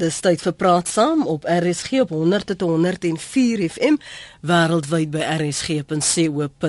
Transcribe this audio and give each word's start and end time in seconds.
Dis 0.00 0.16
tyd 0.24 0.40
vir 0.40 0.54
praat 0.56 0.88
saam 0.88 1.26
op 1.28 1.42
RSG 1.44 1.98
op 2.06 2.08
100 2.14 2.46
tot 2.54 2.62
104 2.64 3.60
FM 3.68 3.98
wêreldwyd 4.48 5.10
by 5.12 5.20
rsg.co.za. 5.34 6.62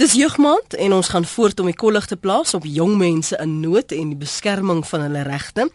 Dis 0.00 0.14
jeugmaand 0.16 0.74
en 0.80 0.92
ons 0.96 1.08
gaan 1.12 1.26
voort 1.28 1.58
om 1.60 1.66
die 1.68 1.76
kollig 1.76 2.06
te 2.08 2.16
plaas 2.16 2.54
op 2.56 2.64
jong 2.64 2.94
mense 2.96 3.36
in 3.36 3.58
nood 3.60 3.92
en 3.92 4.14
die 4.14 4.16
beskerming 4.16 4.78
van 4.88 5.02
hulle 5.04 5.26
regte. 5.26 5.66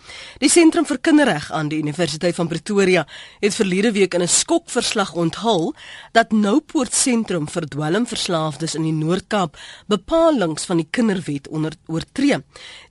Die 0.42 0.50
Sentrum 0.50 0.88
vir 0.90 0.98
Kinderreg 0.98 1.52
aan 1.54 1.70
die 1.70 1.78
Universiteit 1.78 2.34
van 2.34 2.50
Pretoria 2.50 3.04
het 3.44 3.54
verlede 3.54 3.92
week 3.94 4.18
in 4.18 4.26
'n 4.26 4.28
skokverslag 4.28 5.14
onthul 5.14 5.76
dat 6.12 6.32
Noupoort 6.32 6.94
Sentrum 6.94 7.46
vir 7.48 7.68
dwelmverslaafdes 7.70 8.74
in 8.76 8.84
die 8.84 8.98
Noord-Kaap 9.06 9.58
bepalinge 9.88 10.66
van 10.66 10.78
die 10.78 10.88
Kinderwet 10.90 11.48
onder 11.48 11.74
oortree. 11.86 12.42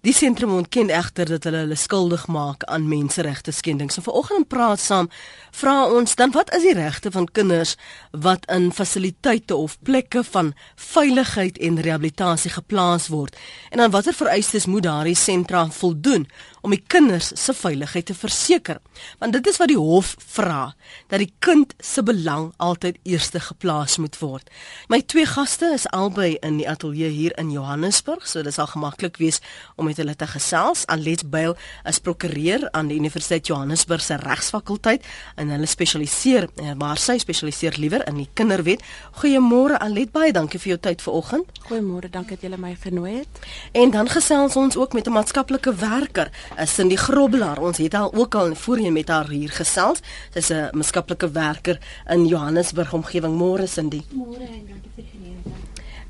Die 0.03 0.13
sentrum 0.13 0.53
ontken 0.53 0.91
egter 0.91 1.25
dat 1.25 1.45
hulle 1.45 1.57
hulle 1.57 1.75
skuldig 1.75 2.27
maak 2.27 2.65
aan 2.65 2.89
menseregte 2.89 3.51
skendings. 3.51 3.95
So 3.95 4.03
vanoggend 4.03 4.49
praat 4.49 4.81
saam 4.81 5.11
vra 5.51 5.89
ons 5.89 6.15
dan 6.15 6.31
wat 6.31 6.55
is 6.55 6.63
die 6.63 6.75
regte 6.75 7.11
van 7.11 7.27
kinders 7.33 7.77
wat 8.11 8.47
in 8.51 8.73
fasiliteite 8.73 9.57
of 9.57 9.79
plekke 9.83 10.25
van 10.25 10.55
veilig 10.77 11.24
veiligheid 11.25 11.59
en 11.59 11.81
rehabilitasie 11.81 12.51
geplaas 12.51 13.09
word. 13.09 13.37
En 13.71 13.81
aan 13.81 13.91
watter 13.91 14.15
vereistes 14.15 14.67
moet 14.67 14.83
daardie 14.83 15.17
sentra 15.17 15.71
voldoen 15.71 16.29
om 16.65 16.73
die 16.73 16.83
kinders 16.89 17.31
se 17.37 17.53
veiligheid 17.57 18.07
te 18.09 18.17
verseker 18.17 18.81
want 19.21 19.37
dit 19.37 19.47
is 19.51 19.59
wat 19.61 19.69
die 19.69 19.79
hof 19.81 20.15
vra 20.35 20.75
dat 21.13 21.21
die 21.21 21.33
kind 21.45 21.75
se 21.85 22.03
belang 22.07 22.51
altyd 22.63 22.99
eerste 23.05 23.41
geplaas 23.41 23.99
moet 24.01 24.17
word. 24.21 24.49
My 24.89 25.01
twee 25.03 25.27
gaste 25.29 25.69
is 25.75 25.87
albei 25.93 26.35
in 26.47 26.59
die 26.61 26.69
ateljee 26.69 27.11
hier 27.13 27.35
in 27.41 27.51
Johannesburg 27.53 28.27
so 28.29 28.43
dit 28.43 28.55
sal 28.55 28.71
gemaklik 28.71 29.19
wees 29.21 29.41
om 29.77 29.89
met 29.89 29.99
hulle 30.01 30.15
te 30.17 30.29
gesels. 30.31 30.87
Alet 30.93 31.25
Byl 31.31 31.57
is 31.89 32.01
prokureur 32.01 32.69
aan 32.73 32.89
die 32.89 32.99
Universiteit 32.99 33.47
Johannesburg 33.51 34.03
se 34.05 34.17
regsfakulteit 34.23 35.05
en 35.41 35.53
hulle 35.53 35.69
spesialiseer 35.69 36.49
waar 36.81 37.01
sy 37.01 37.19
spesialiseer 37.23 37.79
liewer 37.81 38.07
in 38.09 38.23
die 38.23 38.29
kinderwet. 38.39 38.85
Goeiemôre 39.21 39.79
Alet 39.85 40.13
baie 40.15 40.33
dankie 40.33 40.61
vir 40.63 40.75
jou 40.75 40.81
tyd 40.89 41.05
vanoggend. 41.05 41.63
Goeiemôre 41.69 42.11
dankie 42.13 42.39
dat 42.39 42.49
jy 42.49 42.61
my 42.61 42.75
genooi 42.81 43.19
het. 43.21 43.45
En 43.73 43.93
dan 43.95 44.09
gesels 44.09 44.57
ons 44.57 44.77
ook 44.77 44.93
met 44.93 45.07
'n 45.09 45.13
maatskaplike 45.13 45.75
werker 45.75 46.31
is 46.59 46.75
Cindy 46.75 46.97
Grobbelaar. 46.97 47.61
Ons 47.63 47.79
het 47.79 47.95
al 47.95 48.13
ook 48.15 48.35
al 48.35 48.55
voorheen 48.55 48.93
met 48.93 49.09
haar 49.09 49.29
hier 49.29 49.51
gesels. 49.51 50.01
Sy's 50.35 50.51
'n 50.51 50.69
maatskaplike 50.73 51.31
werker 51.31 51.79
in 52.09 52.27
Johannesburg 52.27 52.93
omgewing. 52.93 53.37
Môre 53.39 53.67
Cindy. 53.67 54.03
Môre 54.13 54.47
en 54.47 54.67
dankie 54.69 54.91
vir 54.95 55.05
die 55.05 55.11
geleentheid. 55.13 55.55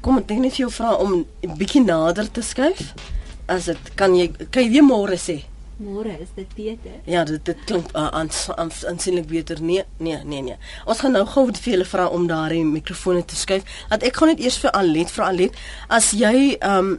Kom 0.00 0.18
ek 0.18 0.28
net 0.28 0.52
vir 0.52 0.66
jou 0.66 0.70
vra 0.70 0.94
om 0.94 1.26
'n 1.42 1.56
bietjie 1.56 1.84
nader 1.84 2.30
te 2.30 2.42
skuif. 2.42 2.94
As 3.46 3.64
dit 3.64 3.94
kan 3.94 4.14
jy 4.14 4.30
kan 4.50 4.62
jy 4.62 4.70
weer 4.70 4.82
môre 4.82 5.16
sê? 5.16 5.44
Môre 5.76 6.20
is 6.20 6.28
dit 6.34 6.54
beter. 6.54 6.92
Ja, 7.04 7.24
dit 7.24 7.44
dit 7.44 7.64
klink 7.64 7.88
uh, 7.96 8.08
aan 8.08 8.30
aansienlik 8.86 9.26
beter. 9.26 9.62
Nee, 9.62 9.82
nee, 9.96 10.18
nee, 10.24 10.42
nee. 10.42 10.56
Ons 10.86 11.00
gaan 11.02 11.12
nou 11.12 11.24
gou 11.26 11.48
vir 11.50 11.72
julle 11.72 11.84
vra 11.84 12.06
om 12.08 12.28
daardie 12.30 12.64
mikrofone 12.64 13.24
te 13.24 13.36
skuif. 13.36 13.66
Laat 13.90 14.02
ek 14.06 14.16
gaan 14.16 14.28
net 14.28 14.40
eers 14.40 14.58
vir 14.62 14.70
Alet 14.70 15.10
vra 15.10 15.32
Alet, 15.32 15.58
as 15.88 16.12
jy 16.12 16.54
ehm 16.60 16.78
um, 16.78 16.94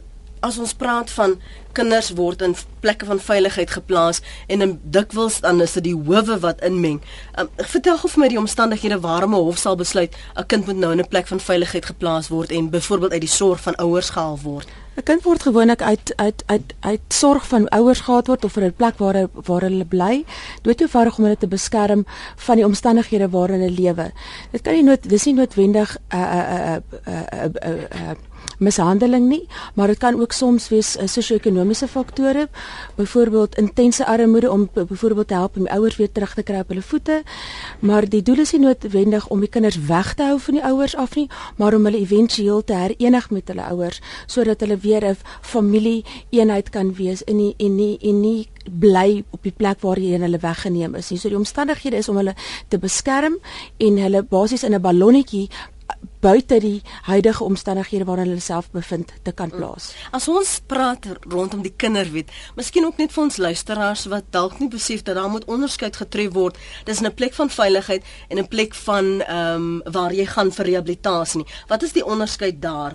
as 0.46 0.58
ons 0.62 0.74
praat 0.74 1.10
van 1.10 1.36
kinders 1.76 2.12
word 2.16 2.42
in 2.42 2.54
plekke 2.80 3.08
van 3.08 3.20
veiligheid 3.20 3.70
geplaas 3.70 4.22
en 4.46 4.64
in 4.64 4.76
dikwels 4.96 5.40
dan 5.44 5.60
is 5.60 5.76
dit 5.78 5.90
die 5.90 5.96
howe 5.96 6.38
wat 6.44 6.62
inmeng. 6.64 7.02
Um, 7.38 7.50
vertel 7.74 7.98
gou 8.00 8.10
vir 8.14 8.24
my 8.24 8.30
die 8.32 8.40
omstandighede 8.40 9.00
waarom 9.04 9.34
'n 9.34 9.44
hof 9.48 9.58
sal 9.58 9.76
besluit 9.76 10.16
'n 10.36 10.46
kind 10.46 10.66
moet 10.66 10.76
nou 10.76 10.92
in 10.92 11.00
'n 11.00 11.08
plek 11.08 11.26
van 11.26 11.40
veiligheid 11.40 11.86
geplaas 11.92 12.28
word 12.28 12.50
en 12.50 12.70
byvoorbeeld 12.70 13.12
uit 13.12 13.26
die 13.26 13.36
sorg 13.40 13.60
van 13.60 13.76
ouers 13.76 14.10
gehaal 14.10 14.38
word. 14.42 14.68
'n 14.96 15.02
Kind 15.02 15.22
word 15.22 15.42
gewoonlik 15.42 15.82
uit 15.82 16.12
uit 16.16 16.42
uit 16.46 16.74
uit 16.80 17.00
sorg 17.08 17.46
van 17.46 17.68
ouers 17.68 18.00
gehaal 18.00 18.22
word 18.24 18.44
of 18.44 18.52
vir 18.52 18.64
'n 18.64 18.76
plek 18.76 18.98
waar 18.98 19.28
waar 19.32 19.60
hulle 19.60 19.84
bly, 19.84 20.24
doeteenvoudig 20.62 21.18
om 21.18 21.24
hulle 21.24 21.36
te 21.36 21.48
beskerm 21.48 22.06
van 22.36 22.56
die 22.56 22.64
omstandighede 22.64 23.28
waarin 23.28 23.60
hulle 23.60 23.80
lewe. 23.80 24.12
Dit 24.52 24.62
kan 24.62 24.72
nie 24.72 24.82
nood 24.82 25.08
dis 25.08 25.24
nie 25.24 25.34
noodwendig 25.34 25.98
'n 26.08 26.16
'n 26.16 26.82
'n 27.04 27.52
'n 27.60 28.16
mishandeling 28.58 29.28
nie, 29.28 29.48
maar 29.74 29.86
dit 29.86 29.98
kan 29.98 30.20
ook 30.20 30.32
soms 30.32 30.68
wees 30.68 30.96
uh, 30.96 31.06
sosio-ekonomiese 31.06 31.88
faktore, 31.88 32.48
byvoorbeeld 32.96 33.56
intense 33.56 34.06
armoede 34.06 34.50
om 34.50 34.68
byvoorbeeld 34.72 35.28
te 35.28 35.34
help 35.34 35.56
om 35.56 35.62
die 35.62 35.72
ouers 35.72 35.96
weer 35.96 36.12
terug 36.12 36.34
te 36.34 36.42
kry 36.42 36.58
op 36.58 36.68
hulle 36.68 36.82
voete. 36.82 37.22
Maar 37.80 38.08
die 38.08 38.22
doel 38.22 38.38
is 38.38 38.52
nie 38.52 38.60
noodwendig 38.60 39.28
om 39.28 39.40
die 39.40 39.48
kinders 39.48 39.78
weg 39.88 40.14
te 40.14 40.22
hou 40.22 40.40
van 40.40 40.54
die 40.54 40.64
ouers 40.64 40.96
af 40.96 41.16
nie, 41.16 41.28
maar 41.56 41.74
om 41.74 41.84
hulle 41.84 42.00
éventueel 42.00 42.64
te 42.64 42.74
herenig 42.74 43.30
met 43.30 43.48
hulle 43.48 43.62
ouers 43.70 44.00
sodat 44.26 44.60
hulle 44.60 44.76
weer 44.76 45.04
'n 45.04 45.16
familie 45.40 46.04
eenheid 46.30 46.70
kan 46.70 46.94
wees 46.94 47.22
in 47.22 47.36
die 47.36 47.54
en 47.58 47.74
nie 47.76 47.98
en 48.00 48.20
nie 48.20 48.48
bly 48.70 49.24
op 49.30 49.42
die 49.42 49.52
plek 49.52 49.80
waar 49.80 49.98
jy 49.98 50.18
hulle 50.18 50.38
weggeneem 50.42 50.94
is 50.94 51.10
nie. 51.10 51.18
So 51.18 51.28
die 51.28 51.38
omstandighede 51.38 51.96
is 51.96 52.08
om 52.08 52.16
hulle 52.16 52.34
te 52.68 52.78
beskerm 52.78 53.38
en 53.78 53.98
hulle 53.98 54.22
basies 54.22 54.64
in 54.64 54.74
'n 54.74 54.80
ballonnetjie 54.80 55.48
buite 56.20 56.58
die 56.60 56.82
huidige 57.06 57.44
omstandighede 57.44 58.04
waarin 58.04 58.30
hulle 58.30 58.40
self 58.42 58.70
bevind 58.74 59.12
te 59.22 59.32
kan 59.32 59.50
plaas. 59.50 59.92
As 60.16 60.28
ons 60.28 60.56
praat 60.66 61.06
rondom 61.28 61.62
die 61.62 61.74
kinderwet, 61.76 62.32
miskien 62.56 62.86
ook 62.88 62.98
net 62.98 63.14
vir 63.14 63.24
ons 63.26 63.38
luisteraars 63.38 64.06
wat 64.10 64.32
dalk 64.34 64.58
nie 64.60 64.70
besef 64.72 65.04
dat 65.06 65.18
daar 65.20 65.30
moet 65.30 65.46
onderskeid 65.46 65.96
getref 65.96 66.32
word. 66.34 66.58
Dis 66.84 67.00
'n 67.00 67.14
plek 67.14 67.34
van 67.34 67.50
veiligheid 67.50 68.02
en 68.28 68.38
'n 68.38 68.48
plek 68.48 68.74
van 68.74 69.22
ehm 69.22 69.54
um, 69.54 69.82
waar 69.92 70.12
jy 70.12 70.26
gaan 70.26 70.52
vir 70.52 70.64
rehabilitasie. 70.66 71.46
Wat 71.68 71.82
is 71.82 71.92
die 71.92 72.04
onderskeid 72.04 72.62
daar? 72.62 72.92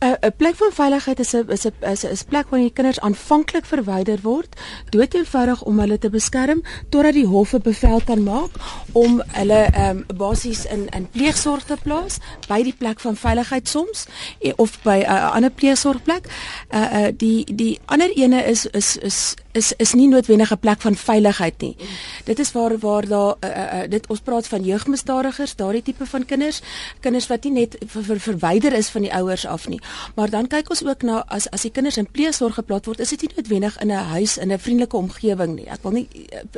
'n 0.00 0.16
'n 0.20 0.32
plek 0.36 0.54
van 0.54 0.72
veiligheid 0.72 1.18
is 1.18 1.32
'n 1.34 1.44
is 1.48 1.64
'n 1.66 1.72
is 1.90 2.22
'n 2.22 2.28
plek 2.28 2.48
waar 2.48 2.60
die 2.60 2.72
kinders 2.72 3.00
aanvanklik 3.00 3.66
verwyder 3.66 4.18
word, 4.22 4.60
doeteenvoudig 4.88 5.62
om 5.62 5.78
hulle 5.78 5.98
te 5.98 6.10
beskerm 6.10 6.62
totdat 6.88 7.12
die 7.12 7.26
hof 7.26 7.52
'n 7.52 7.62
bevel 7.62 8.00
kan 8.04 8.22
maak 8.22 8.50
om 8.92 9.22
hulle 9.26 9.62
ehm 9.72 10.04
um, 10.08 10.16
basies 10.16 10.64
in 10.66 10.88
in 10.88 11.08
pleegsorg 11.10 11.64
te 11.64 11.76
plaas 11.82 12.18
by 12.48 12.62
die 12.62 12.74
plek 12.78 13.00
van 13.00 13.16
veiligheid 13.16 13.68
soms 13.68 14.06
eh, 14.40 14.52
of 14.56 14.82
by 14.82 14.98
'n 15.02 15.10
uh, 15.10 15.34
ander 15.34 15.50
pleegsorgplek. 15.50 16.24
Uh 16.70 16.92
uh 16.98 17.08
die 17.16 17.54
die 17.54 17.80
ander 17.84 18.10
ene 18.16 18.44
is 18.44 18.66
is 18.66 18.96
is 18.96 19.34
is 19.58 19.72
is 19.76 19.92
nie 19.98 20.08
noodwendig 20.08 20.52
'n 20.52 20.58
plek 20.58 20.80
van 20.80 20.94
veiligheid 20.94 21.60
nie. 21.60 21.76
Dit 22.24 22.38
is 22.38 22.52
waar 22.52 22.78
waar 22.78 23.06
daar 23.06 23.34
uh, 23.40 23.50
uh, 23.50 23.90
dit 23.90 24.06
ons 24.06 24.20
praat 24.20 24.46
van 24.46 24.62
jeugmisdadigers, 24.64 25.56
daardie 25.56 25.82
tipe 25.82 26.06
van 26.06 26.24
kinders, 26.24 26.60
kinders 27.00 27.26
wat 27.26 27.44
nie 27.44 27.52
net 27.52 27.76
ver, 27.86 28.04
ver, 28.04 28.20
verwyder 28.20 28.72
is 28.72 28.88
van 28.88 29.02
die 29.02 29.12
ouers 29.14 29.46
af 29.46 29.68
nie. 29.68 29.80
Maar 30.14 30.30
dan 30.30 30.46
kyk 30.46 30.70
ons 30.70 30.84
ook 30.84 31.02
na 31.02 31.24
as 31.26 31.50
as 31.50 31.62
die 31.62 31.70
kinders 31.70 31.96
in 31.96 32.10
pleegsorg 32.10 32.54
geplaas 32.54 32.86
word, 32.86 33.00
is 33.00 33.10
dit 33.10 33.22
nie 33.22 33.30
noodwendig 33.36 33.78
in 33.80 33.90
'n 33.90 34.04
huis 34.14 34.38
in 34.38 34.52
'n 34.52 34.58
vriendelike 34.58 34.96
omgewing 34.96 35.54
nie. 35.54 35.66
Ek 35.66 35.82
wil 35.82 35.92
nie 35.92 36.08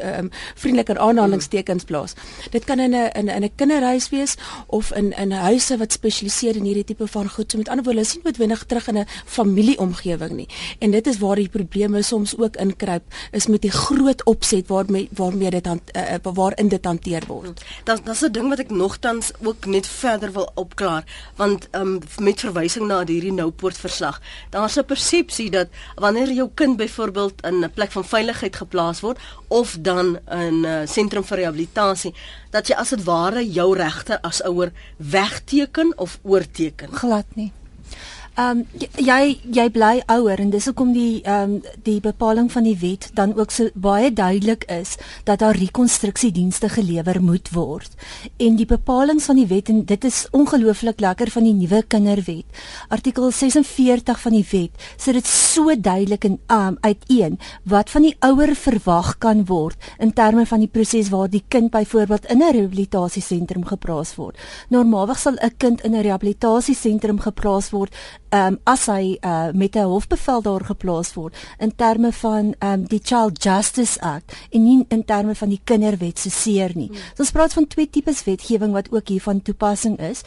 um, 0.02 0.30
vriendelike 0.54 0.98
aanhalingstekens 0.98 1.84
plaas. 1.84 2.14
Dit 2.50 2.64
kan 2.64 2.78
in 2.78 2.94
'n 2.94 3.10
in 3.14 3.28
'n 3.30 3.44
'n 3.44 3.50
kinderhuis 3.56 4.08
wees 4.08 4.36
of 4.66 4.92
in 4.92 5.12
in 5.16 5.32
huise 5.32 5.76
wat 5.76 5.92
spesialiseer 5.92 6.56
in 6.56 6.64
hierdie 6.64 6.84
tipe 6.84 7.06
van 7.06 7.28
goed. 7.28 7.50
So 7.50 7.58
met 7.58 7.68
ander 7.68 7.84
woorde, 7.84 8.00
is 8.00 8.14
nie 8.14 8.24
noodwendig 8.24 8.64
terug 8.64 8.88
in 8.88 8.98
'n 8.98 9.06
familieomgewing 9.24 10.30
nie. 10.30 10.48
En 10.78 10.90
dit 10.90 11.06
is 11.06 11.18
waar 11.18 11.36
die 11.36 11.48
probleme 11.48 12.02
soms 12.02 12.36
ook 12.36 12.56
in 12.56 12.76
ingryp 12.90 13.14
is 13.30 13.46
met 13.46 13.62
die 13.62 13.70
groot 13.70 14.24
opset 14.24 14.68
waarmee 14.68 15.08
waarmee 15.12 15.50
dit 15.50 15.64
dan 15.64 15.80
uh, 15.96 16.32
waarin 16.34 16.68
dit 16.68 16.84
hanteer 16.84 17.24
word. 17.26 17.62
Dan 17.84 18.00
dan 18.04 18.16
'n 18.20 18.32
ding 18.32 18.48
wat 18.48 18.58
ek 18.58 18.70
nogtans 18.70 19.32
ook 19.42 19.66
net 19.66 19.86
verder 19.86 20.32
wil 20.32 20.50
opklaar 20.54 21.04
want 21.36 21.68
um, 21.72 21.98
met 22.18 22.40
verwysing 22.40 22.86
na 22.86 23.04
hierdie 23.04 23.32
Noupoort 23.32 23.76
verslag, 23.76 24.20
daar's 24.50 24.76
'n 24.76 24.84
persepsie 24.84 25.50
dat 25.50 25.68
wanneer 25.94 26.32
jou 26.32 26.50
kind 26.54 26.76
byvoorbeeld 26.76 27.42
in 27.42 27.64
'n 27.64 27.70
plek 27.74 27.92
van 27.92 28.04
veiligheid 28.04 28.56
geplaas 28.56 29.00
word 29.00 29.18
of 29.48 29.76
dan 29.80 30.18
in 30.28 30.60
'n 30.60 30.64
uh, 30.64 30.86
sentrum 30.86 31.24
vir 31.24 31.36
rehabilitasie 31.36 32.14
dat 32.50 32.66
jy 32.66 32.74
as 32.74 32.88
dit 32.88 33.04
ware 33.04 33.50
jou 33.50 33.76
regte 33.76 34.22
as 34.22 34.42
ouer 34.42 34.72
wegteken 34.96 35.98
of 35.98 36.18
oorteken. 36.22 36.92
Glad 36.92 37.26
nie. 37.34 37.52
Ehm 38.38 38.60
um, 38.62 38.66
jy 38.94 39.40
jy 39.50 39.64
bly 39.74 39.96
ouer 40.06 40.38
en 40.38 40.52
dis 40.54 40.68
hoekom 40.68 40.92
die 40.94 41.20
ehm 41.26 41.56
um, 41.56 41.62
die 41.82 41.98
bepaling 42.00 42.46
van 42.52 42.62
die 42.62 42.76
wet 42.78 43.08
dan 43.18 43.32
ook 43.34 43.50
so 43.50 43.70
baie 43.74 44.12
duidelik 44.12 44.64
is 44.70 44.94
dat 45.24 45.38
daar 45.42 45.56
rekonstruksiedienste 45.58 46.68
gelewer 46.68 47.18
moet 47.22 47.50
word. 47.50 47.90
En 48.38 48.54
die 48.56 48.66
bepaling 48.66 49.22
van 49.22 49.36
die 49.36 49.46
wet 49.50 49.68
en 49.68 49.84
dit 49.84 50.04
is 50.04 50.28
ongelooflik 50.30 51.00
lekker 51.00 51.30
van 51.30 51.44
die 51.44 51.54
nuwe 51.54 51.82
kinderwet. 51.82 52.46
Artikel 52.88 53.30
46 53.30 54.20
van 54.20 54.32
die 54.32 54.46
wet 54.50 54.86
sê 54.96 55.12
dit 55.12 55.26
so 55.26 55.74
duidelik 55.74 56.24
en 56.24 56.38
um, 56.46 56.78
uiteen 56.80 57.38
wat 57.64 57.90
van 57.90 58.06
die 58.06 58.14
ouer 58.20 58.54
verwag 58.54 59.18
kan 59.18 59.44
word 59.46 59.90
in 59.98 60.12
terme 60.12 60.46
van 60.46 60.62
die 60.62 60.70
proses 60.70 61.10
waar 61.10 61.28
die 61.28 61.42
kind 61.48 61.70
byvoorbeeld 61.70 62.30
in 62.30 62.38
'n 62.38 62.52
rehabilitasiesentrum 62.52 63.66
geplaas 63.66 64.14
word. 64.14 64.38
Normaalweg 64.68 65.18
sal 65.18 65.34
'n 65.34 65.56
kind 65.56 65.80
in 65.82 65.94
'n 65.94 66.02
rehabilitasiesentrum 66.02 67.18
geplaas 67.18 67.70
word 67.70 67.90
ehm 67.90 68.29
um, 68.30 68.58
as 68.64 68.86
hy 68.86 69.16
uh, 69.20 69.50
met 69.52 69.76
'n 69.76 69.90
hofbevel 69.90 70.42
daar 70.42 70.64
geplaas 70.64 71.14
word 71.14 71.36
in 71.58 71.74
terme 71.76 72.12
van 72.12 72.54
um, 72.58 72.84
die 72.84 73.00
Child 73.02 73.42
Justice 73.42 74.00
Act 74.00 74.32
en 74.50 74.62
nie 74.64 74.84
in 74.88 75.04
terme 75.04 75.34
van 75.34 75.48
die 75.48 75.60
kinderwet 75.64 76.18
se 76.18 76.30
seer 76.30 76.70
nie. 76.74 76.88
Hmm. 76.88 76.96
So 77.14 77.22
ons 77.22 77.30
praat 77.30 77.52
van 77.52 77.66
twee 77.66 77.90
tipes 77.90 78.24
wetgewing 78.24 78.72
wat 78.72 78.92
ook 78.92 79.08
hier 79.08 79.20
van 79.20 79.42
toepassing 79.42 79.98
is. 79.98 80.22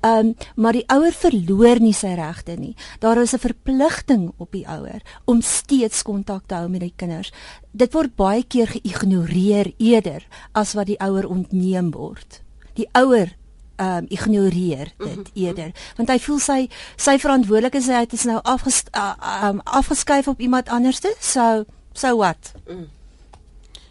Um, 0.00 0.34
maar 0.56 0.72
die 0.72 0.86
ouer 0.86 1.12
verloor 1.12 1.80
nie 1.80 1.92
sy 1.92 2.14
regte 2.14 2.56
nie. 2.56 2.76
Daar 3.00 3.18
is 3.18 3.34
'n 3.34 3.38
verpligting 3.38 4.32
op 4.36 4.52
die 4.52 4.66
ouer 4.68 5.02
om 5.24 5.40
steeds 5.40 6.02
kontak 6.02 6.46
te 6.46 6.54
hou 6.54 6.68
met 6.68 6.80
die 6.80 6.92
kinders. 6.96 7.32
Dit 7.72 7.92
word 7.92 8.16
baie 8.16 8.44
keer 8.44 8.66
geïgnoreer 8.66 9.72
eerder 9.76 10.26
as 10.52 10.72
wat 10.72 10.86
die 10.86 11.00
ouer 11.00 11.26
ontneem 11.28 11.90
word. 11.90 12.42
Die 12.74 12.88
ouer 12.92 13.36
um, 13.80 14.06
ignoreer 14.08 14.92
dit 14.96 15.06
mm 15.06 15.12
-hmm. 15.14 15.24
eerder 15.34 15.70
want 15.96 16.08
hy 16.08 16.18
voel 16.18 16.38
sy 16.38 16.68
sy 16.96 17.18
verantwoordelikheid 17.18 18.12
is 18.12 18.24
nou 18.24 18.38
afges, 18.42 18.82
uh, 18.96 19.48
um, 19.48 19.60
afgeskuif 19.64 20.28
op 20.28 20.40
iemand 20.40 20.68
anderste 20.68 21.14
so 21.20 21.64
so 21.92 22.16
what 22.16 22.52
mm. 22.68 22.88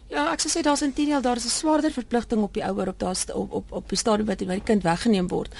Ja, 0.08 0.30
ek 0.32 0.40
sou 0.40 0.48
sê 0.48 0.62
daar's 0.64 0.82
intedeel 0.82 1.20
daar's 1.20 1.44
'n 1.44 1.52
swaarder 1.52 1.92
verpligting 1.92 2.42
op 2.42 2.54
die 2.54 2.64
ouer 2.64 2.88
op 2.88 2.98
daar's 2.98 3.24
op 3.32 3.52
op 3.52 3.72
op 3.72 3.88
die 3.88 3.98
stadium 3.98 4.26
wat 4.26 4.38
die 4.38 4.60
kind 4.64 4.82
weggeneem 4.82 5.28
word. 5.28 5.54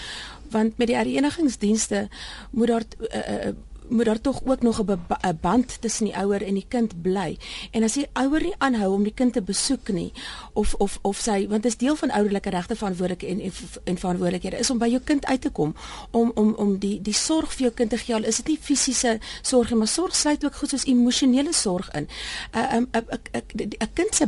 Want 0.50 0.78
met 0.78 0.86
die 0.86 0.96
herenigingsdienste 0.96 2.08
moet 2.50 2.68
daar 2.68 2.82
uh, 3.00 3.46
uh, 3.46 3.52
moet 3.88 4.04
daar 4.04 4.20
tog 4.20 4.40
ook 4.44 4.62
nog 4.62 4.80
'n 4.82 5.38
band 5.40 5.80
tussen 5.80 6.04
die 6.04 6.16
ouer 6.16 6.42
en 6.42 6.54
die 6.54 6.66
kind 6.68 7.02
bly. 7.02 7.38
En 7.70 7.82
as 7.82 7.92
die 7.92 8.06
ouer 8.12 8.42
nie 8.42 8.54
aanhou 8.58 8.92
om 8.92 9.02
die 9.02 9.14
kind 9.14 9.32
te 9.32 9.42
besoek 9.42 9.88
nie 9.88 10.12
of 10.52 10.74
of 10.74 10.98
of 11.02 11.16
sy 11.16 11.46
want 11.48 11.62
dit 11.62 11.72
is 11.72 11.76
deel 11.76 11.96
van 11.96 12.10
ouderlike 12.10 12.50
regte 12.50 12.76
verantwoordelik 12.76 13.22
en 13.22 13.40
en, 13.40 13.52
en 13.84 13.98
verantwoordelikhede 13.98 14.58
is 14.58 14.70
om 14.70 14.78
by 14.78 14.86
jou 14.86 15.00
kind 15.04 15.26
uit 15.26 15.40
te 15.40 15.50
kom 15.50 15.74
om 16.10 16.32
om 16.34 16.54
om 16.54 16.78
die 16.78 17.00
die 17.02 17.14
sorg 17.14 17.52
vir 17.52 17.60
jou 17.60 17.72
kind 17.72 17.90
te 17.90 17.98
gee. 17.98 18.14
Al 18.14 18.24
is 18.24 18.36
dit 18.36 18.46
nie 18.46 18.58
fisiese 18.60 19.18
sorg 19.42 19.70
nie, 19.70 19.78
maar 19.78 19.88
sorg 19.88 20.16
sluit 20.16 20.44
ook 20.44 20.54
goed 20.54 20.68
soos 20.68 20.84
emosionele 20.84 21.52
sorg 21.52 21.90
in. 21.90 22.08
'n 22.52 22.60
'n 22.76 22.88
'n 22.92 23.72
'n 23.80 23.92
kind 23.94 24.14
se 24.14 24.26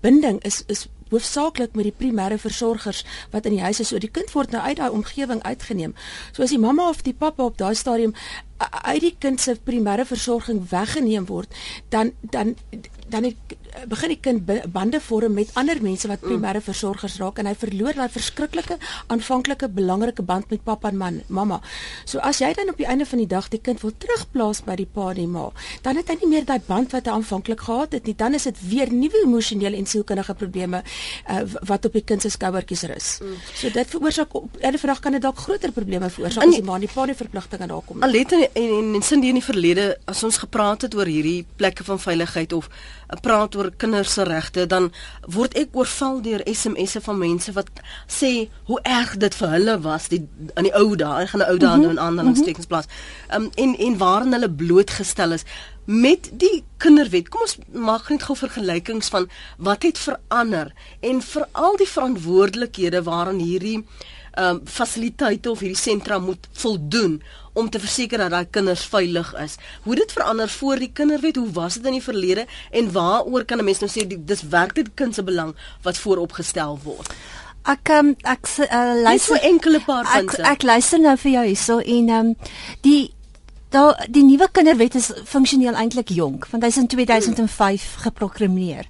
binding 0.00 0.42
is 0.42 0.62
is 0.66 0.88
hoofsaaklik 1.10 1.74
met 1.74 1.88
die 1.88 1.94
primêre 1.94 2.38
versorgers 2.38 3.04
wat 3.30 3.46
in 3.46 3.56
die 3.56 3.62
huis 3.62 3.80
is. 3.80 3.88
So 3.88 3.98
die 4.02 4.10
kind 4.10 4.32
word 4.34 4.50
nou 4.54 4.62
uit 4.62 4.80
daai 4.80 4.90
omgewing 4.90 5.42
uitgeneem. 5.42 5.94
So 6.32 6.42
as 6.42 6.54
die 6.54 6.62
mamma 6.62 6.88
of 6.88 7.02
die 7.06 7.14
pappa 7.14 7.44
op 7.44 7.58
daai 7.58 7.74
stadium 7.74 8.14
uit 8.58 9.00
die 9.00 9.14
kind 9.18 9.40
se 9.40 9.56
primêre 9.64 10.06
versorging 10.08 10.62
weggeneem 10.70 11.26
word, 11.26 11.52
dan 11.88 12.12
dan 12.20 12.56
dan 13.08 13.28
het, 13.28 13.56
begin 13.88 14.12
die 14.14 14.20
kind 14.20 14.72
bande 14.72 15.00
vorm 15.00 15.34
met 15.36 15.50
ander 15.54 15.80
mense 15.82 16.08
wat 16.08 16.22
primêre 16.24 16.60
versorgers 16.64 17.18
raak 17.20 17.38
en 17.38 17.48
hy 17.50 17.54
verloor 17.58 17.96
daai 17.98 18.08
verskriklike 18.12 18.78
aanvanklike 19.12 19.68
belangrike 19.68 20.24
band 20.26 20.50
met 20.50 20.64
pappa 20.64 20.88
en 20.88 20.96
man, 20.96 21.20
mamma. 21.28 21.60
So 22.04 22.18
as 22.24 22.40
jy 22.40 22.52
dan 22.56 22.72
op 22.72 22.80
die 22.80 22.88
einde 22.88 23.06
van 23.06 23.22
die 23.22 23.28
dag 23.30 23.48
die 23.52 23.60
kind 23.60 23.82
wil 23.84 23.92
terugplaas 23.92 24.62
by 24.66 24.76
die 24.80 24.88
pa 24.88 25.10
en 25.12 25.20
die 25.20 25.28
ma, 25.30 25.48
dan 25.82 26.00
het 26.00 26.10
hy 26.12 26.18
nie 26.22 26.30
meer 26.32 26.48
daai 26.48 26.60
band 26.66 26.94
wat 26.96 27.08
hy 27.08 27.16
aanvanklik 27.16 27.66
gehad 27.66 27.96
het 27.98 28.08
nie. 28.08 28.16
Dan 28.16 28.38
is 28.38 28.48
dit 28.48 28.62
weer 28.70 28.92
nuwe 28.92 29.22
emosionele 29.24 29.76
en 29.76 29.86
sielkundige 29.86 30.34
probleme 30.38 30.82
uh, 30.82 31.42
wat 31.68 31.88
op 31.88 31.96
die 31.96 32.04
kind 32.06 32.22
se 32.24 32.32
skouertjies 32.32 32.86
rus. 32.90 33.10
Mm. 33.20 33.38
So 33.52 33.72
dit 33.74 33.94
veroorsaak 33.96 34.34
op 34.34 34.60
einde 34.60 34.78
van 34.78 34.88
die 34.88 34.94
dag 34.94 35.04
kan 35.04 35.18
dit 35.18 35.24
dalk 35.24 35.44
groter 35.44 35.72
probleme 35.76 36.10
veroorsaak 36.10 36.46
as 36.46 36.58
die 36.58 36.64
ma 36.66 36.78
en 36.78 36.86
die 36.86 36.92
pa 36.92 37.06
die 37.08 37.18
verpligtinge 37.18 37.70
daar 37.70 37.84
kom. 37.86 38.02
Alet 38.06 38.32
en 38.32 38.46
en, 38.54 38.70
en, 38.78 38.94
en 38.94 39.02
sin 39.02 39.20
die 39.20 39.32
in 39.32 39.40
die 39.40 39.44
verlede 39.44 39.86
as 40.04 40.22
ons 40.26 40.38
gepraat 40.42 40.86
het 40.86 40.94
oor 40.94 41.08
hierdie 41.10 41.44
plekke 41.56 41.84
van 41.86 42.00
veiligheid 42.00 42.52
of 42.56 42.68
praat 43.22 43.54
oor 43.56 43.65
kinders 43.76 44.12
se 44.12 44.24
regte, 44.24 44.66
dan 44.66 44.90
word 45.32 45.56
ek 45.58 45.76
oorval 45.76 46.20
deur 46.22 46.42
SMS'e 46.46 47.00
van 47.04 47.18
mense 47.18 47.52
wat 47.56 47.70
sê 48.06 48.48
hoe 48.70 48.80
erg 48.82 49.16
dit 49.22 49.34
vir 49.34 49.54
hulle 49.56 49.78
was 49.84 50.08
die 50.12 50.22
aan 50.54 50.68
die 50.68 50.74
ou 50.74 50.96
dae, 50.96 51.22
ek 51.24 51.32
gaan 51.32 51.44
nou 51.44 51.50
ou 51.54 51.62
dae 51.62 51.80
nou 51.82 51.94
in 51.94 52.02
aanhalingstekens 52.02 52.70
plaas. 52.70 52.90
Um 53.34 53.50
en 53.54 53.76
en 53.88 53.98
waarin 53.98 54.36
hulle 54.36 54.50
blootgestel 54.50 55.36
is 55.38 55.46
met 55.86 56.30
die 56.34 56.64
kinderwet. 56.82 57.28
Kom 57.30 57.46
ons 57.46 57.56
maak 57.70 58.10
net 58.10 58.26
gou 58.26 58.34
vergelykings 58.38 59.08
van 59.14 59.28
wat 59.62 59.86
het 59.86 59.98
verander 59.98 60.72
en 61.00 61.22
veral 61.22 61.78
die 61.78 61.90
verantwoordelikhede 61.90 63.02
waaraan 63.06 63.38
hierdie 63.38 63.84
um 64.36 64.60
fasiliteite 64.64 65.50
of 65.50 65.62
hierdie 65.64 65.78
sentra 65.80 66.18
moet 66.18 66.48
voldoen 66.52 67.22
om 67.56 67.70
te 67.70 67.80
verseker 67.80 68.20
dat 68.20 68.34
daai 68.34 68.50
kinders 68.52 68.84
veilig 68.92 69.32
is. 69.40 69.56
Hoe 69.82 69.96
dit 69.96 70.12
verander 70.12 70.48
voor 70.48 70.82
die 70.82 70.90
kinderwet, 70.92 71.40
hoe 71.40 71.50
was 71.56 71.78
dit 71.78 71.88
in 71.88 71.96
die 71.96 72.04
verlede 72.04 72.46
en 72.70 72.92
waaroor 72.92 73.44
kan 73.44 73.58
'n 73.58 73.64
mens 73.64 73.80
nou 73.80 73.90
sê 73.90 74.06
die, 74.06 74.24
dis 74.24 74.42
werk 74.42 74.74
dit 74.74 74.94
kind 74.94 75.14
se 75.14 75.22
belang 75.22 75.54
wat 75.82 75.98
vooropgestel 75.98 76.78
word? 76.84 77.12
Ek 77.66 77.88
um, 77.88 78.14
ek 78.22 78.46
uh, 78.58 78.94
luister 79.02 79.36
so 79.36 79.42
enkele 79.42 79.80
paar 79.80 80.04
punte. 80.04 80.42
Ek, 80.42 80.52
ek 80.52 80.62
luister 80.62 81.00
nou 81.00 81.16
vir 81.16 81.32
jou 81.32 81.44
hierso 81.44 81.78
en 81.78 82.10
um 82.10 82.34
die 82.80 83.16
daar 83.74 84.06
die 84.08 84.22
nuwe 84.24 84.48
kinderwet 84.52 84.94
is 84.94 85.10
funksioneel 85.24 85.74
eintlik 85.74 86.12
jonk 86.14 86.46
want 86.52 86.62
hy's 86.62 86.78
in 86.78 86.86
2005 86.86 87.86
geprogrammeer. 88.04 88.86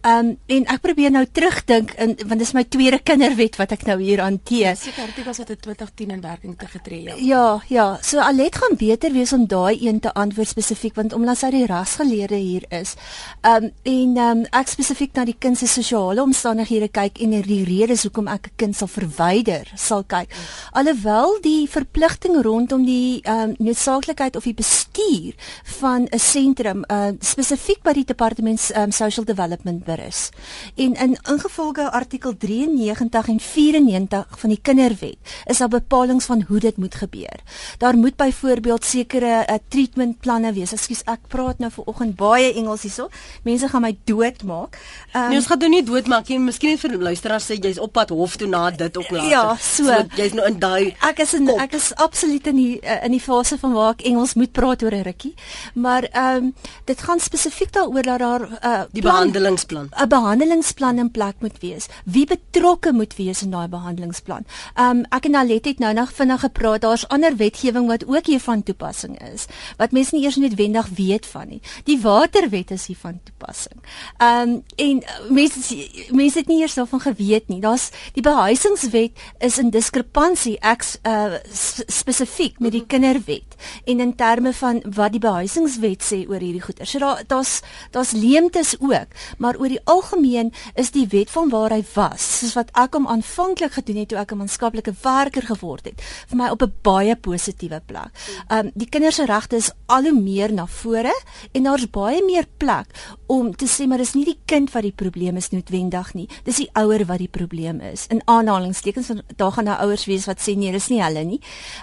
Ehm 0.00 0.28
um, 0.30 0.36
en 0.46 0.64
ek 0.72 0.80
probeer 0.80 1.10
nou 1.12 1.26
terugdink 1.28 1.90
in 2.00 2.14
want 2.24 2.40
dis 2.40 2.54
my 2.56 2.62
tweede 2.64 3.02
kinderwet 3.04 3.58
wat 3.60 3.74
ek 3.74 3.82
nou 3.84 3.98
hier 4.00 4.22
hanteer. 4.24 4.78
Seker 4.80 5.10
dit 5.12 5.26
was 5.26 5.40
dit 5.42 5.50
in 5.52 5.58
2010 5.66 6.14
in 6.14 6.22
werking 6.24 6.54
te 6.56 6.68
getree 6.72 7.02
ja. 7.04 7.16
Ja, 7.20 7.42
ja. 7.68 7.86
So 8.00 8.22
Alet 8.24 8.56
gaan 8.56 8.78
beter 8.80 9.12
wees 9.12 9.34
om 9.36 9.44
daai 9.44 9.76
een 9.76 10.00
te 10.00 10.12
antwoord 10.16 10.48
spesifiek 10.48 10.96
want 10.96 11.12
omdat 11.12 11.42
sy 11.42 11.50
die 11.52 11.66
rasgeleerde 11.68 12.38
hier 12.40 12.64
is. 12.68 12.94
Ehm 13.42 13.68
um, 13.68 13.72
en 13.82 14.16
ehm 14.16 14.38
um, 14.38 14.46
ek 14.56 14.72
spesifiek 14.72 15.12
na 15.18 15.26
die 15.28 15.36
kind 15.38 15.60
se 15.60 15.68
sosiale 15.68 16.24
omstandighede 16.24 16.88
kyk 16.88 17.20
en 17.20 17.36
die 17.44 17.60
redes 17.68 18.06
hoekom 18.08 18.32
ek 18.32 18.48
'n 18.48 18.56
kind 18.56 18.76
sal 18.76 18.88
verwyder 18.88 19.68
sal 19.76 20.02
kyk. 20.04 20.32
Alhoewel 20.72 21.40
die 21.44 21.68
verpligting 21.68 22.40
rondom 22.40 22.88
die 22.88 23.20
ehm 23.20 23.50
um, 23.50 23.54
noodsaaklikheid 23.58 24.36
of 24.36 24.48
die 24.48 24.56
bestuur 24.56 25.36
van 25.80 26.08
'n 26.08 26.18
sentrum 26.18 26.84
uh, 26.88 27.12
spesifiek 27.20 27.82
by 27.82 27.92
die 27.92 28.08
departement 28.08 28.72
um, 28.76 28.90
social 28.92 29.28
development 29.28 29.88
berus. 29.90 30.28
En 30.76 30.94
in 30.94 31.16
ingevolge 31.34 31.90
artikel 31.90 32.36
93 32.36 33.28
en 33.28 33.40
94 33.40 34.38
van 34.42 34.54
die 34.54 34.60
kinderwet 34.62 35.18
is 35.46 35.58
daar 35.58 35.72
bepalinge 35.72 36.20
van 36.20 36.44
hoe 36.48 36.58
dit 36.58 36.76
moet 36.76 36.94
gebeur. 36.94 37.40
Daar 37.78 37.96
moet 37.96 38.16
byvoorbeeld 38.16 38.84
sekere 38.84 39.46
uh, 39.46 39.58
treatment 39.68 40.18
planne 40.20 40.52
wees. 40.52 40.72
Ekskuus, 40.76 41.02
ek 41.10 41.28
praat 41.32 41.58
nou 41.62 41.70
ver 41.74 41.88
oggend 41.90 42.16
baie 42.18 42.52
Engels 42.54 42.84
hierso. 42.86 43.08
Mense 43.46 43.68
gaan 43.68 43.84
my 43.84 43.92
doodmaak. 44.08 44.78
Um, 45.14 45.28
nee, 45.30 45.40
ons 45.40 45.48
gaan 45.50 45.62
jou 45.64 45.70
nie 45.72 45.82
doodmaak 45.86 46.28
nie. 46.30 46.38
Miskien 46.42 46.78
vir 46.80 46.96
luisteraars 47.00 47.48
sê 47.50 47.58
jy's 47.58 47.80
op 47.82 47.94
pad 47.96 48.12
hof 48.14 48.36
toe 48.40 48.48
na 48.50 48.66
dit 48.70 48.96
ook 48.96 49.10
later. 49.10 49.30
Ja, 49.30 49.44
so, 49.56 49.86
so 49.88 50.20
jy's 50.20 50.36
nou 50.36 50.46
in 50.48 50.58
daai 50.62 50.94
Ek 51.06 51.22
is 51.24 51.34
in 51.38 51.48
kop. 51.48 51.60
ek 51.62 51.76
is 51.78 51.90
absoluut 51.96 52.46
in 52.50 52.58
die 52.58 52.74
uh, 52.80 53.00
in 53.06 53.14
die 53.16 53.22
fase 53.22 53.58
van 53.60 53.74
waar 53.76 53.94
ek 53.96 54.04
Engels 54.10 54.36
moet 54.38 54.52
praat 54.56 54.84
oor 54.86 54.94
'n 54.94 55.06
rukkie. 55.08 55.34
Maar 55.74 56.08
ehm 56.10 56.50
um, 56.50 56.54
dit 56.84 57.02
gaan 57.02 57.20
spesifiek 57.20 57.72
daaroor 57.72 58.02
dat 58.02 58.18
daar 58.18 58.42
uh, 58.42 58.82
die 58.92 59.02
behandelingsplan 59.02 59.79
behandelingsplan. 59.88 60.06
'n 60.06 60.08
Behandelingsplan 60.08 60.98
in 60.98 61.10
plek 61.10 61.34
moet 61.40 61.58
wees. 61.60 61.86
Wie 62.04 62.26
betrokke 62.26 62.92
moet 62.92 63.16
wees 63.16 63.42
in 63.42 63.50
daai 63.50 63.68
behandelingsplan? 63.68 64.44
Um 64.76 65.04
ek 65.10 65.24
en 65.24 65.34
Alet 65.34 65.64
het 65.64 65.78
nou 65.78 65.92
nog 65.94 66.12
vinnig 66.12 66.40
gepraat. 66.40 66.80
Daar's 66.80 67.08
ander 67.08 67.36
wetgewing 67.36 67.86
wat 67.86 68.06
ook 68.06 68.26
hiervan 68.26 68.62
toepassing 68.62 69.18
is 69.32 69.46
wat 69.76 69.92
mense 69.92 70.14
nie 70.14 70.24
eers 70.24 70.36
noodwendig 70.36 70.88
weet 70.96 71.26
van 71.26 71.48
nie. 71.48 71.60
Die 71.84 72.00
waterwet 72.00 72.70
is 72.70 72.86
hiervan 72.86 73.20
toepassing. 73.24 73.80
Um 74.18 74.62
en 74.76 75.02
mense 75.28 75.88
mense 76.10 76.38
het 76.38 76.46
nie 76.46 76.60
eers 76.60 76.74
daarvan 76.74 77.00
geweet 77.00 77.48
nie. 77.48 77.60
Daar's 77.60 77.90
die 78.12 78.22
behuisingswet 78.22 79.12
is 79.38 79.58
in 79.58 79.70
diskrepansie 79.70 80.58
ek 80.60 80.84
uh, 81.06 81.38
spesifiek 81.86 82.58
met 82.58 82.72
die 82.72 82.84
kinderwet 82.86 83.56
en 83.84 84.00
in 84.00 84.14
terme 84.16 84.52
van 84.52 84.82
wat 84.96 85.12
die 85.12 85.22
behuisingswet 85.22 86.04
sê 86.04 86.22
oor 86.28 86.40
hierdie 86.40 86.62
goeder. 86.64 86.86
So 86.86 86.98
daar 86.98 87.22
daar's 87.26 87.60
daar's 87.90 88.12
leemtes 88.12 88.74
ook, 88.80 89.08
maar 89.38 89.58
oor 89.60 89.69
die 89.70 89.80
algemeen 89.90 90.52
is 90.74 90.92
die 90.94 91.06
wet 91.10 91.30
van 91.32 91.50
waar 91.52 91.74
hy 91.74 91.82
was, 91.94 92.24
soos 92.40 92.56
wat 92.58 92.70
ek 92.78 92.96
hom 92.98 93.08
aanvanklik 93.10 93.76
gedoen 93.78 94.02
het 94.02 94.10
toe 94.10 94.18
ek 94.18 94.32
'n 94.32 94.42
maatskaplike 94.42 94.94
werker 95.02 95.46
geword 95.46 95.84
het, 95.86 96.02
vir 96.28 96.36
my 96.36 96.48
op 96.50 96.62
'n 96.62 96.72
baie 96.82 97.16
positiewe 97.16 97.80
plek. 97.86 98.10
Um 98.50 98.70
die 98.74 98.88
kinders 98.88 99.16
se 99.16 99.26
regte 99.26 99.56
is 99.56 99.70
al 99.86 100.02
hoe 100.02 100.20
meer 100.20 100.52
na 100.52 100.66
vore 100.66 101.14
en 101.52 101.62
daar's 101.62 101.90
baie 101.90 102.22
meer 102.24 102.46
plek 102.58 102.86
om 103.26 103.56
te 103.56 103.66
sê 103.66 103.86
maar 103.86 103.98
dis 103.98 104.14
nie 104.14 104.24
die 104.24 104.38
kind 104.46 104.72
wat 104.72 104.82
die 104.82 104.92
probleem 104.92 105.36
is 105.36 105.50
noodwendig 105.50 106.14
nie, 106.14 106.28
dis 106.44 106.56
die 106.56 106.70
ouer 106.74 107.04
wat 107.06 107.18
die 107.18 107.28
probleem 107.28 107.80
is. 107.80 108.06
In 108.10 108.22
aanhalingstekens 108.24 109.10
daar 109.36 109.52
gaan 109.52 109.64
nou 109.64 109.78
ouers 109.78 110.06
wees 110.06 110.26
wat 110.26 110.40
sê 110.40 110.56
nee, 110.56 110.72
dis 110.72 110.88
nie 110.88 111.02
hulle 111.02 111.24
nie. 111.24 111.40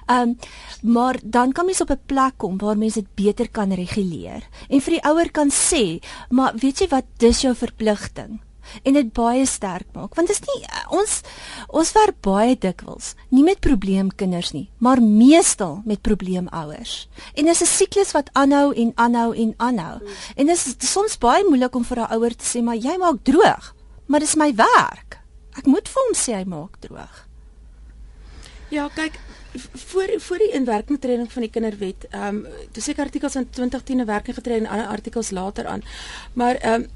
Um 0.07 0.37
maar 0.81 1.17
dan 1.23 1.51
kan 1.51 1.65
mens 1.65 1.81
op 1.81 1.89
'n 1.89 1.99
plek 2.05 2.33
kom 2.37 2.57
waar 2.57 2.77
mens 2.77 2.93
dit 2.93 3.15
beter 3.15 3.49
kan 3.49 3.71
reguleer 3.71 4.43
en 4.69 4.81
vir 4.81 4.93
die 4.93 5.03
ouer 5.03 5.31
kan 5.31 5.49
sê, 5.49 5.99
maar 6.29 6.53
weet 6.55 6.79
jy 6.79 6.87
wat, 6.87 7.05
dis 7.17 7.41
jou 7.41 7.53
verpligting 7.55 7.76
en 8.83 8.97
dit 8.97 9.09
baie 9.15 9.45
sterk 9.47 9.87
maak 9.95 10.15
want 10.17 10.27
dit 10.27 10.35
is 10.35 10.43
nie 10.47 10.65
ons 10.97 11.13
ons 11.81 11.91
werk 11.95 12.19
baie 12.25 12.55
dikwels 12.59 13.13
nie 13.33 13.43
met 13.47 13.61
probleemkinders 13.63 14.53
nie 14.55 14.67
maar 14.83 15.01
meestal 15.01 15.81
met 15.85 16.01
probleemouers. 16.01 17.07
En 17.35 17.45
dis 17.45 17.61
'n 17.61 17.65
siklus 17.65 18.11
wat 18.11 18.29
aanhou 18.33 18.73
en 18.73 18.91
aanhou 18.95 19.35
en 19.35 19.53
aanhou. 19.57 19.99
En 20.35 20.45
dit 20.45 20.55
is 20.55 20.91
soms 20.91 21.17
baie 21.17 21.43
moeilik 21.43 21.75
om 21.75 21.83
vir 21.83 21.99
'n 21.99 22.13
ouer 22.13 22.35
te 22.35 22.45
sê 22.45 22.63
maar 22.63 22.75
jy 22.75 22.97
maak 22.97 23.23
droog 23.23 23.75
maar 24.07 24.19
dis 24.19 24.35
my 24.35 24.55
werk. 24.55 25.19
Ek 25.57 25.65
moet 25.65 25.87
vir 25.87 26.03
hom 26.03 26.13
sê 26.15 26.33
hy 26.33 26.43
maak 26.45 26.79
droog. 26.79 27.27
Ja 28.69 28.89
kyk 28.89 29.19
voor 29.59 30.13
voor 30.17 30.37
die 30.37 30.51
inwerkingtreding 30.51 31.31
van 31.31 31.41
die 31.41 31.51
kinderwet, 31.51 32.07
ehm 32.09 32.35
um, 32.35 32.45
toe 32.71 32.83
seker 32.83 33.03
artikels 33.03 33.35
in 33.35 33.49
2010 33.49 34.01
'n 34.01 34.05
werking 34.05 34.35
getree 34.35 34.57
en 34.57 34.67
ander 34.67 34.87
artikels 34.87 35.29
later 35.29 35.65
aan. 35.65 35.81
Maar 36.33 36.55
ehm 36.55 36.73
um, 36.81 36.87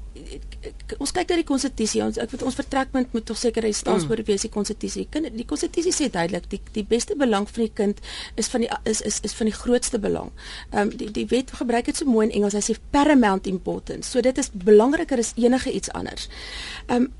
ons 1.00 1.12
kyk 1.14 1.30
na 1.30 1.38
die 1.40 1.46
konstitusie. 1.48 2.02
Ons 2.04 2.18
ek 2.20 2.30
weet 2.34 2.42
ons 2.46 2.56
vertrekpunt 2.58 3.14
moet 3.16 3.24
tog 3.26 3.38
seker 3.38 3.64
hy 3.64 3.72
voor 3.72 4.20
mm. 4.20 4.36
die 4.44 4.50
konstitusie. 4.52 5.06
Kind 5.10 5.30
die 5.36 5.46
konstitusie 5.48 5.92
sê 5.92 6.10
duidelik 6.10 6.48
die 6.50 6.60
die 6.72 6.84
beste 6.84 7.16
belang 7.16 7.48
van 7.48 7.62
die 7.64 7.72
kind 7.74 8.00
is 8.36 8.48
van 8.52 8.60
die 8.60 8.70
is 8.84 9.00
is 9.00 9.20
is 9.22 9.32
van 9.32 9.46
die 9.46 9.56
grootste 9.56 9.98
belang. 9.98 10.30
Ehm 10.70 10.80
um, 10.80 10.96
die 10.96 11.10
die 11.10 11.26
wet 11.26 11.52
gebruik 11.52 11.84
dit 11.84 11.96
so 11.96 12.04
mooi 12.04 12.26
in 12.28 12.34
Engels. 12.34 12.54
Hy 12.54 12.60
sê 12.60 12.76
paramount 12.90 13.46
importance. 13.46 14.10
So 14.10 14.20
dit 14.20 14.38
is 14.38 14.50
belangriker 14.52 15.18
as 15.18 15.32
enige 15.36 15.72
iets 15.72 15.90
anders. 15.90 16.28
Ehm 16.86 17.02
um, 17.02 17.10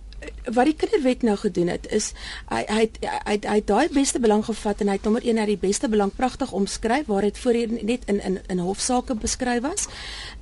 wat 0.44 0.66
die 0.66 0.74
kinderwet 0.74 1.22
nou 1.22 1.36
gedoen 1.36 1.68
het 1.70 1.86
is 1.94 2.12
hy 2.50 2.62
hy 2.68 2.82
hy 3.28 3.36
hy 3.46 3.58
daai 3.66 3.88
beste 3.94 4.20
belang 4.22 4.44
gevat 4.44 4.80
en 4.82 4.90
hy 4.90 4.96
het 4.98 5.06
nommer 5.06 5.24
1 5.24 5.38
na 5.38 5.46
die 5.46 5.58
beste 5.58 5.88
belang 5.88 6.12
pragtig 6.16 6.52
omskryf 6.52 7.06
waar 7.06 7.26
dit 7.26 7.38
voorheen 7.38 7.78
net 7.82 8.06
in 8.10 8.20
in 8.20 8.38
in 8.48 8.58
hofsaake 8.58 9.14
beskryf 9.14 9.62
was. 9.62 9.88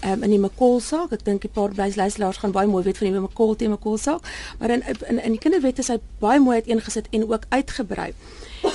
Ehm 0.01 0.13
um, 0.13 0.23
in 0.23 0.31
die 0.31 0.39
McCall 0.41 0.81
saak, 0.81 1.13
ek 1.13 1.25
dink 1.25 1.43
die 1.43 1.53
paar 1.53 1.71
luisteraars 1.77 2.41
gaan 2.43 2.53
baie 2.57 2.69
mooi 2.69 2.85
weet 2.85 2.99
van 2.99 3.13
die 3.13 3.21
McCall 3.21 3.57
teen 3.57 3.71
McCall 3.71 3.99
saak, 3.99 4.27
maar 4.59 4.71
in 4.71 4.83
in 5.09 5.23
in 5.23 5.37
die 5.37 5.43
kinderwet 5.43 5.79
is 5.79 5.89
hy 5.89 5.99
baie 6.21 6.41
mooi 6.41 6.61
uiteengesit 6.61 7.09
en 7.11 7.29
ook 7.29 7.45
uitgebrei. 7.49 8.13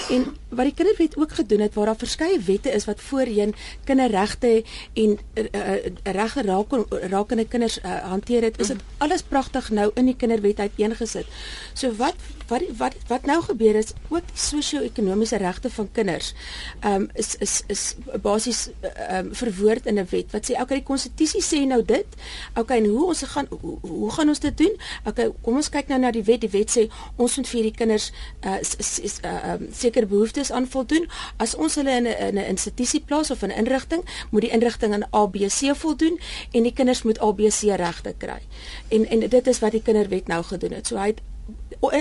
En 0.09 0.25
wat 0.49 0.65
die 0.65 0.73
kinderwet 0.73 1.17
ook 1.17 1.31
gedoen 1.31 1.59
het 1.59 1.73
waar 1.73 1.85
daar 1.85 1.97
verskeie 1.97 2.39
wette 2.39 2.71
is 2.71 2.85
wat 2.85 3.01
voorheen 3.01 3.55
kinderregte 3.83 4.63
en 4.93 5.17
uh, 5.33 5.43
uh, 5.51 5.73
regte 6.03 6.41
raak 6.41 6.73
rakende 6.89 7.47
kinders 7.47 7.79
uh, 7.79 7.97
hanteer 8.09 8.41
het, 8.41 8.59
is 8.59 8.67
dit 8.67 8.81
alles 8.97 9.23
pragtig 9.23 9.69
nou 9.69 9.91
in 9.93 10.05
die 10.05 10.15
kinderwet 10.15 10.59
uiteengesit. 10.59 11.25
So 11.73 11.95
wat 11.95 12.15
wat 12.47 12.63
wat 12.77 12.95
wat 13.07 13.25
nou 13.25 13.41
gebeur 13.43 13.75
is 13.75 13.93
ook 14.09 14.23
sosio-ekonomiese 14.33 15.37
regte 15.37 15.69
van 15.69 15.89
kinders 15.91 16.33
ehm 16.79 16.93
um, 16.93 17.09
is 17.13 17.35
is 17.39 17.61
is 17.67 17.95
basies 18.21 18.69
ehm 18.81 19.25
um, 19.25 19.35
verwoord 19.35 19.85
in 19.85 19.99
'n 19.99 20.07
wet 20.09 20.31
wat 20.31 20.49
sê 20.49 20.61
okay 20.61 20.77
die 20.77 20.89
konstitusie 20.91 21.43
sê 21.43 21.65
nou 21.67 21.81
dit 21.85 22.07
okay 22.55 22.77
en 22.77 22.85
hoe 22.85 23.05
ons 23.05 23.23
gaan 23.23 23.47
hoe, 23.49 23.77
hoe 23.81 24.11
gaan 24.11 24.29
ons 24.29 24.39
dit 24.39 24.57
doen 24.57 24.75
okay 25.05 25.29
kom 25.41 25.55
ons 25.55 25.69
kyk 25.69 25.87
nou 25.87 25.99
na 25.99 26.11
die 26.11 26.23
wet 26.23 26.41
die 26.41 26.53
wet 26.59 26.69
sê 26.77 26.89
ons 27.15 27.37
moet 27.37 27.47
vir 27.47 27.61
die 27.61 27.77
kinders 27.81 28.11
uh, 28.45 28.59
is 28.59 28.99
is 28.99 29.19
ehm 29.21 29.69
uh, 29.71 30.01
um, 30.01 30.07
behoeftes 30.07 30.51
aan 30.51 30.67
voldoen. 30.67 31.07
As 31.37 31.55
ons 31.55 31.75
hulle 31.75 31.91
in 31.91 32.07
'n 32.07 32.37
'n 32.37 32.49
institusie 32.53 33.01
plaas 33.01 33.31
of 33.31 33.41
'n 33.41 33.51
in 33.51 33.57
inrigting, 33.57 34.03
moet 34.31 34.41
die 34.41 34.51
inrigting 34.51 34.93
aan 34.93 35.07
ABC 35.09 35.75
voldoen 35.75 36.19
en 36.51 36.63
die 36.63 36.73
kinders 36.73 37.03
moet 37.03 37.19
ABC 37.19 37.61
regte 37.75 38.13
kry. 38.17 38.41
En 38.87 39.07
en 39.09 39.19
dit 39.29 39.47
is 39.47 39.59
wat 39.59 39.71
die 39.71 39.81
kinderwet 39.81 40.27
nou 40.27 40.43
gedoen 40.43 40.71
het. 40.71 40.87
So 40.87 40.97
hy 40.97 41.07
het 41.07 41.21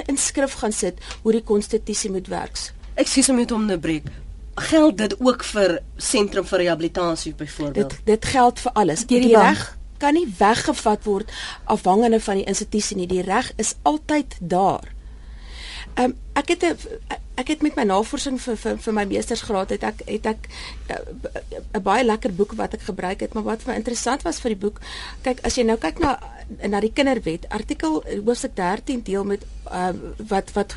in 0.06 0.16
skrif 0.16 0.52
gaan 0.60 0.72
sit 0.72 0.98
hoe 1.22 1.32
die 1.32 1.42
konstitusie 1.42 2.10
moet 2.10 2.28
werk. 2.28 2.58
Ek 2.94 3.08
sê 3.08 3.22
sommer 3.22 3.52
om 3.54 3.66
te 3.68 3.78
breek. 3.78 4.06
Geld 4.54 4.98
dit 4.98 5.14
ook 5.20 5.44
vir 5.44 5.80
sentrum 5.96 6.44
vir 6.46 6.58
rehabilitasie 6.58 7.34
byvoorbeeld? 7.34 7.90
Dit 7.90 8.06
dit 8.06 8.24
geld 8.24 8.60
vir 8.60 8.72
alles. 8.72 9.06
Die, 9.06 9.20
die 9.20 9.36
reg 9.36 9.76
kan 9.98 10.14
nie 10.14 10.26
weggevat 10.38 11.04
word 11.04 11.30
afhangende 11.64 12.20
van 12.20 12.36
die 12.36 12.46
institusie 12.46 12.96
nie. 12.96 13.08
Die 13.10 13.22
reg 13.22 13.52
is 13.56 13.74
altyd 13.82 14.38
daar. 14.40 14.92
Ehm 15.94 16.10
um, 16.10 16.16
ek 16.34 16.48
het 16.48 16.62
'n 16.64 16.76
ek 17.40 17.48
het 17.48 17.62
met 17.62 17.76
my 17.76 17.84
navorsing 17.88 18.38
vir 18.40 18.56
vir 18.56 18.78
vir 18.84 18.94
my 18.94 19.04
meestersgraad 19.10 19.74
het 19.74 19.82
ek 19.82 20.02
het 20.06 20.26
ek 20.26 20.48
'n 21.74 21.82
baie 21.82 22.04
lekker 22.04 22.34
boek 22.34 22.54
wat 22.54 22.74
ek 22.74 22.86
gebruik 22.90 23.20
het, 23.20 23.34
maar 23.34 23.42
wat 23.42 23.62
vir 23.62 23.72
my 23.72 23.78
interessant 23.78 24.22
was 24.22 24.40
vir 24.40 24.54
die 24.54 24.62
boek, 24.66 24.80
kyk 25.22 25.40
as 25.44 25.56
jy 25.56 25.64
nou 25.64 25.76
kyk 25.76 25.98
na 25.98 26.18
na 26.68 26.80
die 26.80 26.92
kinderwet, 26.92 27.48
artikel 27.48 28.02
hoofstuk 28.24 28.54
13 28.54 29.02
deel 29.02 29.24
met 29.24 29.44
uh, 29.72 29.90
wat 30.28 30.52
wat 30.52 30.74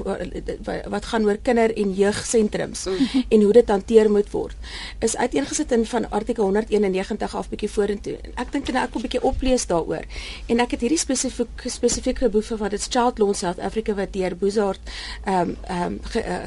wat 0.87 1.05
gaan 1.05 1.25
oor 1.25 1.37
kinder 1.43 1.73
en 1.75 1.93
jeugsentrums 1.93 2.85
mm. 2.85 3.23
en 3.29 3.41
hoe 3.41 3.53
dit 3.53 3.69
hanteer 3.69 4.11
moet 4.11 4.31
word. 4.31 4.55
Is 4.99 5.17
uiteengesit 5.17 5.71
in 5.71 5.85
van 5.85 6.09
artikel 6.09 6.43
191 6.43 7.35
af 7.35 7.49
bietjie 7.49 7.69
vorentoe. 7.69 8.15
En 8.23 8.31
ek 8.43 8.51
dink 8.51 8.71
nou 8.71 8.83
ek 8.83 8.95
wil 8.95 9.05
bietjie 9.07 9.23
oplees 9.27 9.67
daaroor. 9.67 10.07
En 10.47 10.63
ek 10.63 10.77
het 10.77 10.85
hierdie 10.85 11.01
spesifiek 11.01 11.67
spesifieke 11.67 12.29
boek 12.29 12.47
van 12.47 12.61
wat 12.63 12.75
dit 12.77 12.87
Child 12.87 13.19
Law 13.19 13.33
South 13.35 13.59
Africa 13.59 13.97
wat 13.97 14.13
deur 14.15 14.37
Boezard 14.39 14.95
ehm 15.25 15.51
um, 15.51 15.55
ehm 15.67 15.99
um, 15.99 15.99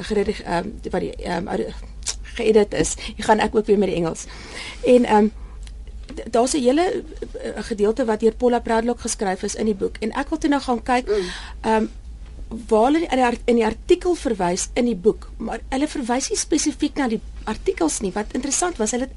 geredig 0.03 0.41
ehm 0.41 0.65
um, 0.65 0.73
wat 0.91 1.01
die 1.01 1.15
ehm 1.15 1.47
um, 1.47 1.73
geëdit 2.35 2.73
is. 2.73 2.95
Ek 3.17 3.23
gaan 3.27 3.39
ek 3.39 3.55
ook 3.55 3.65
weer 3.65 3.77
met 3.77 3.89
die 3.89 3.97
Engels. 3.97 4.25
En 4.83 5.05
ehm 5.05 5.17
um, 5.17 5.31
daar's 6.29 6.53
'n 6.53 6.63
hele 6.63 7.03
eh, 7.43 7.51
gedeelte 7.55 8.05
wat 8.05 8.19
deur 8.19 8.35
Paula 8.35 8.59
Bradlock 8.59 8.99
geskryf 8.99 9.43
is 9.43 9.55
in 9.55 9.65
die 9.65 9.75
boek 9.75 9.95
en 9.99 10.11
ek 10.11 10.29
wil 10.29 10.37
toe 10.37 10.49
nou 10.49 10.61
gaan 10.61 10.83
kyk 10.83 11.07
mm. 11.07 11.29
ehm 11.61 11.75
um, 11.75 11.89
waar 12.67 12.91
hulle 12.91 13.37
in 13.45 13.55
die 13.55 13.65
artikel 13.65 14.15
verwys 14.15 14.69
in 14.73 14.85
die 14.85 14.95
boek, 14.95 15.29
maar 15.37 15.59
hulle 15.69 15.87
verwys 15.87 16.29
nie 16.29 16.37
spesifiek 16.37 16.97
na 16.99 17.07
die 17.07 17.21
artikels 17.45 17.99
nie. 17.99 18.11
Wat 18.11 18.33
interessant 18.37 18.77
was, 18.77 18.91
hulle 18.91 19.07
het 19.07 19.15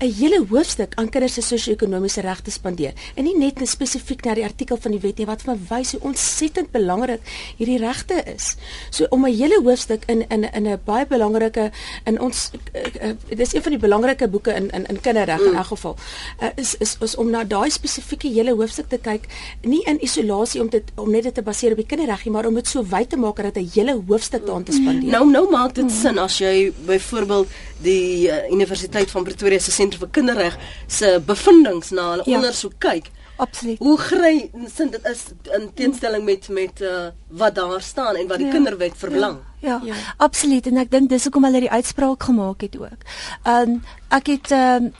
'n 0.00 0.12
hele 0.18 0.44
hoofstuk 0.48 0.94
aan 0.94 1.08
kinders 1.08 1.34
se 1.34 1.40
sosio-ekonomiese 1.40 2.20
regte 2.20 2.50
spandeer. 2.50 2.92
En 3.14 3.24
nie 3.24 3.36
net 3.38 3.60
spesifiek 3.68 4.24
na 4.24 4.34
die 4.34 4.44
artikel 4.44 4.76
van 4.76 4.90
die 4.90 5.00
wet 5.00 5.18
nie, 5.18 5.26
wat 5.26 5.42
verwys 5.42 5.92
hoe 5.92 6.00
ontsettend 6.00 6.70
belangrik 6.70 7.20
hierdie 7.56 7.78
regte 7.78 8.22
is. 8.34 8.56
So 8.90 9.06
om 9.10 9.26
'n 9.26 9.34
hele 9.34 9.60
hoofstuk 9.62 10.04
in 10.06 10.28
in 10.28 10.52
in 10.52 10.66
'n 10.68 10.80
baie 10.84 11.06
belangrike 11.06 11.70
in 12.04 12.20
ons 12.20 12.50
uh, 12.74 13.08
uh, 13.08 13.36
dis 13.36 13.54
een 13.54 13.62
van 13.62 13.72
die 13.72 13.80
belangrike 13.80 14.28
boeke 14.28 14.52
in 14.52 14.70
in 14.70 14.86
in 14.86 15.00
kinderreg 15.00 15.40
in 15.40 15.50
mm. 15.50 15.56
elk 15.56 15.66
geval. 15.66 15.96
Uh, 16.40 16.48
is 16.56 16.76
is 16.76 16.96
is 17.00 17.16
om 17.16 17.30
na 17.30 17.44
daai 17.44 17.70
spesifieke 17.70 18.28
hele 18.28 18.52
hoofstuk 18.52 18.88
te 18.88 18.98
kyk, 18.98 19.26
nie 19.60 19.82
in 19.84 20.02
isolasie 20.02 20.60
om 20.60 20.68
dit 20.68 20.84
om 20.94 21.10
net 21.10 21.22
dit 21.22 21.34
te 21.34 21.42
baseer 21.42 21.70
op 21.70 21.76
die 21.76 21.86
kinderreg 21.86 22.24
nie, 22.24 22.32
maar 22.32 22.46
om 22.46 22.54
dit 22.54 22.68
so 22.68 22.84
wyd 22.84 23.10
te 23.10 23.16
maak 23.16 23.36
dat 23.36 23.56
'n 23.56 23.70
hele 23.74 24.02
hoofstuk 24.06 24.46
daaraan 24.46 24.64
te 24.64 24.72
spandeer. 24.72 25.10
Nou 25.10 25.30
nou 25.30 25.50
maak 25.50 25.74
dit 25.74 25.90
sin 25.90 26.18
as 26.18 26.38
jy 26.38 26.72
byvoorbeeld 26.86 27.48
die 27.82 28.28
uh, 28.28 28.44
Universiteit 28.50 29.10
van 29.10 29.24
Pretoria 29.24 29.60
se 29.60 29.74
sentrum 29.74 30.06
vir 30.06 30.12
kinderreg 30.18 30.58
se 30.86 31.18
bevindinge 31.26 31.94
na 31.96 32.10
hulle 32.10 32.26
ja. 32.26 32.36
ondersoek 32.38 32.78
kyk. 32.78 33.10
Absoluut. 33.42 33.78
Hoe 33.78 33.96
gry 33.98 34.50
sin 34.74 34.90
dit 34.92 35.08
is 35.08 35.22
in 35.56 35.70
teenstelling 35.74 36.24
met 36.24 36.48
met 36.48 36.80
uh, 36.80 37.08
wat 37.28 37.54
daar 37.54 37.82
staan 37.82 38.16
en 38.16 38.28
wat 38.28 38.38
die 38.38 38.46
ja. 38.46 38.52
kinderwet 38.52 38.92
verlang. 38.96 39.38
Ja. 39.38 39.52
Ja, 39.62 39.80
ja. 39.84 39.94
Absoluut 40.16 40.66
en 40.66 40.76
ek 40.82 40.90
dink 40.90 41.08
dis 41.10 41.24
hoekom 41.26 41.44
hulle 41.46 41.62
die 41.62 41.70
uitspraak 41.70 42.22
gemaak 42.26 42.64
het 42.66 42.78
ook. 42.78 43.04
Um, 43.46 43.80
ek 44.10 44.30
het 44.34 44.50
um, 44.50 44.90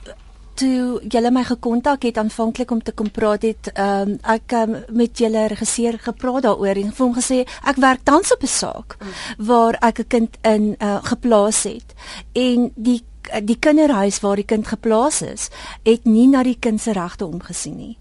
toe 0.55 1.01
julle 1.09 1.31
my 1.31 1.43
gekontak 1.43 2.03
het 2.03 2.17
aanvanklik 2.17 2.71
om 2.71 2.81
te 2.83 2.91
kom 2.91 3.11
praat 3.11 3.41
het 3.41 3.71
ehm 3.73 4.13
um, 4.13 4.17
ek 4.35 4.51
um, 4.57 4.75
met 4.89 5.17
julle 5.17 5.47
regisseur 5.47 5.97
gepraat 5.99 6.43
daaroor 6.43 6.81
en 6.81 6.91
vir 6.93 7.05
hom 7.05 7.15
gesê 7.15 7.39
ek 7.69 7.81
werk 7.81 8.03
tans 8.03 8.33
op 8.33 8.43
'n 8.43 8.47
saak 8.47 8.97
mm. 8.99 9.45
waar 9.45 9.77
ek 9.81 9.99
'n 9.99 10.07
kind 10.07 10.37
in 10.41 10.75
uh, 10.79 10.99
geplaas 11.03 11.63
het 11.63 11.95
en 12.33 12.71
die 12.75 13.01
die 13.43 13.57
kinderhuis 13.59 14.19
waar 14.19 14.35
die 14.35 14.45
kind 14.45 14.67
geplaas 14.67 15.21
is, 15.21 15.49
het 15.83 16.05
nie 16.05 16.27
na 16.27 16.43
die 16.43 16.57
kind 16.59 16.81
se 16.81 16.91
regte 16.91 17.25
omgesien 17.25 17.75
nie. 17.77 17.97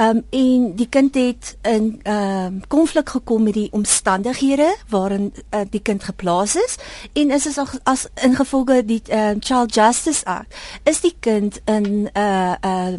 Um 0.00 0.22
en 0.30 0.74
die 0.76 0.88
kind 0.88 1.14
het 1.14 1.56
in 1.62 2.00
um 2.08 2.60
konflik 2.68 3.08
gekom 3.08 3.42
met 3.42 3.54
die 3.54 3.68
omstandighede 3.72 4.74
waarin 4.88 5.32
uh, 5.50 5.60
die 5.70 5.82
kind 5.82 6.04
geplaas 6.04 6.56
is 6.56 6.78
en 7.12 7.30
is 7.30 7.46
as 7.46 7.78
as 7.84 8.06
ingevolge 8.22 8.84
die 8.84 9.02
um, 9.10 9.40
Child 9.40 9.74
Justice 9.74 10.24
Act 10.24 10.54
is 10.82 11.00
die 11.00 11.14
kind 11.20 11.60
in 11.64 11.84
'n 11.84 12.08
uh, 12.16 12.54
uh 12.64 12.98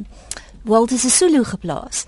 Walter 0.66 0.98
Sisulu 0.98 1.44
geplaas. 1.44 2.06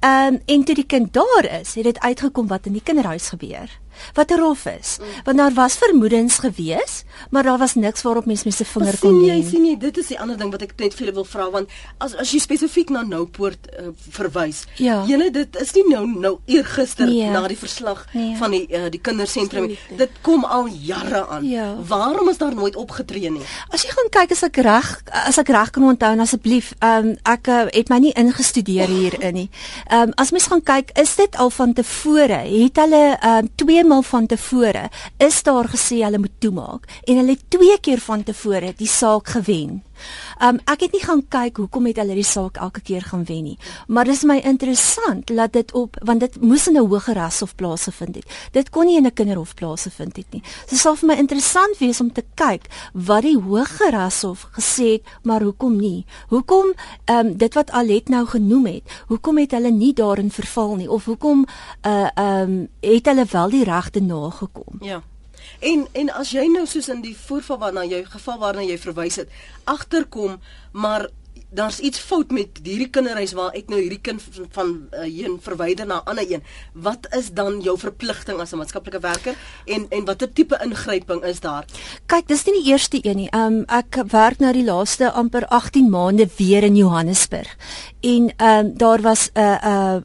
Um 0.00 0.40
en 0.44 0.64
toe 0.64 0.74
die 0.74 0.86
kind 0.86 1.12
daar 1.12 1.60
is, 1.60 1.74
het 1.74 1.84
dit 1.84 2.00
uitgekom 2.00 2.46
wat 2.46 2.66
in 2.66 2.72
die 2.72 2.82
kinderhuis 2.82 3.28
gebeur 3.28 3.68
wat 4.14 4.30
er 4.30 4.38
rof 4.38 4.66
is. 4.66 4.96
Mm. 4.98 5.22
Want 5.24 5.38
daar 5.38 5.54
was 5.54 5.76
vermoedens 5.76 6.38
gewees, 6.38 7.04
maar 7.30 7.42
daar 7.42 7.58
was 7.58 7.74
niks 7.74 8.02
waarop 8.02 8.26
mens 8.26 8.44
met 8.44 8.54
se 8.54 8.64
vinger 8.64 8.98
kon 8.98 9.20
lê. 9.20 9.26
Sien 9.26 9.42
jy, 9.42 9.48
sien 9.50 9.64
jy, 9.64 9.76
dit 9.78 9.98
is 9.98 10.12
die 10.12 10.20
ander 10.20 10.38
ding 10.38 10.50
wat 10.52 10.62
ek 10.62 10.74
net 10.78 10.94
vir 10.94 11.06
julle 11.06 11.16
wil 11.20 11.28
vra 11.28 11.50
want 11.50 11.70
as 12.04 12.14
as 12.20 12.32
jy 12.34 12.40
spesifiek 12.42 12.90
na 12.94 13.02
Noupoort 13.02 13.68
uh, 13.72 13.92
verwys. 14.16 14.64
Ja. 14.82 15.02
Julle 15.08 15.30
dit 15.34 15.60
is 15.60 15.72
nie 15.78 15.84
nou 15.90 16.04
nou 16.06 16.34
eergister 16.50 17.08
nee. 17.10 17.28
na 17.30 17.44
die 17.50 17.58
verslag 17.58 18.04
nee. 18.12 18.34
van 18.40 18.54
die 18.54 18.64
uh, 18.70 18.88
die 18.92 19.00
kindersentrum. 19.00 19.70
Dit 19.98 20.20
kom 20.26 20.44
al 20.44 20.66
jare 20.66 21.26
aan. 21.26 21.46
Ja. 21.48 21.74
Waarom 21.88 22.28
is 22.32 22.38
daar 22.38 22.54
nooit 22.54 22.76
opgetree 22.76 23.30
nie? 23.30 23.44
As 23.74 23.84
jy 23.86 23.92
gaan 23.94 24.10
kyk 24.14 24.34
as 24.36 24.44
ek 24.46 24.62
reg 24.64 24.90
as 25.24 25.38
ek 25.40 25.52
reg 25.54 25.72
kan 25.74 25.86
onthou 25.88 26.12
asseblief, 26.24 26.72
um, 26.84 27.14
ek 27.28 27.50
uh, 27.52 27.60
het 27.74 27.90
my 27.92 28.00
nie 28.02 28.14
ingestudeer 28.18 28.90
hierin 28.90 29.34
nie. 29.34 29.48
Ehm 29.90 30.10
um, 30.10 30.16
as 30.20 30.30
mens 30.34 30.46
gaan 30.50 30.62
kyk, 30.64 30.92
is 31.00 31.14
dit 31.18 31.36
al 31.40 31.50
van 31.50 31.72
tevore 31.76 32.40
het 32.44 32.80
hulle 32.82 33.02
ehm 33.14 33.44
um, 33.44 33.50
twee 33.60 33.83
maal 33.86 34.02
van 34.02 34.26
tevore 34.26 34.88
is 35.16 35.42
daar 35.42 35.68
gesê 35.68 36.02
hulle 36.02 36.18
moet 36.18 36.40
toemaak 36.40 36.88
en 37.04 37.16
hulle 37.20 37.36
twee 37.48 37.78
keer 37.80 38.00
van 38.00 38.22
tevore 38.22 38.72
die 38.76 38.88
saak 38.88 39.28
gewen. 39.36 39.82
Um 40.40 40.60
ek 40.64 40.80
het 40.80 40.92
nie 40.92 41.02
gaan 41.02 41.22
kyk 41.28 41.56
hoekom 41.56 41.86
het 41.86 41.96
hulle 41.96 42.14
die 42.14 42.26
saak 42.26 42.56
elke 42.56 42.80
keer 42.80 43.02
gaan 43.02 43.24
wen 43.24 43.44
nie. 43.44 43.58
Maar 43.86 44.04
dis 44.04 44.24
my 44.24 44.38
interessant 44.44 45.26
dat 45.26 45.52
dit 45.52 45.72
op 45.72 45.96
want 46.04 46.20
dit 46.20 46.40
moes 46.40 46.68
in 46.68 46.76
'n 46.76 46.86
hoër 46.86 47.14
rashof 47.14 47.54
plaasgevind 47.54 48.14
het. 48.14 48.26
Dit 48.52 48.70
kon 48.70 48.86
nie 48.86 48.96
in 48.96 49.06
'n 49.06 49.12
kinderhof 49.12 49.54
plaasgevind 49.54 50.16
het 50.16 50.26
nie. 50.30 50.42
So 50.66 50.76
sal 50.76 50.96
vir 50.96 51.06
my 51.06 51.14
interessant 51.14 51.78
wees 51.78 52.00
om 52.00 52.12
te 52.12 52.24
kyk 52.34 52.66
wat 52.92 53.22
die 53.22 53.36
hoër 53.36 53.90
rashof 53.90 54.48
gesê 54.52 54.92
het, 54.92 55.02
maar 55.22 55.42
hoekom 55.42 55.76
nie? 55.76 56.04
Hoekom 56.28 56.72
um 57.06 57.36
dit 57.36 57.54
wat 57.54 57.70
Alet 57.70 58.08
nou 58.08 58.26
genoem 58.26 58.66
het, 58.66 58.82
hoekom 59.06 59.38
het 59.38 59.50
hulle 59.50 59.70
nie 59.70 59.92
daarin 59.92 60.30
verval 60.30 60.76
nie 60.76 60.90
of 60.90 61.04
hoekom 61.04 61.46
uh 61.86 62.08
um 62.16 62.68
het 62.80 63.06
hulle 63.06 63.24
wel 63.24 63.50
die 63.50 63.64
regte 63.64 64.00
nagekom? 64.00 64.78
Ja. 64.80 65.02
En 65.64 65.86
en 65.96 66.10
as 66.12 66.34
jy 66.34 66.44
nou 66.52 66.66
soos 66.68 66.90
in 66.92 67.00
die 67.04 67.16
voorval 67.16 67.58
waarna 67.62 67.84
jy 67.88 68.02
geval 68.12 68.40
waarna 68.42 68.64
jy 68.66 68.76
verwys 68.80 69.16
het, 69.22 69.30
agterkom, 69.70 70.36
maar 70.72 71.08
daar's 71.54 71.78
iets 71.78 71.98
fout 71.98 72.30
met 72.34 72.58
hierdie 72.62 72.90
kinderhuis 72.90 73.32
waar 73.32 73.54
ek 73.54 73.70
nou 73.70 73.78
hierdie 73.80 74.00
kind 74.02 74.22
van, 74.22 74.46
van 74.50 74.72
uh, 74.92 75.06
een 75.06 75.38
verwyder 75.42 75.86
na 75.86 76.00
'n 76.02 76.08
ander 76.10 76.30
een. 76.30 76.42
Wat 76.72 77.06
is 77.16 77.30
dan 77.30 77.60
jou 77.60 77.78
verpligting 77.78 78.40
as 78.40 78.52
'n 78.52 78.58
maatskaplike 78.58 79.00
werker 79.00 79.34
en 79.64 79.86
en 79.90 80.04
watter 80.04 80.32
tipe 80.32 80.58
ingryping 80.64 81.22
is 81.24 81.40
daar? 81.40 81.64
Kyk, 82.06 82.28
dis 82.28 82.44
nie 82.44 82.62
die 82.62 82.70
eerste 82.72 82.98
een 83.00 83.16
nie. 83.16 83.30
Um 83.34 83.64
ek 83.66 84.02
werk 84.10 84.38
nou 84.38 84.52
die 84.52 84.64
laaste 84.64 85.10
amper 85.12 85.46
18 85.46 85.90
maande 85.90 86.28
weer 86.36 86.62
in 86.62 86.76
Johannesburg. 86.76 87.56
En 88.00 88.32
um 88.38 88.76
daar 88.76 89.00
was 89.00 89.30
'n 89.34 89.40
'n 89.40 90.04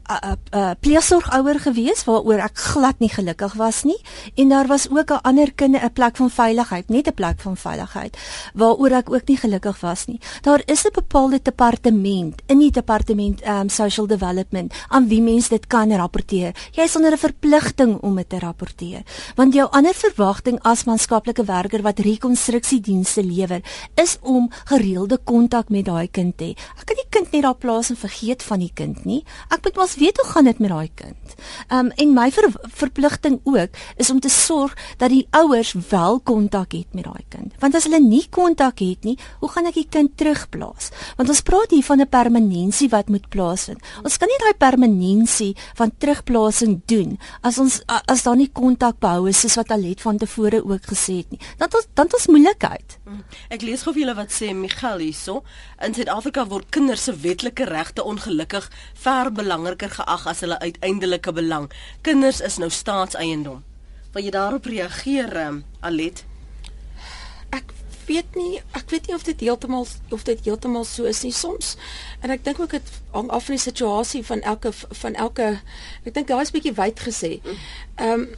'n 0.52 0.76
pleegsorgouer 0.80 1.60
gewees 1.60 2.04
waaroor 2.04 2.38
ek 2.38 2.58
glad 2.58 2.98
nie 2.98 3.08
gelukkig 3.08 3.52
was 3.52 3.82
nie. 3.82 4.00
En 4.34 4.48
daar 4.48 4.66
was 4.66 4.88
ook 4.90 5.10
'n 5.10 5.22
ander 5.22 5.52
kind 5.52 5.76
'n 5.76 5.92
plek 5.92 6.16
van 6.16 6.30
veiligheid, 6.30 6.88
net 6.88 7.06
'n 7.06 7.14
plek 7.14 7.40
van 7.40 7.56
veiligheid 7.56 8.16
waaroor 8.54 8.90
ek 8.90 9.10
ook 9.10 9.26
nie 9.26 9.36
gelukkig 9.36 9.80
was 9.80 10.06
nie. 10.06 10.20
Daar 10.42 10.62
is 10.66 10.84
'n 10.84 10.92
bepaalde 10.92 11.39
departement 11.44 12.42
in 12.46 12.58
die 12.58 12.70
departement 12.70 13.42
um 13.46 13.68
social 13.68 14.06
development 14.06 14.74
aan 14.88 15.08
wie 15.08 15.22
mens 15.22 15.48
dit 15.48 15.66
kan 15.66 15.92
rapporteer. 15.92 16.54
Jy 16.72 16.82
is 16.82 16.96
onder 16.96 17.12
'n 17.12 17.18
verpligting 17.18 17.98
om 18.00 18.16
dit 18.16 18.28
te 18.28 18.38
rapporteer. 18.38 19.02
Want 19.36 19.54
jou 19.54 19.68
ander 19.70 19.94
verwagting 19.94 20.58
as 20.62 20.84
maatskaplike 20.84 21.44
werker 21.44 21.82
wat 21.82 21.98
rekonstruksiedienste 21.98 23.22
lewer, 23.24 23.62
is 23.94 24.18
om 24.22 24.50
gereelde 24.64 25.18
kontak 25.24 25.68
met 25.68 25.84
daai 25.84 26.08
kind 26.10 26.36
te 26.36 26.44
hê. 26.44 26.56
Ek 26.80 26.86
kan 26.86 26.96
die 26.96 27.10
kind 27.10 27.32
nie 27.32 27.42
daar 27.42 27.54
plaas 27.54 27.90
en 27.90 27.96
vergeet 27.96 28.42
van 28.42 28.58
die 28.58 28.72
kind 28.74 29.04
nie. 29.04 29.24
Ek 29.50 29.64
moet 29.64 29.76
mos 29.76 29.96
weet 29.96 30.16
hoe 30.16 30.30
gaan 30.30 30.44
dit 30.44 30.58
met 30.58 30.70
daai 30.70 30.90
kind. 30.94 31.36
Um 31.70 31.90
en 31.96 32.14
my 32.14 32.30
ver, 32.30 32.52
verpligting 32.68 33.40
ook 33.44 33.70
is 33.96 34.10
om 34.10 34.20
te 34.20 34.28
sorg 34.28 34.76
dat 34.98 35.10
die 35.10 35.26
ouers 35.30 35.74
wel 35.90 36.20
kontak 36.20 36.72
het 36.72 36.94
met 36.94 37.04
daai 37.04 37.24
kind. 37.28 37.54
Want 37.58 37.74
as 37.74 37.84
hulle 37.84 38.00
nie 38.00 38.26
kontak 38.30 38.78
het 38.78 39.04
nie, 39.04 39.16
hoe 39.40 39.48
gaan 39.48 39.66
ek 39.66 39.74
die 39.74 39.88
kind 39.90 40.16
terugplaas? 40.16 40.90
Want 41.20 41.34
ons 41.34 41.42
praat 41.44 41.68
hier 41.74 41.84
van 41.84 42.00
'n 42.00 42.08
permanensie 42.08 42.88
wat 42.88 43.08
moet 43.12 43.28
plaasvind. 43.28 43.80
Ons 44.02 44.16
kan 44.16 44.28
nie 44.28 44.38
daai 44.40 44.56
permanensie 44.56 45.56
van 45.74 45.92
terugplasing 45.98 46.80
doen 46.86 47.18
as 47.42 47.58
ons 47.58 47.82
as 47.86 48.22
daar 48.22 48.36
nie 48.36 48.48
kontak 48.52 48.98
behou 48.98 49.28
is 49.28 49.40
soos 49.40 49.54
wat 49.54 49.70
Alet 49.70 50.00
van 50.00 50.16
tevore 50.16 50.64
ook 50.64 50.80
gesê 50.82 51.16
het 51.20 51.30
nie. 51.30 51.40
Dan 51.58 51.68
ons 51.74 51.86
dan 51.94 52.08
ons 52.12 52.26
moeilikheid. 52.26 52.98
Mm. 53.04 53.22
Ek 53.50 53.62
lees 53.62 53.82
gou 53.82 53.92
vir 53.92 54.02
julle 54.02 54.14
wat 54.14 54.32
sê 54.32 54.54
Michael 54.54 54.98
hierso. 54.98 55.42
In 55.84 55.94
Suid-Afrika 55.94 56.46
word 56.46 56.70
kinders 56.70 57.04
se 57.04 57.12
wetlike 57.12 57.64
regte 57.64 58.02
ongelukkig 58.02 58.70
ver 58.94 59.32
belangriker 59.32 59.90
geag 59.90 60.26
as 60.26 60.40
hulle 60.40 60.58
uiteindelike 60.58 61.32
belang. 61.32 61.70
Kinders 62.00 62.40
is 62.40 62.56
nou 62.56 62.70
staatseiendom. 62.70 63.62
Wil 64.12 64.24
jy 64.24 64.30
daarop 64.30 64.64
reageer, 64.64 65.36
um, 65.46 65.64
Alet? 65.80 66.29
Weet 68.06 68.34
nie, 68.34 68.60
ek 68.72 68.90
weet 68.90 69.06
nie 69.06 69.14
of 69.14 69.22
dit 69.22 69.40
heeltemal 69.40 69.86
of 70.10 70.22
dit 70.22 70.44
heeltemal 70.44 70.84
so 70.84 71.04
is 71.04 71.22
nie 71.22 71.32
soms. 71.32 71.76
En 72.20 72.30
ek 72.30 72.44
dink 72.44 72.60
ook 72.60 72.70
dit 72.70 72.92
hang 73.10 73.30
af 73.30 73.44
van 73.44 73.54
die 73.54 73.62
situasie 73.62 74.24
van 74.26 74.40
elke 74.40 74.72
van 74.74 75.14
elke 75.14 75.60
ek 76.04 76.14
dink 76.14 76.28
daar 76.28 76.40
is 76.40 76.50
'n 76.50 76.58
bietjie 76.58 76.78
wyd 76.78 77.00
gesê. 77.00 77.40
Ehm 77.96 78.12
um, 78.12 78.28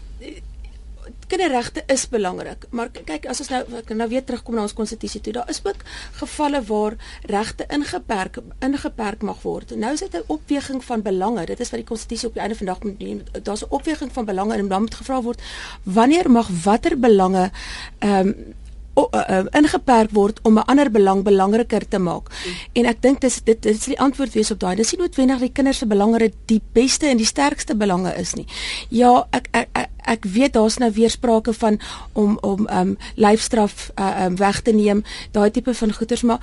kinderregte 1.33 1.83
is 1.87 2.04
belangrik, 2.12 2.66
maar 2.76 2.90
kyk 2.92 3.26
as 3.31 3.40
ons 3.42 3.50
nou 3.52 3.62
nou 3.97 4.09
weer 4.11 4.25
terugkom 4.25 4.54
na 4.54 4.64
ons 4.66 4.75
konstitusie 4.76 5.21
toe, 5.25 5.33
daar 5.33 5.49
is 5.50 5.62
ook 5.64 5.85
gevalle 6.21 6.61
waar 6.69 6.97
regte 7.31 7.66
ingeperk 7.73 8.38
ingeperk 8.61 9.23
mag 9.26 9.42
word. 9.42 9.75
Nou 9.76 9.92
is 9.92 10.04
dit 10.04 10.16
'n 10.16 10.25
opweging 10.26 10.85
van 10.85 11.02
belange. 11.02 11.47
Dit 11.47 11.61
is 11.61 11.71
wat 11.71 11.81
die 11.81 11.88
konstitusie 11.88 12.28
op 12.28 12.35
die 12.35 12.42
einde 12.42 12.57
van 12.57 12.66
dag 12.66 12.83
moet 12.83 12.99
neem. 12.99 13.23
Daar's 13.42 13.64
'n 13.64 13.71
opweging 13.71 14.12
van 14.12 14.25
belange 14.25 14.54
en 14.54 14.69
dan 14.69 14.81
moet 14.81 14.95
gevra 14.95 15.23
word 15.23 15.42
wanneer 15.83 16.31
mag 16.31 16.49
watter 16.64 16.99
belange 16.99 17.50
ehm 17.99 18.28
um, 18.28 18.54
uh, 18.94 19.44
ingeperk 19.56 20.11
word 20.11 20.40
om 20.42 20.58
'n 20.58 20.66
ander 20.66 20.90
belang 20.90 21.22
belangriker 21.22 21.88
te 21.88 21.99
maak. 21.99 22.28
Mm. 22.28 22.52
En 22.72 22.84
ek 22.87 23.02
dink 23.02 23.20
dis 23.20 23.40
dit 23.44 23.66
is 23.66 23.84
die 23.84 24.00
antwoord 24.00 24.32
wees 24.32 24.50
op 24.50 24.61
daai. 24.61 24.76
Dis 24.76 24.92
nie 24.92 25.00
noodwendig 25.00 25.38
die 25.38 25.52
kinders 25.52 25.78
se 25.78 25.87
belange 25.87 26.32
die 26.46 26.61
beste 26.72 27.06
en 27.06 27.16
die 27.16 27.26
sterkste 27.26 27.75
belange 27.76 28.14
is 28.16 28.34
nie. 28.34 28.46
Ja, 28.88 29.26
ek 29.30 29.49
ek 29.52 29.68
ek, 29.72 29.90
ek 30.04 30.25
weet 30.25 30.52
daar's 30.52 30.78
nou 30.78 30.90
weer 30.92 31.11
sprake 31.11 31.52
van 31.52 31.80
om 32.12 32.38
om 32.42 32.68
um 32.68 32.96
lyfstraf 33.14 33.90
uh, 33.99 34.25
um 34.26 34.37
weg 34.37 34.61
te 34.62 34.72
neem, 34.72 35.04
daai 35.30 35.50
tipe 35.50 35.75
van 35.75 35.92
goeters, 35.92 36.22
maar 36.22 36.40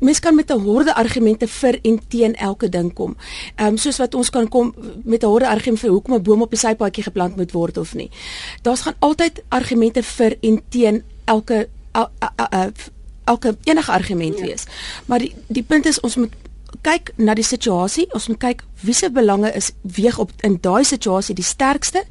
mens 0.00 0.20
kan 0.20 0.34
met 0.34 0.50
'n 0.50 0.60
horde 0.60 0.94
argumente 0.94 1.48
vir 1.48 1.78
en 1.82 2.00
teen 2.08 2.34
elke 2.34 2.68
ding 2.68 2.92
kom. 2.92 3.16
Ehm 3.56 3.66
um, 3.66 3.76
soos 3.76 3.96
wat 3.96 4.14
ons 4.14 4.30
kan 4.30 4.48
kom 4.48 4.74
met 5.04 5.22
'n 5.22 5.26
horde 5.26 5.48
argument 5.48 5.80
vir 5.80 5.90
hoekom 5.90 6.14
'n 6.14 6.22
boom 6.22 6.42
op 6.42 6.50
die 6.50 6.58
sypaadjie 6.58 7.02
geplant 7.02 7.36
moet 7.36 7.52
word 7.52 7.76
of 7.76 7.94
nie. 7.94 8.10
Daar's 8.62 8.80
gaan 8.80 8.96
altyd 8.98 9.42
argumente 9.48 10.02
vir 10.02 10.36
en 10.40 10.62
teen 10.68 11.02
elke 11.28 11.66
el, 11.92 12.10
el, 12.18 12.50
el, 12.50 12.74
elke 13.28 13.56
enige 13.64 13.92
argument 13.92 14.38
ja. 14.38 14.50
wees. 14.50 14.68
Maar 15.06 15.24
die 15.24 15.34
die 15.48 15.62
punt 15.62 15.86
is 15.86 16.00
ons 16.00 16.16
moet 16.16 16.34
kyk 16.84 17.12
na 17.16 17.34
die 17.36 17.46
situasie. 17.46 18.06
Ons 18.16 18.28
moet 18.30 18.40
kyk 18.42 18.64
wie 18.84 18.94
se 18.94 19.08
belange 19.10 19.50
is 19.56 19.70
weeg 19.96 20.18
op 20.22 20.32
in 20.46 20.58
daai 20.62 20.84
situasie 20.86 21.34
die 21.34 21.46
sterkste. 21.46 22.04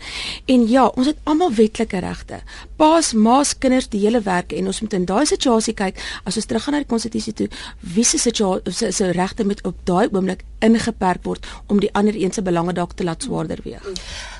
En 0.45 0.65
ja, 0.69 0.87
ons 0.87 1.07
het 1.11 1.19
almal 1.29 1.53
wetlike 1.57 2.01
regte. 2.03 2.41
Paas, 2.81 3.13
maas, 3.13 3.53
kinders, 3.57 3.89
die 3.93 4.01
hele 4.03 4.21
werk 4.25 4.53
en 4.53 4.69
ons 4.71 4.81
moet 4.83 4.97
in 4.97 5.05
daai 5.09 5.25
situasie 5.29 5.75
kyk 5.77 6.01
as 6.23 6.39
ons 6.39 6.49
teruggaan 6.49 6.77
na 6.77 6.83
die 6.83 6.89
konstitusie 6.89 7.35
toe, 7.37 7.49
wie 7.95 8.05
se 8.05 8.19
situasie 8.21 8.73
se, 8.73 8.91
se 8.91 9.11
regte 9.15 9.45
moet 9.47 9.63
op 9.67 9.77
daai 9.89 10.07
oomblik 10.09 10.43
ingeperk 10.65 11.23
word 11.23 11.45
om 11.67 11.79
die 11.79 11.93
ander 11.93 12.17
een 12.17 12.33
se 12.33 12.41
belange 12.41 12.73
dalk 12.73 12.97
te 12.97 13.07
laat 13.07 13.23
swaarder 13.23 13.61
weeg. 13.63 13.83
Hmm 13.85 14.35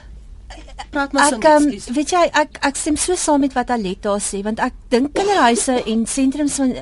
praat 0.92 1.14
maar 1.14 1.30
so. 1.30 1.40
Ek 1.40 1.46
um, 1.46 1.70
weet 1.96 2.12
jy 2.12 2.26
ek 2.34 2.60
ek 2.62 2.76
stem 2.76 2.98
so 2.98 3.16
saam 3.16 3.42
met 3.46 3.54
wat 3.58 3.72
Aletta 3.74 4.18
sê 4.24 4.44
want 4.46 4.60
ek 4.60 4.74
dink 4.90 5.14
kinderhuise 5.18 5.82
en 5.92 6.06
sentrums 6.06 6.60
van 6.62 6.76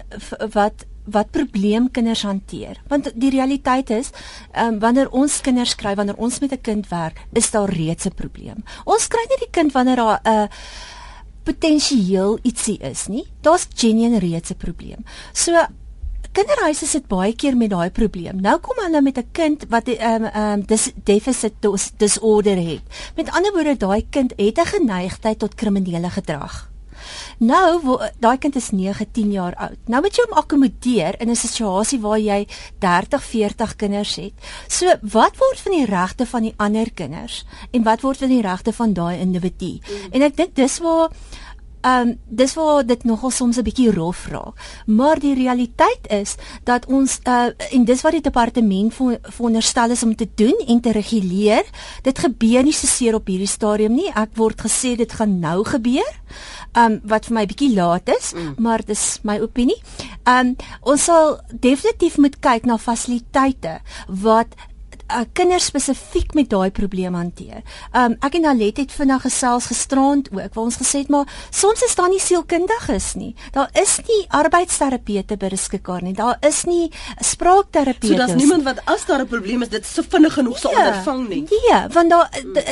wat 0.54 0.86
wat 1.06 1.30
probleem 1.30 1.92
kinders 1.94 2.24
hanteer. 2.26 2.80
Want 2.90 3.12
die 3.14 3.30
realiteit 3.30 3.92
is, 3.94 4.10
ehm 4.52 4.76
um, 4.76 4.80
wanneer 4.82 5.12
ons 5.14 5.42
kinders 5.46 5.76
kry, 5.78 5.94
wanneer 5.96 6.18
ons 6.18 6.40
met 6.40 6.52
'n 6.52 6.62
kind 6.62 6.88
werk, 6.90 7.22
is 7.34 7.52
daar 7.52 7.70
reeds 7.70 8.06
'n 8.06 8.16
probleem. 8.16 8.64
Ons 8.86 9.08
kry 9.08 9.22
nie 9.30 9.40
die 9.46 9.52
kind 9.52 9.72
wanneer 9.72 9.96
daar 9.96 10.20
'n 10.24 10.30
uh, 10.30 10.48
potensieel 11.44 12.40
ietsie 12.42 12.78
is 12.82 13.08
nie. 13.08 13.26
Daar's 13.42 13.68
genuen 13.76 14.18
reeds 14.20 14.50
'n 14.50 14.58
probleem. 14.58 15.06
So 15.34 15.52
kinderhuise 16.36 16.88
sit 16.90 17.08
baie 17.12 17.34
keer 17.36 17.56
met 17.58 17.72
daai 17.72 17.90
probleem. 17.96 18.42
Nou 18.44 18.58
kom 18.64 18.80
hulle 18.84 19.02
met 19.02 19.18
'n 19.18 19.32
kind 19.32 19.66
wat 19.70 19.88
'n 19.88 20.02
um, 20.12 20.24
um, 20.36 20.62
dis 20.66 20.92
deficit 21.04 21.54
dis, 21.62 21.92
disorder 21.98 22.58
het. 22.58 22.84
Met 23.16 23.32
ander 23.32 23.52
woorde, 23.54 23.78
daai 23.78 24.06
kind 24.10 24.34
het 24.38 24.58
'n 24.60 24.66
geneigtheid 24.66 25.40
tot 25.40 25.56
kriminele 25.56 26.10
gedrag. 26.10 26.76
Nou, 27.38 28.00
daai 28.20 28.38
kind 28.38 28.56
is 28.56 28.72
9, 28.72 29.12
10 29.12 29.32
jaar 29.32 29.56
oud. 29.56 29.78
Nou 29.92 30.02
moet 30.02 30.16
jy 30.16 30.26
hom 30.28 30.38
akkommodeer 30.38 31.20
in 31.22 31.30
'n 31.30 31.36
situasie 31.36 32.00
waar 32.00 32.20
jy 32.20 32.48
30, 32.80 33.24
40 33.24 33.76
kinders 33.76 34.16
het. 34.16 34.34
So, 34.68 34.86
wat 35.02 35.38
word 35.38 35.60
van 35.60 35.72
die 35.72 35.86
regte 35.86 36.26
van 36.26 36.42
die 36.42 36.54
ander 36.58 36.92
kinders 36.92 37.46
en 37.72 37.84
wat 37.84 38.02
word 38.02 38.18
van 38.18 38.30
die 38.30 38.42
regte 38.42 38.74
van 38.74 38.94
daai 38.94 39.20
individu? 39.20 39.80
Mm. 39.80 40.12
En 40.12 40.22
ek 40.22 40.38
dink 40.38 40.56
dis 40.56 40.80
waar 40.80 41.10
Ehm 41.86 42.08
um, 42.08 42.20
dis 42.28 42.54
waar 42.54 42.86
dit 42.86 43.04
nogal 43.04 43.30
soms 43.32 43.58
'n 43.58 43.64
bietjie 43.64 43.92
rof 43.92 44.28
raak. 44.28 44.58
Maar 44.86 45.20
die 45.20 45.36
realiteit 45.36 46.08
is 46.10 46.36
dat 46.64 46.86
ons 46.86 47.20
uh 47.28 47.50
en 47.72 47.86
dis 47.86 48.02
wat 48.02 48.12
die 48.12 48.22
departement 48.22 48.94
veronderstel 49.22 49.90
is 49.90 50.04
om 50.04 50.16
te 50.16 50.28
doen 50.36 50.64
en 50.68 50.82
te 50.82 50.92
reguleer. 50.92 51.66
Dit 52.02 52.20
gebeur 52.20 52.64
nie 52.64 52.74
so 52.74 52.88
seer 52.88 53.14
op 53.14 53.28
hierdie 53.28 53.48
stadium 53.48 53.94
nie. 53.94 54.10
Ek 54.16 54.30
word 54.34 54.62
gesê 54.62 54.96
dit 54.96 55.14
gaan 55.14 55.40
nou 55.40 55.64
gebeur. 55.64 56.14
Um 56.74 57.00
wat 57.04 57.26
vir 57.26 57.34
my 57.34 57.46
bietjie 57.46 57.74
laat 57.76 58.10
is, 58.10 58.34
mm. 58.34 58.56
maar 58.58 58.82
dis 58.86 59.20
my 59.22 59.40
opinie. 59.40 59.82
Um 60.26 60.56
ons 60.82 61.04
sal 61.04 61.40
definitief 61.52 62.18
moet 62.18 62.40
kyk 62.40 62.66
na 62.66 62.78
fasiliteite 62.78 63.80
wat 64.08 64.48
uh, 65.12 65.24
kinders 65.34 65.70
spesifiek 65.72 66.34
met 66.34 66.50
daai 66.50 66.72
probleem 66.72 67.14
hanteer. 67.14 67.64
Um 67.94 68.18
ek 68.26 68.40
en 68.40 68.46
Alet 68.46 68.78
het 68.78 68.92
vinnig 68.92 69.22
gesels 69.22 69.70
gisterand 69.72 70.30
ook 70.32 70.54
waar 70.54 70.66
ons 70.66 70.80
gesê 70.82 71.04
het 71.04 71.10
maar 71.14 71.30
soms 71.50 71.84
is 71.86 71.96
daar 71.96 72.10
nie 72.10 72.20
sielkundiges 72.20 73.14
nie. 73.16 73.36
Daar 73.52 73.70
is 73.82 74.00
nie 74.08 74.22
arbeidsterapeute 74.30 75.38
beskikbaar 75.38 76.02
nie. 76.04 76.14
Daar 76.14 76.38
is 76.42 76.64
nie 76.66 76.92
spraakterapeute. 77.20 78.08
So 78.08 78.18
daar's 78.18 78.36
niemand 78.36 78.64
wat 78.64 78.82
as 78.86 79.06
daar 79.06 79.22
'n 79.22 79.28
probleem 79.28 79.62
is 79.62 79.70
dit 79.70 79.86
so 79.86 80.02
vinnig 80.02 80.34
genoeg 80.34 80.58
sal 80.58 80.72
nee, 80.72 80.80
ondervang 80.80 81.28
nie. 81.30 81.44
Nee, 81.50 81.88
want 81.90 82.10
daar 82.10 82.30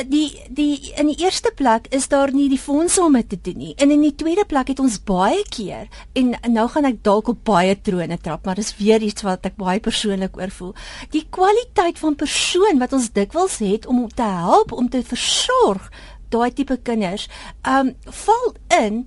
die, 0.08 0.42
die 0.48 0.74
die 0.74 0.92
in 0.98 1.10
die 1.10 1.16
eerste 1.24 1.52
plek 1.56 1.88
is 1.94 2.08
daar 2.08 2.32
nie 2.34 2.48
die 2.48 2.60
fondse 2.60 3.02
om 3.02 3.16
dit 3.18 3.28
te 3.28 3.38
doen 3.42 3.58
nie. 3.60 3.74
En 3.76 3.90
in 3.90 4.02
die 4.04 4.14
tweede 4.14 4.44
plek 4.48 4.72
het 4.72 4.80
ons 4.82 4.98
baie 5.04 5.42
keer 5.48 5.88
en 6.18 6.34
nou 6.52 6.66
gaan 6.72 6.88
ek 6.88 7.02
dalk 7.06 7.30
op 7.32 7.44
baie 7.46 7.76
trone 7.80 8.18
trap, 8.22 8.44
maar 8.46 8.58
dis 8.60 8.74
weer 8.78 9.02
iets 9.02 9.26
wat 9.26 9.46
ek 9.48 9.56
baie 9.60 9.80
persoonlik 9.84 10.36
oor 10.40 10.52
voel. 10.54 10.74
Die 11.14 11.24
kwaliteit 11.30 12.00
van 12.02 12.16
persoon 12.24 12.80
wat 12.80 12.92
ons 12.96 13.12
dikwels 13.12 13.60
het 13.64 13.86
om 13.86 14.08
te 14.08 14.22
help 14.22 14.72
om 14.72 14.88
te 14.88 15.02
versorg 15.04 15.90
daai 16.32 16.50
tipe 16.56 16.78
kinders, 16.82 17.28
um 17.68 17.92
val 18.24 18.54
in 18.80 19.04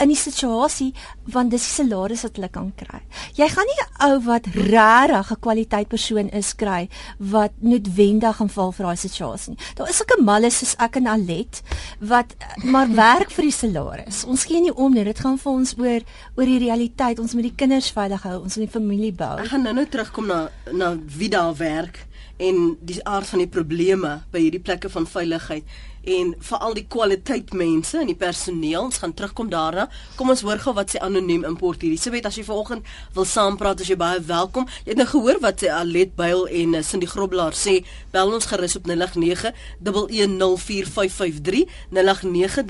in 0.00 0.08
die 0.08 0.16
situasie 0.16 0.94
want 1.34 1.52
dis 1.52 1.66
die 1.66 1.74
salaris 1.74 2.22
wat 2.24 2.38
hulle 2.38 2.48
kan 2.52 2.70
kry. 2.78 3.02
Jy 3.36 3.48
gaan 3.52 3.68
nie 3.68 3.80
'n 3.80 3.90
ou 4.06 4.20
wat 4.24 4.46
regtig 4.54 5.32
'n 5.32 5.40
kwaliteit 5.44 5.88
persoon 5.88 6.28
is 6.32 6.54
kry 6.54 6.88
wat 7.18 7.52
noodwendig 7.60 8.36
gaan 8.36 8.48
val 8.48 8.72
vir 8.72 8.86
daai 8.86 8.96
situasie 8.96 9.50
nie. 9.50 9.64
Daar 9.76 9.90
is 9.90 10.00
ook 10.00 10.16
'n 10.18 10.24
malle 10.24 10.50
soos 10.50 10.74
ek 10.78 10.96
en 10.96 11.06
Alet 11.06 11.62
wat 12.00 12.34
maar 12.64 12.88
werk 12.88 13.30
vir 13.30 13.44
die 13.44 13.58
salaris. 13.62 14.24
Ons 14.24 14.44
gee 14.44 14.60
nie 14.60 14.74
om 14.74 14.92
nie. 14.92 15.04
Dit 15.04 15.20
gaan 15.20 15.38
vir 15.38 15.52
ons 15.52 15.74
oor 15.78 16.00
oor 16.36 16.46
die 16.46 16.58
realiteit. 16.58 17.18
Ons 17.18 17.34
moet 17.34 17.42
die 17.42 17.56
kinders 17.56 17.92
veilig 17.92 18.22
hou, 18.22 18.42
ons 18.42 18.56
moet 18.56 18.72
die 18.72 18.80
familie 18.80 19.12
bou. 19.12 19.38
Ek 19.38 19.48
gaan 19.48 19.62
nou-nou 19.62 19.86
terugkom 19.86 20.26
na 20.26 20.50
na 20.72 20.96
wie 21.18 21.28
daar 21.28 21.56
werk 21.56 22.08
en 22.40 22.76
die 22.80 22.98
aard 23.04 23.28
van 23.28 23.42
die 23.42 23.50
probleme 23.52 24.14
by 24.32 24.40
hierdie 24.46 24.62
plekke 24.64 24.90
van 24.92 25.06
veiligheid 25.06 25.78
en 26.04 26.34
veral 26.38 26.74
die 26.74 26.86
kwaliteit 26.88 27.52
mense 27.52 27.98
en 27.98 28.06
die 28.06 28.16
personeel. 28.16 28.82
Ons 28.82 28.98
gaan 29.02 29.14
terugkom 29.14 29.48
daarna. 29.50 29.88
Kom 30.16 30.30
ons 30.30 30.40
hoor 30.46 30.58
gou 30.58 30.74
wat 30.74 30.90
sê 30.94 30.98
anoniem 31.04 31.44
import 31.44 31.82
hierdie. 31.82 32.00
Sê 32.00 32.10
weet 32.14 32.26
as 32.26 32.36
jy 32.38 32.44
vanoggend 32.44 32.82
wil 33.14 33.24
saampraat, 33.24 33.80
as 33.80 33.88
jy 33.90 33.96
baie 34.00 34.20
welkom. 34.20 34.66
Jy 34.84 34.90
het 34.94 35.00
nou 35.00 35.08
gehoor 35.10 35.38
wat 35.44 35.60
sê 35.62 35.68
Alet 35.74 36.16
Buil 36.16 36.46
en 36.62 36.74
uh, 36.74 36.82
Cindy 36.82 37.06
Groblaar 37.10 37.54
sê. 37.58 37.84
Bel 38.12 38.32
ons 38.32 38.46
gerus 38.50 38.76
op 38.76 38.84
089 38.88 39.52
1104553 39.84 41.66
089 41.90 42.60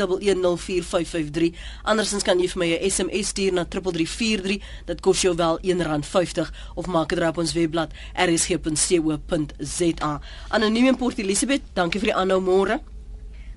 Andersins 1.83 2.25
kan 2.27 2.39
jy 2.41 2.49
vir 2.51 2.61
my 2.61 2.69
'n 2.75 2.91
SMS 2.91 3.27
stuur 3.33 3.53
na 3.53 3.65
3343. 3.65 4.59
Dit 4.87 5.01
kos 5.01 5.21
jou 5.23 5.35
wel 5.37 5.59
R1.50 5.63 6.51
of 6.75 6.87
maak 6.87 7.09
dit 7.09 7.29
op 7.29 7.39
ons 7.39 7.53
webblad 7.53 7.91
rsg.co.za. 8.15 10.13
Anoniem 10.49 10.87
import 10.87 11.19
Elisabeth, 11.19 11.63
dankie 11.75 12.01
vir 12.01 12.13
die 12.13 12.17
aanhou 12.17 12.41
môre. 12.41 12.81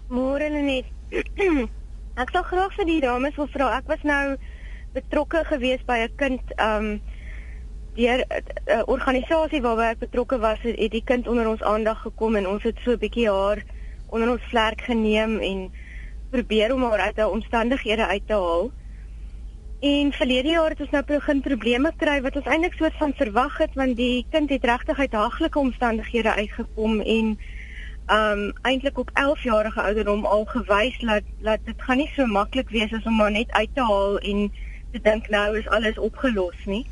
Môre 0.09 0.49
net. 0.49 0.85
ek 2.23 2.29
sou 2.33 2.43
graag 2.43 2.73
vir 2.75 2.85
die 2.85 3.01
dames 3.01 3.35
wil 3.39 3.47
vra. 3.47 3.77
Ek 3.77 3.87
was 3.87 4.03
nou 4.03 4.35
betrokke 4.93 5.43
gewees 5.49 5.81
by 5.87 6.03
'n 6.03 6.15
kind 6.17 6.41
um 6.59 7.01
deur 7.95 8.25
'n 8.25 8.43
uh, 8.67 8.83
organisasie 8.85 9.61
waarby 9.61 9.87
ek 9.93 9.99
betrokke 9.99 10.39
was, 10.39 10.59
het 10.61 10.91
die 10.91 11.03
kind 11.05 11.27
onder 11.27 11.47
ons 11.47 11.63
aandag 11.63 12.01
gekom 12.01 12.35
en 12.35 12.47
ons 12.47 12.63
het 12.63 12.77
so 12.83 12.91
'n 12.91 12.99
bietjie 12.99 13.29
haar 13.29 13.63
onder 14.09 14.29
ons 14.29 14.49
vlerk 14.49 14.81
geneem 14.81 15.39
en 15.39 15.71
probeer 16.29 16.73
om 16.73 16.83
haar 16.83 16.99
uit 16.99 17.17
haar 17.17 17.29
omstandighede 17.29 18.05
uit 18.05 18.27
te 18.27 18.33
haal. 18.33 18.71
En 19.81 20.11
verlede 20.13 20.49
jaar 20.49 20.69
het 20.69 20.79
ons 20.79 20.89
nou 20.89 21.03
begin 21.03 21.41
probleme 21.41 21.91
kry 21.97 22.21
wat 22.21 22.35
ons 22.35 22.45
eintlik 22.45 22.73
soort 22.73 22.97
van 22.97 23.13
verwag 23.13 23.57
het 23.57 23.73
want 23.75 23.97
die 23.97 24.25
kind 24.31 24.49
het 24.49 24.63
regtig 24.63 24.99
uit 24.99 25.13
haglike 25.13 25.59
omstandighede 25.59 26.33
uitgekom 26.33 27.01
en 27.01 27.37
um 28.11 28.51
eintlik 28.61 28.97
op 28.97 29.09
11 29.13 29.43
jarige 29.43 29.81
ouderdom 29.81 30.25
al 30.25 30.45
gewys 30.45 30.99
dat 30.99 31.23
dat 31.41 31.59
dit 31.65 31.81
gaan 31.81 31.97
nie 31.97 32.11
so 32.15 32.25
maklik 32.25 32.69
wees 32.69 32.93
as 32.93 33.03
om 33.03 33.15
maar 33.15 33.31
net 33.31 33.51
uit 33.51 33.69
te 33.73 33.81
haal 33.81 34.17
en 34.19 34.51
te 34.91 35.01
dink 35.01 35.29
nou 35.29 35.57
is 35.57 35.67
alles 35.67 35.97
opgelos 35.97 36.65
nie. 36.65 36.85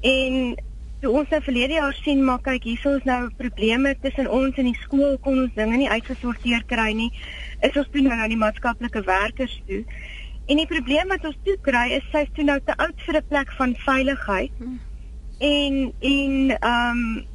En 0.00 0.54
toe 1.00 1.10
ons 1.10 1.28
nou 1.28 1.42
verlede 1.42 1.74
jaar 1.74 1.94
sien 2.04 2.24
maar 2.24 2.40
kyk 2.40 2.62
hier 2.62 2.86
is 2.96 3.04
nou 3.04 3.30
probleme 3.36 3.96
tussen 4.00 4.30
ons 4.30 4.56
en 4.56 4.70
die 4.70 4.78
skool 4.82 5.18
kon 5.18 5.42
ons 5.44 5.54
dinge 5.58 5.76
nie 5.76 5.90
uitgesorteer 5.90 6.62
kry 6.70 6.92
nie. 6.94 7.10
Is 7.60 7.76
ons 7.76 7.90
toe 7.90 8.02
nou 8.06 8.16
na 8.16 8.28
die 8.30 8.38
maatskaplike 8.38 9.02
werkers 9.08 9.58
toe. 9.66 9.82
En 10.46 10.56
die 10.56 10.70
probleem 10.70 11.10
wat 11.10 11.26
ons 11.26 11.38
toe 11.44 11.58
kry 11.66 11.88
is 11.98 12.06
sy's 12.14 12.30
toe 12.36 12.46
nou 12.46 12.60
te 12.62 12.76
oud 12.76 13.04
vir 13.06 13.18
'n 13.18 13.28
plek 13.28 13.52
van 13.58 13.74
veiligheid. 13.74 14.54
Hmm. 14.58 14.80
En 15.38 15.92
en 16.00 16.56
um 16.62 17.26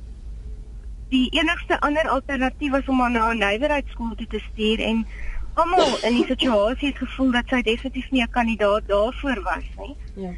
die 1.10 1.30
enigste 1.39 1.80
ander 1.80 2.10
alternatief 2.10 2.72
was 2.72 2.88
om 2.88 3.00
haar 3.00 3.12
na 3.12 3.32
'n 3.32 3.39
nywerheidskool 3.39 4.15
toe 4.15 4.28
te 4.28 4.41
stuur 4.52 4.80
en 4.80 5.06
almal 5.54 5.98
in 6.04 6.15
die 6.20 6.26
situasie 6.26 6.88
het 6.88 6.98
gevoel 6.98 7.32
dat 7.32 7.48
sy 7.50 7.62
definitief 7.62 8.10
nie 8.12 8.22
'n 8.24 8.30
kandidaat 8.30 8.88
daarvoor 8.88 9.41
was 9.43 9.67
nie. 9.78 9.96
Ja. 10.15 10.32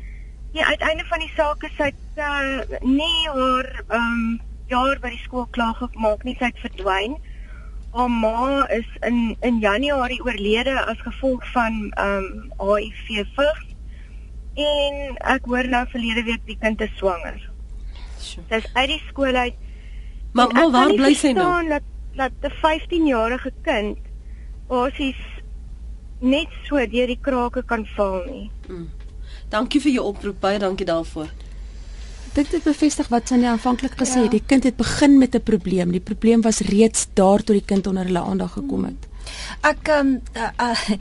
Die 0.51 0.65
uiteinde 0.65 1.05
van 1.05 1.19
die 1.19 1.31
saak 1.35 1.63
is 1.63 1.75
sy 1.77 1.91
uh, 2.17 2.61
nie 2.81 3.27
haar 3.33 3.83
ehm 3.87 4.01
um, 4.01 4.39
jaar 4.67 4.99
by 5.01 5.09
die 5.09 5.23
skool 5.23 5.47
klaar 5.51 5.75
gemaak 5.75 6.23
nie, 6.23 6.35
sy 6.39 6.45
het 6.45 6.59
verdwyn. 6.61 7.17
Haar 7.93 8.09
ma 8.09 8.65
is 8.69 8.89
in 9.01 9.37
in 9.41 9.59
Januarie 9.59 10.23
oorlede 10.23 10.85
as 10.85 11.01
gevolg 11.01 11.51
van 11.51 11.91
ehm 11.91 12.17
um, 12.17 12.51
HIV 12.77 13.25
vigs. 13.35 13.65
En 14.55 15.17
ek 15.17 15.45
hoor 15.45 15.67
nou 15.67 15.85
verlede 15.87 16.23
week 16.23 16.45
die 16.45 16.57
kind 16.59 16.81
is 16.81 16.97
swanger. 16.97 17.49
Sy 18.17 18.55
is 18.55 18.73
uit 18.73 18.87
die 18.87 19.03
skool 19.07 19.35
uit 19.35 19.55
Maar 20.31 20.53
maar 20.53 20.71
waar 20.71 20.93
bly 20.93 21.13
sy 21.13 21.31
nou? 21.31 21.67
Dat 21.67 21.81
dat 22.15 22.31
'n 22.41 22.53
15-jarige 22.61 23.51
kind 23.61 23.97
basies 24.67 25.21
net 26.19 26.47
so 26.67 26.75
deur 26.75 27.07
die 27.07 27.19
krake 27.21 27.63
kan 27.63 27.85
val 27.95 28.23
nie. 28.25 28.51
Hmm. 28.67 28.89
Dankie 29.49 29.81
vir 29.81 29.91
jou 29.91 30.05
oproep, 30.05 30.39
baie 30.39 30.59
dankie 30.59 30.85
daarvoor. 30.85 31.29
Dit 32.33 32.51
het 32.51 32.63
bevestig 32.63 33.07
wat 33.07 33.27
sy 33.27 33.39
aanvanklik 33.43 33.95
gesê 33.97 34.25
het. 34.25 34.29
Ja. 34.29 34.37
Die 34.37 34.43
kind 34.45 34.63
het 34.63 34.75
begin 34.77 35.17
met 35.17 35.35
'n 35.35 35.41
probleem. 35.41 35.91
Die 35.91 36.03
probleem 36.09 36.41
was 36.41 36.59
reeds 36.59 37.07
daar 37.13 37.43
toe 37.43 37.55
die 37.55 37.65
kind 37.65 37.87
onder 37.87 38.05
hulle 38.05 38.19
aandag 38.19 38.51
gekom 38.51 38.83
het. 38.83 39.07
Ek 39.61 39.87
ehm 39.87 40.07
um, 40.07 40.21
uh, 40.35 40.49
uh, 40.61 40.97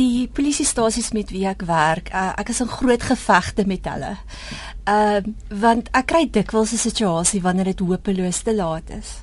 die 0.00 0.28
polisiestasies 0.32 1.12
met 1.16 1.32
wie 1.34 1.46
ek 1.50 1.64
werk, 1.68 2.12
uh, 2.14 2.32
ek 2.40 2.52
is 2.54 2.62
in 2.64 2.70
groot 2.72 3.02
gevegte 3.12 3.66
met 3.68 3.88
hulle. 3.90 4.16
Ehm 4.88 5.32
uh, 5.32 5.34
want 5.62 5.90
ek 5.96 6.06
kry 6.12 6.22
dikwels 6.32 6.72
'n 6.72 6.86
situasie 6.88 7.42
wanneer 7.44 7.72
dit 7.72 7.82
hopeloos 7.84 8.42
te 8.42 8.54
laat 8.54 8.90
is. 8.90 9.20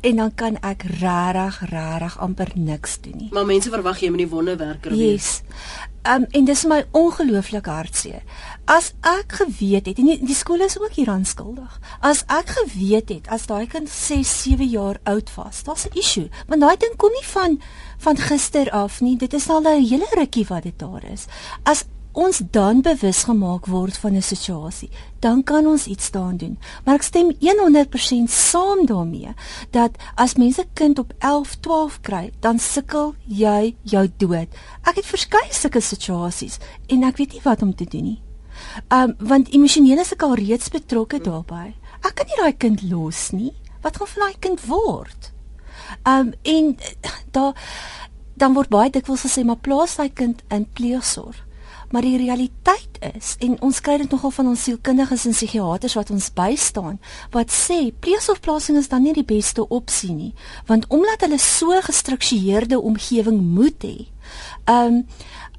En 0.00 0.16
dan 0.16 0.34
kan 0.34 0.56
ek 0.64 0.82
regtig 0.82 1.60
regtig 1.70 2.18
amper 2.18 2.50
niks 2.54 3.00
doen 3.04 3.16
nie. 3.16 3.28
Maar 3.32 3.46
mense 3.46 3.70
verwag 3.70 4.00
jy 4.00 4.08
moet 4.08 4.24
die 4.24 4.34
wonderwerker 4.34 4.96
wees. 4.96 5.10
Yes. 5.12 5.42
Ehm 6.02 6.22
um, 6.22 6.26
en 6.30 6.44
dis 6.44 6.64
my 6.64 6.84
ongelooflik 6.96 7.66
hartseer. 7.66 8.22
As 8.64 8.94
ek 9.04 9.32
geweet 9.42 9.86
het 9.86 9.98
en 9.98 10.08
die, 10.08 10.18
die 10.24 10.34
skool 10.34 10.64
is 10.64 10.78
ook 10.80 10.96
hieraan 10.96 11.26
skuldig. 11.28 11.80
As 12.00 12.22
ek 12.32 12.54
geweet 12.56 13.12
het 13.12 13.28
as 13.28 13.44
daai 13.46 13.66
kind 13.66 13.88
6, 13.88 14.32
7 14.42 14.70
jaar 14.72 15.00
oud 15.04 15.34
was, 15.36 15.62
daar's 15.62 15.84
'n 15.84 15.98
issue. 15.98 16.28
Want 16.48 16.60
daai 16.60 16.76
ding 16.76 16.96
kom 16.96 17.12
nie 17.12 17.28
van 17.36 17.60
van 18.00 18.16
gister 18.16 18.70
af 18.70 19.00
nie. 19.00 19.16
Dit 19.16 19.32
is 19.32 19.48
al 19.48 19.62
'n 19.62 19.84
hele 19.84 20.06
rukkie 20.16 20.46
wat 20.48 20.62
dit 20.62 20.78
daar 20.78 21.04
is. 21.04 21.26
As 21.62 21.84
ons 22.12 22.40
dan 22.50 22.80
bewus 22.82 23.22
gemaak 23.24 23.66
word 23.66 23.96
van 23.98 24.14
'n 24.16 24.22
situasie, 24.22 24.90
dan 25.20 25.42
kan 25.42 25.66
ons 25.66 25.86
iets 25.86 26.10
daaraan 26.10 26.36
doen. 26.36 26.58
Maar 26.84 26.94
ek 26.94 27.02
stem 27.02 27.32
100% 27.38 28.30
saam 28.30 28.86
daarmee 28.86 29.34
dat 29.70 29.90
as 30.14 30.34
mense 30.34 30.64
kind 30.72 30.98
op 30.98 31.12
11, 31.18 31.54
12 31.60 32.00
kry, 32.00 32.32
dan 32.40 32.58
sukkel 32.58 33.14
jy 33.26 33.74
jou 33.82 34.10
dood. 34.16 34.48
Ek 34.82 34.96
het 34.96 35.06
verskeie 35.06 35.52
sulke 35.52 35.80
situasies 35.80 36.58
en 36.86 37.02
ek 37.02 37.16
weet 37.16 37.32
nie 37.32 37.42
wat 37.44 37.62
om 37.62 37.74
te 37.74 37.84
doen 37.84 38.04
nie. 38.04 38.22
Um 38.88 39.14
want 39.18 39.48
emosioneel 39.48 39.98
is 39.98 40.12
ek 40.12 40.22
al 40.22 40.34
reeds 40.34 40.68
betrokke 40.68 41.20
daarbey. 41.20 41.74
Ek 42.00 42.14
kan 42.14 42.26
nie 42.26 42.36
daai 42.36 42.56
kind 42.56 42.82
los 42.82 43.30
nie. 43.30 43.52
Wat 43.82 43.96
gaan 43.96 44.06
van 44.06 44.22
daai 44.22 44.38
kind 44.40 44.66
word? 44.66 45.32
Um 46.08 46.32
en 46.42 46.76
daar 47.30 47.54
dan 48.40 48.56
word 48.56 48.72
baie 48.72 48.90
dikwels 48.90 49.26
gesê 49.26 49.44
maar 49.44 49.60
plaas 49.60 49.96
daai 49.96 50.10
kind 50.12 50.42
in 50.48 50.66
pleegsorg 50.72 51.44
maar 51.90 52.06
die 52.06 52.18
realiteit 52.18 52.98
is 53.16 53.34
en 53.42 53.56
ons 53.66 53.80
kry 53.82 53.96
dit 53.98 54.12
nogal 54.14 54.30
van 54.30 54.52
ons 54.52 54.62
sielkundiges 54.62 55.24
en 55.26 55.34
psigiaters 55.34 55.96
wat 55.98 56.12
ons 56.14 56.28
bystaan 56.36 57.00
wat 57.34 57.50
sê 57.54 57.80
pleegsorgplasing 58.04 58.78
is 58.78 58.88
dan 58.92 59.02
nie 59.04 59.14
die 59.16 59.26
beste 59.26 59.66
opsie 59.68 60.12
nie 60.14 60.30
want 60.70 60.86
omdat 60.94 61.26
hulle 61.26 61.40
so 61.42 61.80
gestruktureerde 61.84 62.78
omgewing 62.78 63.42
moet 63.42 63.86
hê. 63.86 63.96
Um 64.70 65.04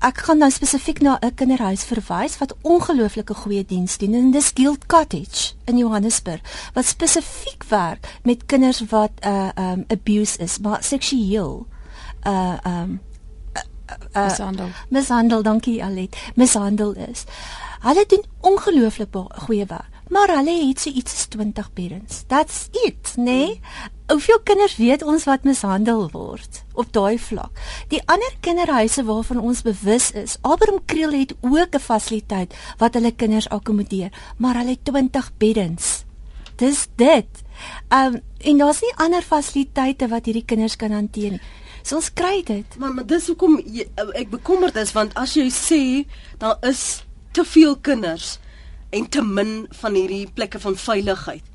ek 0.02 0.24
gaan 0.26 0.42
nou 0.42 0.50
spesifiek 0.50 1.02
na 1.06 1.18
'n 1.22 1.36
kinderhuis 1.36 1.84
verwys 1.86 2.38
wat 2.42 2.56
ongelooflike 2.62 3.34
goeie 3.34 3.66
diens 3.66 3.98
doen 3.98 4.14
en 4.14 4.32
dis 4.32 4.52
Guild 4.54 4.86
Cottage 4.86 5.54
in 5.66 5.78
Johannesburg 5.78 6.42
wat 6.74 6.86
spesifiek 6.86 7.64
werk 7.70 8.20
met 8.24 8.46
kinders 8.46 8.82
wat 8.90 9.12
'n 9.22 9.28
uh, 9.28 9.50
um 9.56 9.84
abuse 9.88 10.38
is 10.38 10.60
maar 10.60 10.84
seksueel 10.84 11.68
uh 12.28 12.58
um 12.66 13.02
uh, 14.16 14.24
mishandel. 14.24 14.70
Mishandel, 14.90 15.42
dankie 15.42 15.84
Alet. 15.84 16.18
Mishandel 16.36 16.94
is. 16.94 17.24
Hulle 17.82 18.06
doen 18.08 18.24
ongelooflik 18.40 19.10
goeie 19.46 19.66
werk, 19.66 19.90
maar 20.10 20.28
hulle 20.28 20.68
het 20.68 20.80
so 20.80 20.90
iets 20.90 21.14
as 21.14 21.26
20 21.26 21.74
parents. 21.74 22.24
That's 22.28 22.68
it, 22.72 23.14
né? 23.18 23.24
Nee? 23.24 23.60
Hoeveel 24.12 24.42
kinders 24.44 24.74
weet 24.76 25.04
ons 25.08 25.24
wat 25.24 25.46
mishandel 25.48 26.10
word 26.12 26.58
op 26.76 26.90
daai 26.92 27.16
vlak? 27.16 27.60
Die 27.94 28.02
ander 28.12 28.34
kinderhuise 28.44 29.06
waarvan 29.08 29.40
ons 29.40 29.62
bewus 29.64 30.10
is, 30.20 30.34
Abraham 30.44 30.82
Kriel 30.86 31.14
het 31.16 31.32
ook 31.40 31.76
'n 31.76 31.80
fasiliteit 31.80 32.52
wat 32.78 32.94
hulle 32.94 33.16
kinders 33.16 33.48
akkommodeer, 33.50 34.12
maar 34.38 34.56
hulle 34.56 34.76
het 34.76 34.84
20 34.84 35.32
beddens. 35.38 36.04
Dis 36.56 36.88
dit. 36.96 37.32
Um 37.88 38.20
en 38.38 38.58
daar's 38.58 38.82
nie 38.82 38.94
ander 38.96 39.22
fasiliteite 39.22 40.08
wat 40.08 40.26
hierdie 40.26 40.46
kinders 40.46 40.76
kan 40.76 40.92
hanteer 40.92 41.32
nie. 41.32 41.42
So 41.84 41.96
ons 41.96 42.14
kry 42.14 42.44
dit. 42.44 42.78
Maar 42.78 42.94
maar 42.94 43.06
dis 43.06 43.28
hoekom 43.28 43.62
ek 44.14 44.30
bekommerd 44.30 44.76
is 44.76 44.92
want 44.92 45.14
as 45.14 45.34
jy 45.34 45.50
sê 45.50 46.08
daar 46.38 46.58
is 46.62 47.04
te 47.32 47.46
veel 47.46 47.78
kinders 47.78 48.40
en 48.90 49.10
te 49.10 49.22
min 49.22 49.68
van 49.70 49.94
hierdie 49.94 50.28
plekke 50.34 50.60
van 50.60 50.76
veiligheid 50.76 51.51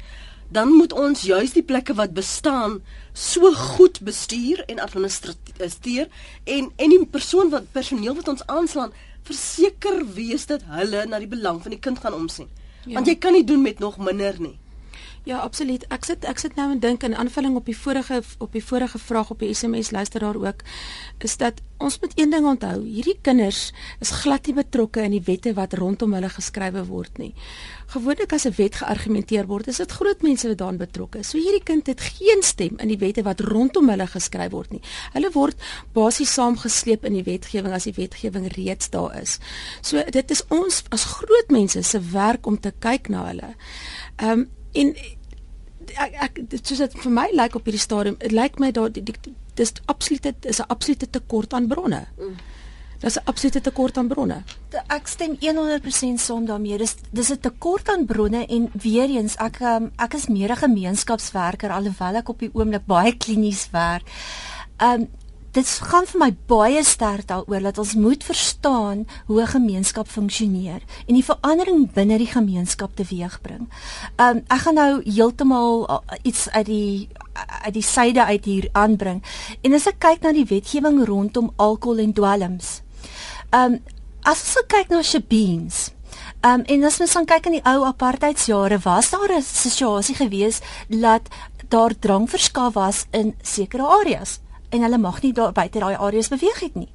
dan 0.48 0.72
moet 0.72 0.92
ons 0.92 1.22
juis 1.26 1.52
die 1.52 1.62
plekke 1.62 1.94
wat 1.94 2.14
bestaan 2.14 2.80
so 3.12 3.52
goed 3.52 4.00
bestuur 4.00 4.62
en 4.66 4.78
administreer 4.78 6.08
en 6.44 6.70
en 6.76 6.90
die 6.94 7.06
persoon 7.06 7.50
wat 7.50 7.72
personeel 7.72 8.14
wat 8.14 8.28
ons 8.28 8.46
aanslaan 8.46 8.92
verseker 9.26 10.04
wees 10.14 10.46
dat 10.46 10.62
hulle 10.78 11.06
na 11.06 11.18
die 11.18 11.30
belang 11.30 11.58
van 11.62 11.74
die 11.74 11.80
kind 11.82 11.98
gaan 11.98 12.14
omsien. 12.14 12.48
Ja. 12.86 12.94
Want 12.94 13.10
jy 13.10 13.16
kan 13.18 13.34
nie 13.34 13.44
doen 13.44 13.62
met 13.62 13.78
nog 13.82 13.98
minder 13.98 14.36
nie. 14.38 14.54
Ja, 15.26 15.40
absoluut. 15.42 15.82
Ek 15.90 16.04
sit 16.06 16.22
ek 16.30 16.38
sit 16.38 16.52
nou 16.54 16.68
en 16.70 16.78
dink 16.78 17.02
in 17.02 17.16
aanvulling 17.18 17.56
op 17.58 17.66
die 17.66 17.74
vorige 17.74 18.20
op 18.38 18.52
die 18.54 18.62
vorige 18.62 18.98
vraag 19.02 19.32
op 19.34 19.40
die 19.42 19.48
SMS 19.50 19.90
luisteraar 19.90 20.36
ook 20.38 20.62
is 21.26 21.34
dat 21.40 21.58
ons 21.82 21.96
moet 22.00 22.12
een 22.14 22.30
ding 22.30 22.46
onthou. 22.46 22.76
Hierdie 22.84 23.16
kinders 23.26 23.72
is 23.98 24.12
glad 24.22 24.46
nie 24.46 24.54
betrokke 24.54 25.02
in 25.02 25.16
die 25.16 25.24
wette 25.26 25.50
wat 25.58 25.74
rondom 25.74 26.14
hulle 26.14 26.30
geskrywe 26.30 26.84
word 26.86 27.18
nie. 27.18 27.32
Gewoonlik 27.90 28.32
as 28.38 28.46
'n 28.46 28.54
wet 28.56 28.78
geargumenteer 28.78 29.46
word, 29.46 29.66
is 29.66 29.82
dit 29.82 29.90
groot 29.90 30.22
mense 30.22 30.48
wat 30.48 30.58
daarin 30.58 30.78
betrokke 30.78 31.18
is. 31.18 31.30
So 31.30 31.38
hierdie 31.38 31.64
kind 31.64 31.86
het 31.86 32.00
geen 32.00 32.42
stem 32.42 32.78
in 32.78 32.88
die 32.88 32.98
wette 32.98 33.22
wat 33.22 33.40
rondom 33.40 33.88
hulle 33.88 34.06
geskryf 34.06 34.52
word 34.52 34.70
nie. 34.70 34.82
Hulle 35.12 35.32
word 35.32 35.56
basies 35.92 36.34
saamgesleep 36.34 37.04
in 37.04 37.12
die 37.12 37.24
wetgewing 37.24 37.72
as 37.72 37.84
die 37.84 37.96
wetgewing 37.96 38.46
reeds 38.54 38.90
daar 38.90 39.20
is. 39.22 39.40
So 39.82 40.02
dit 40.10 40.30
is 40.30 40.44
ons 40.50 40.84
as 40.90 41.04
groot 41.04 41.50
mense 41.50 41.82
se 41.82 42.00
werk 42.00 42.46
om 42.46 42.60
te 42.60 42.72
kyk 42.78 43.08
na 43.08 43.26
hulle. 43.26 43.56
Ehm 44.18 44.30
um, 44.30 44.50
en 44.76 44.94
ek 45.96 46.14
ek 46.26 46.40
soos 46.62 46.78
dit 46.78 46.98
vir 47.04 47.12
my 47.12 47.28
lyk 47.32 47.56
op 47.56 47.64
hierdie 47.64 47.80
stadium, 47.80 48.16
dit 48.20 48.32
lyk 48.32 48.58
my 48.58 48.70
daar 48.70 48.90
dis 49.56 49.72
absolute 49.86 50.34
is 50.42 50.60
'n 50.60 50.68
absolute 50.68 51.10
tekort 51.10 51.52
aan 51.52 51.66
bronne. 51.66 52.06
Mm. 52.18 52.36
Dis 53.00 53.16
'n 53.16 53.24
absolute 53.24 53.60
tekort 53.60 53.96
aan 53.96 54.08
bronne. 54.08 54.42
Ek 54.88 55.06
stem 55.06 55.36
100% 55.40 56.20
saam 56.20 56.44
daarmee. 56.46 56.78
Dis 56.78 56.96
dis 57.10 57.30
'n 57.30 57.40
tekort 57.40 57.88
aan 57.88 58.06
bronne 58.06 58.46
en 58.46 58.70
weer 58.72 59.08
eens 59.08 59.36
ek 59.36 59.60
um, 59.60 59.90
ek 59.96 60.14
is 60.14 60.26
meer 60.26 60.50
'n 60.50 60.56
gemeenskapswerker 60.56 61.70
alhoewel 61.70 62.14
ek 62.14 62.28
op 62.28 62.38
die 62.38 62.50
oomblik 62.52 62.86
baie 62.86 63.16
klinies 63.16 63.68
werk. 63.70 64.04
Um 64.78 65.08
dit 65.56 65.68
gaan 65.88 66.04
vir 66.04 66.20
my 66.20 66.28
baie 66.50 66.82
sterk 66.84 67.28
daaroor 67.30 67.64
dat 67.64 67.78
ons 67.80 67.94
moet 67.96 68.24
verstaan 68.24 69.06
hoe 69.26 69.40
'n 69.42 69.54
gemeenskap 69.56 70.08
funksioneer 70.08 70.80
en 71.08 71.14
die 71.14 71.24
verandering 71.24 71.92
binne 71.92 72.18
die 72.18 72.32
gemeenskap 72.32 72.96
teweegbring. 72.96 73.68
Um 74.16 74.44
ek 74.48 74.60
gaan 74.64 74.74
nou 74.74 75.02
heeltemal 75.04 75.88
uh, 75.88 75.98
iets 76.22 76.48
uit 76.50 76.66
die 76.66 77.08
uit 77.64 77.74
die 77.74 77.82
syde 77.82 78.24
uit 78.24 78.44
hier 78.44 78.68
aanbring. 78.72 79.22
En 79.62 79.72
as 79.72 79.86
ek 79.86 79.98
kyk 79.98 80.22
na 80.22 80.32
die 80.32 80.44
wetgewing 80.44 81.04
rondom 81.06 81.52
alkohol 81.56 81.98
en 81.98 82.12
dwelms. 82.12 82.82
Um 83.52 83.80
as 84.22 84.56
ons 84.56 84.66
kyk 84.68 84.88
na 84.88 85.02
shebeens 85.02 85.90
Um, 86.44 86.62
en 86.62 86.84
as 86.84 87.00
ons 87.00 87.12
dan 87.12 87.24
kyk 87.24 87.46
in 87.46 87.52
die 87.52 87.64
ou 87.64 87.84
apartheidsjare 87.84 88.78
was 88.84 89.10
daar 89.10 89.32
'n 89.36 89.42
situasie 89.42 90.14
gewees 90.14 90.60
dat 90.88 91.28
daar 91.68 91.98
drank 91.98 92.28
verskaf 92.28 92.74
was 92.74 93.06
in 93.10 93.34
sekere 93.42 93.82
areas 93.82 94.40
en 94.70 94.82
hulle 94.82 94.98
mag 94.98 95.22
nie 95.22 95.32
daar 95.32 95.52
buite 95.52 95.78
daai 95.78 95.96
areas 95.96 96.28
beweeg 96.28 96.60
het 96.60 96.74
nie. 96.74 96.92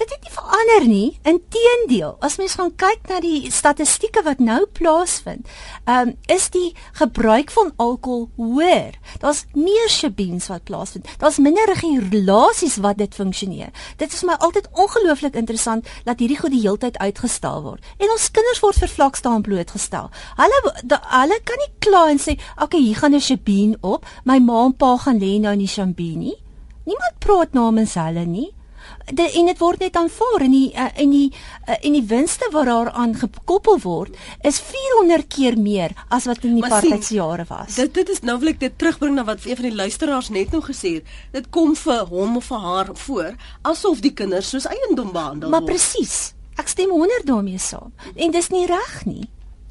Dit 0.00 0.10
het 0.10 0.22
nie 0.24 0.32
verander 0.32 0.86
nie. 0.88 1.18
Inteendeel, 1.28 2.14
as 2.24 2.38
mens 2.40 2.54
gaan 2.56 2.70
kyk 2.80 3.08
na 3.10 3.18
die 3.20 3.50
statistieke 3.52 4.22
wat 4.24 4.38
nou 4.40 4.62
plaasvind, 4.78 5.48
um, 5.84 6.14
is 6.32 6.46
die 6.54 6.70
gebruik 6.96 7.52
van 7.52 7.72
alkohol 7.76 8.30
hoër. 8.40 8.96
Daar's 9.20 9.44
meer 9.52 9.92
shebeens 9.92 10.48
wat 10.48 10.64
plaasvind. 10.64 11.08
Daar's 11.20 11.36
minder 11.36 11.68
regulasies 11.68 12.78
wat 12.80 12.96
dit 13.02 13.14
funksioneer. 13.14 13.76
Dit 14.00 14.16
is 14.16 14.24
my 14.24 14.38
altyd 14.40 14.70
ongelooflik 14.72 15.36
interessant 15.36 15.88
dat 16.08 16.24
hierdie 16.24 16.40
goed 16.40 16.56
die 16.56 16.64
heeltyd 16.64 16.96
uitgestel 16.98 17.62
word. 17.68 17.84
En 18.00 18.16
ons 18.16 18.30
kinders 18.32 18.64
word 18.64 18.80
vir 18.80 18.94
vlakstaan 18.96 19.44
blootgestel. 19.44 20.08
Hulle 20.40 20.62
hulle 21.20 21.42
kan 21.44 21.60
nie 21.60 21.72
kla 21.84 22.08
en 22.08 22.18
sê, 22.18 22.40
"Oké, 22.56 22.64
okay, 22.64 22.80
hier 22.80 22.96
gaan 22.96 23.14
'n 23.14 23.20
shebeen 23.20 23.76
op. 23.80 24.06
My 24.24 24.38
ma 24.38 24.64
en 24.64 24.76
pa 24.76 24.96
gaan 24.96 25.20
lê 25.20 25.40
nou 25.40 25.52
in 25.52 25.58
die 25.58 25.68
shambeen 25.68 26.18
nie." 26.18 26.38
Niemand 26.88 27.18
praat 27.18 27.52
namens 27.52 27.94
hulle 28.00 28.24
nie. 28.26 28.48
De, 29.12 29.26
en 29.36 29.46
dit 29.50 29.58
word 29.60 29.82
net 29.84 29.96
aanvaar 29.96 30.44
en 30.46 30.54
die 30.54 30.70
uh, 30.72 30.86
en 31.02 31.10
die 31.12 31.26
uh, 31.68 31.74
en 31.76 31.94
die 31.94 32.04
winste 32.08 32.48
wat 32.54 32.66
daaraan 32.66 33.12
gekoppel 33.18 33.76
word 33.82 34.16
is 34.46 34.60
400 34.64 35.28
keer 35.30 35.58
meer 35.60 35.92
as 36.08 36.24
wat 36.30 36.46
in 36.48 36.56
die 36.56 36.64
partytjare 36.64 37.44
was. 37.50 37.76
Dit 37.76 37.94
dit 37.98 38.12
is 38.14 38.22
nou 38.26 38.38
wil 38.40 38.54
ek 38.54 38.62
dit 38.62 38.78
terugbring 38.80 39.18
na 39.18 39.26
wat 39.28 39.44
een 39.44 39.58
van 39.60 39.68
die 39.68 39.76
luisteraars 39.82 40.30
net 40.34 40.54
nou 40.56 40.62
gesê 40.64 40.96
het. 40.98 41.12
Dit 41.36 41.50
kom 41.54 41.76
vir 41.76 42.06
hom 42.08 42.38
of 42.40 42.48
vir 42.50 42.64
haar 42.66 42.94
voor 43.04 43.34
asof 43.68 44.00
die 44.04 44.14
kinders 44.16 44.50
soos 44.54 44.68
eiendom 44.70 45.12
behandel 45.12 45.52
maar 45.52 45.60
word. 45.60 45.70
Maar 45.70 45.76
presies. 45.76 46.32
Ek 46.60 46.72
stem 46.72 46.90
100 46.92 47.28
daarmee 47.28 47.60
saam. 47.60 47.92
En 48.16 48.32
dis 48.32 48.50
nie 48.52 48.66
reg 48.68 49.04
nie. 49.04 49.28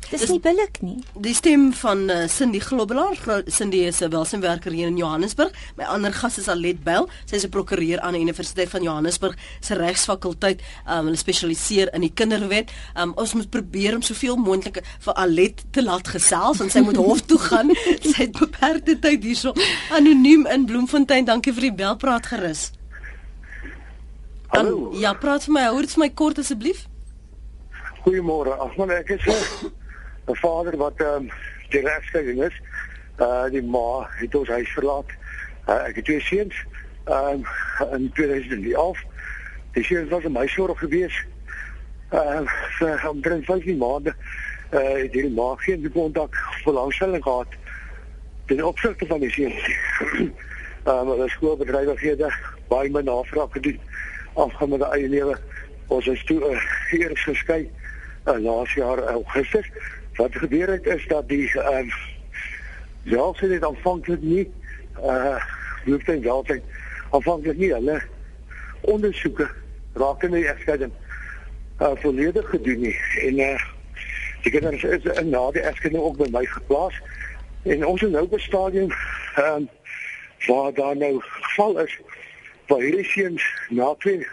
Dis 0.10 0.26
nie 0.32 0.40
billik 0.42 0.80
nie. 0.82 0.98
Die 1.22 1.36
stem 1.38 1.68
van 1.78 2.08
uh, 2.10 2.24
Cindy 2.32 2.58
Globelaar, 2.64 3.20
Cindy 3.46 3.84
is 3.86 4.02
'n 4.02 4.10
welsinwerker 4.10 4.72
hier 4.72 4.88
in 4.88 4.98
Johannesburg. 4.98 5.54
My 5.78 5.84
ander 5.84 6.14
gas 6.14 6.38
is 6.38 6.48
Alet 6.48 6.84
Bell. 6.84 7.08
Sy 7.26 7.36
is 7.36 7.46
'n 7.46 7.50
prokureur 7.50 8.00
aan 8.00 8.14
die 8.14 8.22
Universiteit 8.22 8.70
van 8.70 8.82
Johannesburg 8.82 9.38
se 9.60 9.76
regsfakulteit. 9.76 10.62
Um, 10.88 11.06
hulle 11.06 11.16
spesialiseer 11.16 11.94
in 11.94 12.02
die 12.02 12.14
kinderwet. 12.14 12.72
Um, 12.98 13.14
ons 13.16 13.34
moet 13.34 13.50
probeer 13.50 13.96
om 13.96 14.02
soveel 14.02 14.36
moontlik 14.36 14.82
vir 15.00 15.14
Alet 15.14 15.64
te 15.72 15.84
laat 15.84 16.08
gesels 16.08 16.60
en 16.60 16.70
sy 16.70 16.80
moet 16.80 16.98
hof 16.98 17.22
toe 17.22 17.40
gaan. 17.40 17.70
sy 18.12 18.24
het 18.26 18.40
beperkte 18.40 19.00
tyd 19.00 19.24
hierso. 19.24 19.54
Anoniem 19.92 20.48
in 20.48 20.66
Bloemfontein. 20.66 21.26
Dankie 21.26 21.54
vir 21.54 21.62
die 21.62 21.74
belpraat 21.74 22.26
gerus. 22.26 22.72
Hallo. 24.48 24.90
An, 24.90 25.00
ja, 25.00 25.14
praat 25.14 25.44
vir 25.44 25.54
my. 25.54 25.68
Hoor 25.70 25.86
dit 25.86 25.94
vir 25.94 26.02
my 26.02 26.10
kort 26.10 26.40
asseblief. 26.40 26.88
Goeiemôre. 28.06 28.58
Ag 28.58 28.78
man, 28.78 28.90
ek 28.90 29.10
is 29.10 29.22
'n 30.30 30.36
vader 30.36 30.78
wat 30.78 30.94
ehm 30.96 31.16
um, 31.16 31.30
die 31.70 31.82
regskeiding 31.82 32.44
is. 32.44 32.62
Uh 33.18 33.50
die 33.50 33.64
ma 33.64 34.08
het 34.10 34.36
ons 34.36 34.48
huis 34.48 34.70
verlaat. 34.70 35.10
Uh, 35.68 35.88
ek 35.88 35.96
het 35.96 36.06
twee 36.06 36.22
seuns. 36.22 36.56
Ehm 37.04 37.42
um, 37.82 37.94
in 37.94 38.12
2011. 38.14 39.00
Die 39.74 39.84
seuns 39.84 40.10
was 40.10 40.24
in 40.24 40.32
my 40.32 40.48
sorg 40.48 40.80
gewees. 40.80 41.26
Ehm 42.10 42.44
uh, 42.44 42.54
vir 42.78 43.10
omtrent 43.10 43.46
15 43.46 43.78
maande 43.78 44.16
uh 44.74 45.02
het 45.02 45.14
die 45.14 45.30
ma 45.30 45.56
geen 45.58 45.92
kontak 45.92 46.38
belangstelling 46.64 47.24
gehad 47.24 47.48
ten 48.46 48.66
opsigte 48.66 49.06
van 49.06 49.20
die 49.20 49.32
seuns. 49.32 49.62
Ehm 50.90 51.10
uh, 51.10 51.22
die 51.22 51.30
skoolbedrywighede 51.30 52.34
baie 52.68 52.90
my 52.90 53.02
navraag 53.02 53.52
gedoen 53.52 53.80
afgaan 54.34 54.70
met 54.70 54.80
die 54.80 54.92
eie 54.94 55.10
lewe. 55.10 55.38
Ons 55.88 56.08
is 56.08 56.24
toe 56.24 56.40
uh, 56.40 56.62
eers 57.00 57.24
geskei 57.24 57.72
uh, 58.26 58.38
laas 58.38 58.74
jaar 58.74 59.04
Augustus 59.04 59.66
wat 60.20 60.36
gebeur 60.36 60.68
het 60.68 60.86
is 60.86 61.08
dat 61.08 61.30
die 61.30 61.48
ehm 61.60 61.88
uh, 61.88 61.94
ja, 63.04 63.26
sê 63.40 63.48
dit 63.48 63.64
aanvanklik 63.64 64.22
nie 64.22 64.52
uh 65.00 65.40
hoef 65.86 66.04
dit 66.04 66.24
wel 66.24 66.42
te 66.44 66.60
aanvanklik 67.10 67.58
nie 67.58 67.72
hulle 67.74 68.02
ondersoeke 68.82 69.48
rakende 69.94 70.42
die 70.42 70.50
egskeiding 70.52 70.92
uh 71.80 71.94
volledig 72.04 72.50
gedoen 72.50 72.84
nie. 72.88 72.98
En 73.30 73.40
uh 73.46 73.64
die 74.44 74.52
kinders 74.52 74.84
is 74.84 75.08
in 75.22 75.30
na 75.30 75.46
die 75.56 75.64
egskeiding 75.64 76.04
ook 76.04 76.20
by 76.20 76.28
my 76.36 76.46
geplaas. 76.46 77.00
En 77.64 77.86
ons 77.86 78.04
is 78.04 78.12
nou 78.12 78.24
op 78.28 78.36
'n 78.36 78.48
stadium 78.50 78.92
ehm 78.92 79.64
uh, 79.64 79.68
waar 80.48 80.74
daar 80.74 80.98
nou 80.98 81.16
geval 81.20 81.80
is 81.80 82.00
waar 82.68 82.80
hierdie 82.80 83.10
seuns 83.16 83.44
na 83.70 83.96
twee 83.98 84.28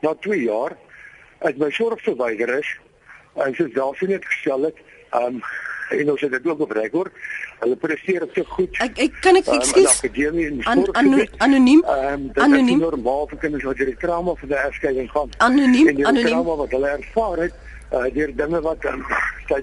na 0.00 0.14
2 0.14 0.42
jaar 0.42 0.76
uit 1.38 1.58
my 1.58 1.70
sorg 1.70 2.02
verwyder 2.02 2.58
is 2.58 2.78
en 3.34 3.54
soos 3.54 3.72
daarsien 3.72 4.08
net 4.08 4.26
gestel 4.26 4.62
het 4.62 4.78
um, 5.14 5.40
en 5.90 6.10
ons 6.10 6.20
het 6.20 6.30
dit 6.30 6.46
ook 6.46 6.60
op 6.60 6.70
rekord. 6.70 7.12
Hulle 7.60 7.76
presteer 7.76 8.26
so 8.34 8.44
goed. 8.54 8.76
Ek 8.80 8.98
ek 8.98 9.16
kan 9.20 9.36
ek 9.36 9.48
ekskuus. 9.52 9.98
Um, 10.04 10.60
an, 10.64 10.84
anoniem. 11.38 11.82
Ehm 11.84 12.28
um, 12.28 12.30
anoniem. 12.34 12.78
Normaal 12.78 13.26
vir 13.32 13.42
kinders 13.46 13.66
wat 13.68 13.82
hierdie 13.82 13.98
trauma 14.00 14.34
van 14.38 14.52
die 14.52 14.60
erskeiding 14.60 15.10
gaan. 15.10 15.34
Anoniem. 15.38 15.90
Anoniem. 16.06 16.44
Wat 16.44 16.76
hulle 16.76 16.94
ervaar 16.94 17.44
het 17.46 17.58
uh 17.92 18.06
deur 18.14 18.32
dinge 18.36 18.60
wat 18.60 18.84
um, 18.84 19.04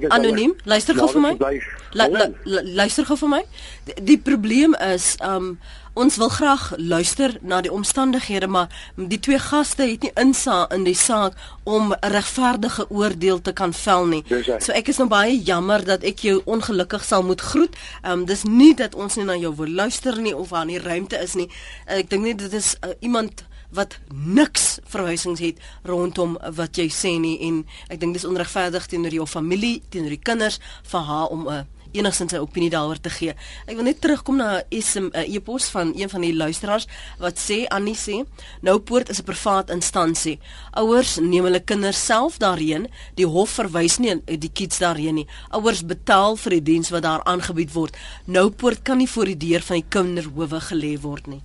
anoniem 0.10 0.56
luister 0.64 0.96
gou 0.96 1.08
vir 1.16 1.22
my 1.22 1.34
lu, 1.40 2.08
lu, 2.12 2.24
lu, 2.44 2.62
luister 2.76 3.06
gou 3.08 3.18
vir 3.24 3.30
my 3.38 3.44
die, 3.88 3.96
die 4.12 4.18
probleem 4.20 4.76
is 4.94 5.16
um 5.24 5.58
ons 5.98 6.18
wil 6.22 6.30
graag 6.30 6.74
luister 6.78 7.38
na 7.42 7.62
die 7.66 7.72
omstandighede 7.74 8.48
maar 8.48 8.68
die 8.96 9.20
twee 9.20 9.40
gaste 9.42 9.88
het 9.90 10.04
nie 10.06 10.12
insa 10.22 10.58
in 10.76 10.84
die 10.86 10.96
saak 10.96 11.34
om 11.64 11.94
'n 11.94 12.12
regverdige 12.14 12.86
oordeel 12.90 13.42
te 13.42 13.54
kan 13.54 13.74
vel 13.74 14.06
nie. 14.06 14.24
So 14.60 14.72
ek 14.72 14.88
is 14.88 14.98
nou 14.98 15.08
baie 15.10 15.42
jammer 15.42 15.84
dat 15.86 16.04
ek 16.04 16.20
jou 16.20 16.42
ongelukkig 16.46 17.04
sal 17.04 17.24
moet 17.24 17.42
groet. 17.42 17.76
Um, 18.04 18.26
dis 18.26 18.44
nie 18.44 18.74
dat 18.76 18.96
ons 18.96 19.16
nie 19.16 19.26
na 19.26 19.36
jou 19.36 19.56
wil 19.56 19.70
luister 19.70 20.22
nie 20.22 20.36
of 20.36 20.54
aan 20.54 20.68
die 20.68 20.80
ruimte 20.80 21.18
is 21.18 21.34
nie. 21.34 21.50
Ek 21.86 22.10
dink 22.10 22.24
net 22.24 22.38
dit 22.38 22.54
is 22.54 22.76
uh, 22.86 22.94
iemand 23.00 23.44
wat 23.70 23.98
niks 24.14 24.80
verwysings 24.88 25.40
het 25.40 25.60
rondom 25.84 26.38
wat 26.56 26.78
jy 26.78 26.88
sê 26.94 27.18
nie 27.20 27.38
en 27.48 27.66
ek 27.90 28.00
dink 28.00 28.14
dis 28.14 28.26
onregverdig 28.26 28.86
teenoor 28.88 29.14
jou 29.14 29.28
familie, 29.28 29.82
teenoor 29.90 30.16
die 30.16 30.24
kinders 30.24 30.60
vir 30.84 31.02
haar 31.02 31.28
om 31.28 31.48
'n 31.48 31.54
uh, 31.54 31.64
enigsins 31.92 32.34
'n 32.34 32.40
opinie 32.40 32.70
daaroor 32.70 33.00
te 33.00 33.10
gee. 33.10 33.34
Ek 33.66 33.76
wil 33.76 33.84
net 33.84 34.02
terugkom 34.02 34.36
na 34.36 34.64
'n 34.70 35.12
'n 35.14 35.32
e-pos 35.34 35.66
van 35.66 35.94
een 35.96 36.10
van 36.10 36.22
die 36.22 36.36
luisteraars 36.36 36.88
wat 37.20 37.38
sê 37.40 37.68
Annie 37.68 37.96
sê 37.96 38.26
nou 38.62 38.80
poort 38.80 39.10
is 39.10 39.20
'n 39.20 39.24
privaat 39.24 39.70
instansie. 39.70 40.40
Ouers 40.72 41.18
neem 41.20 41.44
hulle 41.44 41.60
kinders 41.60 42.06
self 42.06 42.38
daarheen. 42.38 42.88
Die 43.16 43.26
hof 43.26 43.50
verwys 43.50 43.98
nie 43.98 44.22
die 44.26 44.52
kids 44.54 44.78
daarheen 44.78 45.16
nie. 45.16 45.28
Ouers 45.50 45.86
betaal 45.86 46.36
vir 46.36 46.50
die 46.50 46.64
diens 46.64 46.90
wat 46.90 47.04
daar 47.04 47.24
aangebied 47.24 47.74
word. 47.74 47.98
Nou 48.26 48.50
poort 48.50 48.82
kan 48.82 48.98
nie 48.98 49.10
voor 49.10 49.26
die 49.26 49.38
deur 49.38 49.62
van 49.62 49.76
die 49.76 49.90
kinderhowe 49.90 50.60
gelê 50.60 51.00
word 51.00 51.28
nie. 51.28 51.42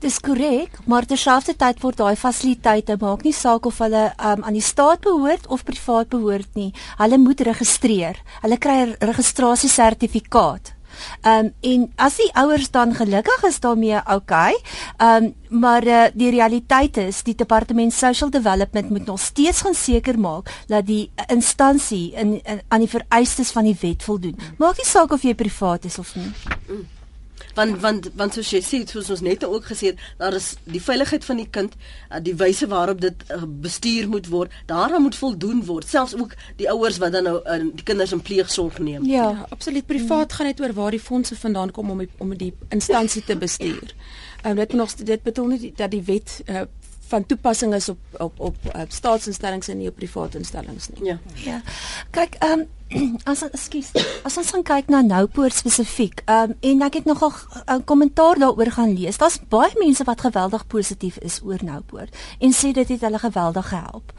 Dis 0.00 0.16
korrek, 0.24 0.78
maar 0.88 1.04
terselfdertyd 1.04 1.82
word 1.82 1.98
daai 2.00 2.16
fasiliteite 2.16 2.94
maak 3.02 3.20
nie 3.26 3.34
saak 3.36 3.66
of 3.68 3.82
hulle 3.84 4.06
um, 4.16 4.44
aan 4.48 4.56
die 4.56 4.64
staat 4.64 5.02
behoort 5.04 5.44
of 5.52 5.64
privaat 5.68 6.08
behoort 6.08 6.54
nie. 6.56 6.70
Hulle 6.96 7.18
moet 7.20 7.42
registreer. 7.44 8.16
Hulle 8.40 8.56
kry 8.56 8.76
'n 8.80 8.94
registrasiesertifikaat. 8.96 10.72
Ehm 11.20 11.46
um, 11.46 11.50
en 11.60 11.82
as 11.96 12.16
die 12.16 12.30
ouers 12.32 12.70
dan 12.70 12.94
gelukkig 12.94 13.44
is 13.44 13.60
daarmee, 13.60 14.00
okay. 14.14 14.56
Ehm 14.96 15.24
um, 15.24 15.34
maar 15.60 15.84
uh, 15.86 16.06
die 16.14 16.30
realiteit 16.30 16.96
is 16.96 17.22
die 17.22 17.34
departement 17.34 17.92
social 17.92 18.30
development 18.30 18.90
moet 18.90 19.06
nog 19.06 19.20
steeds 19.20 19.60
gaan 19.60 19.74
seker 19.74 20.18
maak 20.18 20.48
dat 20.66 20.86
die 20.86 21.10
instansie 21.28 22.12
in, 22.14 22.40
in 22.44 22.62
aan 22.68 22.80
die 22.80 22.88
vereistes 22.88 23.50
van 23.50 23.64
die 23.64 23.76
wet 23.80 24.02
voldoen. 24.02 24.38
Maak 24.58 24.76
nie 24.76 24.86
saak 24.86 25.12
of 25.12 25.22
jy 25.22 25.34
privaat 25.34 25.84
is 25.84 25.98
of 25.98 26.14
nie. 26.16 26.32
Mm 26.68 26.99
want 27.54 27.80
want 27.80 28.10
want 28.14 28.34
soos 28.34 28.50
jy 28.50 28.62
sê 28.64 28.82
soos 28.88 29.10
ons 29.10 29.20
net 29.20 29.44
ook 29.44 29.66
gesê 29.72 29.92
het 29.92 29.98
daar 30.18 30.34
is 30.34 30.54
die 30.64 30.82
veiligheid 30.82 31.24
van 31.24 31.36
die 31.36 31.48
kind 31.50 31.76
uh, 32.10 32.18
die 32.22 32.34
wyse 32.34 32.66
waarop 32.66 33.00
dit 33.00 33.24
uh, 33.30 33.42
bestuur 33.44 34.08
moet 34.08 34.28
word 34.28 34.52
daaraan 34.66 35.02
moet 35.02 35.16
voldoen 35.16 35.64
word 35.66 35.88
selfs 35.88 36.14
ook 36.14 36.34
die 36.56 36.70
ouers 36.70 36.98
wat 36.98 37.12
dan 37.12 37.28
nou 37.28 37.36
uh, 37.44 37.60
die 37.74 37.84
kinders 37.84 38.12
in 38.12 38.22
pleegsorg 38.22 38.78
neem. 38.78 39.06
Ja, 39.06 39.30
ja 39.30 39.46
absoluut. 39.48 39.86
Privaat 39.86 40.32
gaan 40.32 40.46
net 40.46 40.60
oor 40.60 40.72
waar 40.72 40.90
die 40.90 41.00
fondse 41.00 41.36
vandaan 41.36 41.70
kom 41.70 41.90
om 41.90 41.98
die, 41.98 42.10
om 42.18 42.36
die 42.36 42.52
instansie 42.68 43.24
te 43.24 43.36
bestuur. 43.36 43.94
Um, 44.46 44.56
dit 44.56 44.72
nog 44.72 44.94
dit 44.94 45.22
bedoel 45.22 45.46
nie 45.46 45.72
dat 45.76 45.90
die 45.90 46.02
wet 46.02 46.40
uh, 46.46 46.62
van 47.10 47.26
toepassing 47.26 47.74
is 47.74 47.88
op 47.88 47.98
op 48.18 48.40
op, 48.50 48.56
op 48.72 48.92
staatsinstellings 48.94 49.68
en 49.68 49.78
nie 49.78 49.88
op 49.88 49.96
private 49.98 50.38
instellings 50.38 50.88
nie. 50.94 51.04
Ja. 51.04 51.18
Ja. 51.34 51.62
Kyk 52.10 52.38
ehm 52.38 52.60
um, 52.60 52.68
as 53.30 53.42
ekskuus 53.46 53.92
as 54.26 54.36
ons 54.40 54.50
gaan 54.50 54.64
kyk 54.66 54.88
na 54.90 55.00
Noupoort 55.06 55.54
spesifiek 55.54 56.24
um, 56.30 56.56
en 56.66 56.82
ek 56.86 57.00
het 57.00 57.06
nogal 57.06 57.32
'n 57.70 57.84
kommentaar 57.86 58.38
daaroor 58.42 58.72
gaan 58.74 58.94
lees 58.98 59.18
daar's 59.18 59.38
baie 59.48 59.70
mense 59.78 60.04
wat 60.04 60.26
geweldig 60.26 60.66
positief 60.66 61.18
is 61.18 61.40
oor 61.44 61.62
Noupoort 61.62 62.16
en 62.38 62.52
sê 62.52 62.72
dit 62.74 62.88
het 62.88 63.06
hulle 63.06 63.18
geweldig 63.18 63.68
gehelp 63.68 64.12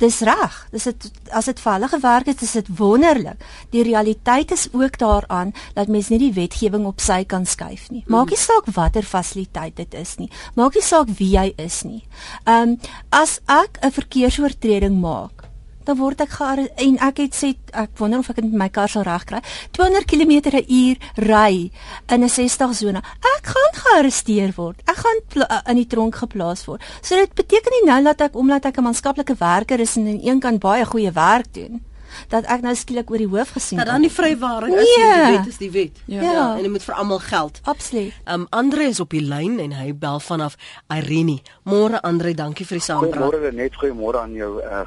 dis 0.00 0.20
reg. 0.26 0.56
Dis 0.72 0.88
dit 0.88 1.08
as 1.36 1.48
dit 1.50 1.60
vir 1.60 1.72
hulle 1.76 1.90
gewerk 1.92 2.30
het 2.32 2.42
is 2.42 2.54
dit 2.58 2.70
wonderlik. 2.78 3.42
Die 3.74 3.84
realiteit 3.86 4.52
is 4.56 4.68
ook 4.72 4.98
daaraan 4.98 5.52
dat 5.74 5.88
mens 5.88 6.08
nie 6.08 6.20
die 6.22 6.32
wetgewing 6.36 6.86
op 6.88 7.00
sy 7.00 7.22
kan 7.24 7.46
skuif 7.46 7.90
nie. 7.90 8.04
Maak 8.10 8.32
nie 8.32 8.40
saak 8.40 8.70
watter 8.74 9.06
fasiliteit 9.06 9.76
dit 9.76 9.94
is 9.94 10.16
nie. 10.18 10.30
Maak 10.56 10.78
nie 10.78 10.84
saak 10.84 11.12
wie 11.20 11.32
jy 11.36 11.50
is 11.56 11.82
nie. 11.84 12.02
Ehm 12.44 12.76
um, 12.76 12.78
as 13.10 13.40
ek 13.46 13.78
'n 13.82 13.90
verkeersoortreding 13.90 15.00
maak 15.00 15.39
dan 15.84 15.98
word 15.98 16.20
ek 16.20 16.32
gear 16.38 16.62
en 16.86 16.98
ek 17.08 17.22
het 17.24 17.36
sê 17.36 17.52
ek 17.72 17.96
wonder 17.98 18.20
of 18.20 18.30
ek 18.30 18.40
dit 18.40 18.50
met 18.50 18.58
my 18.64 18.68
kar 18.68 18.88
sal 18.88 19.06
regkry 19.08 19.40
200 19.76 20.06
km/h 20.10 20.96
ry 21.26 21.70
in 22.08 22.24
'n 22.24 22.28
60 22.28 22.74
sone 22.74 23.02
ek 23.36 23.52
gaan 23.54 23.74
gearresteer 23.82 24.54
word 24.56 24.80
ek 24.86 24.98
gaan 25.04 25.20
in 25.66 25.76
die 25.76 25.86
tronk 25.86 26.16
geplaas 26.22 26.66
word 26.66 26.82
so 27.02 27.16
dit 27.16 27.34
beteken 27.34 27.72
nie 27.78 27.86
nou 27.92 28.02
dat 28.04 28.20
ek 28.20 28.36
omdat 28.36 28.66
ek 28.66 28.78
'n 28.78 28.84
maatskaplike 28.84 29.36
werker 29.38 29.80
is 29.80 29.96
en 29.96 30.06
aan 30.06 30.20
een 30.22 30.40
kant 30.40 30.60
baie 30.60 30.84
goeie 30.84 31.12
werk 31.12 31.52
doen 31.54 31.80
dat 32.28 32.46
ek 32.50 32.64
nou 32.64 32.74
skielik 32.74 33.10
oor 33.10 33.22
die 33.22 33.28
hoof 33.30 33.54
gesien 33.56 33.78
word. 33.78 33.86
Dat 33.86 33.94
dan 33.94 34.06
die 34.06 34.12
vrywaring 34.12 34.74
is, 34.74 34.96
nee. 34.96 35.06
die 35.06 35.36
wet 35.36 35.46
is 35.46 35.60
die 35.60 35.70
wet. 35.70 36.02
Ja. 36.04 36.22
ja, 36.22 36.56
en 36.56 36.62
dit 36.62 36.70
moet 36.70 36.82
vir 36.82 36.94
almal 36.94 37.22
geld. 37.24 37.60
Absoluut. 37.62 38.12
Um 38.24 38.46
Andre 38.50 38.88
is 38.90 39.00
op 39.00 39.14
die 39.14 39.22
lyn 39.22 39.58
en 39.62 39.76
hy 39.78 39.92
bel 39.94 40.20
vanaf 40.20 40.56
Irene. 40.88 41.40
Môre 41.64 42.02
Andre, 42.02 42.34
dankie 42.34 42.66
vir 42.66 42.80
die 42.80 42.84
saampraat. 42.84 43.30
Môre 43.30 43.52
net 43.52 43.78
goeiemôre 43.78 44.22
aan 44.24 44.34
jou 44.36 44.58
uh, 44.62 44.84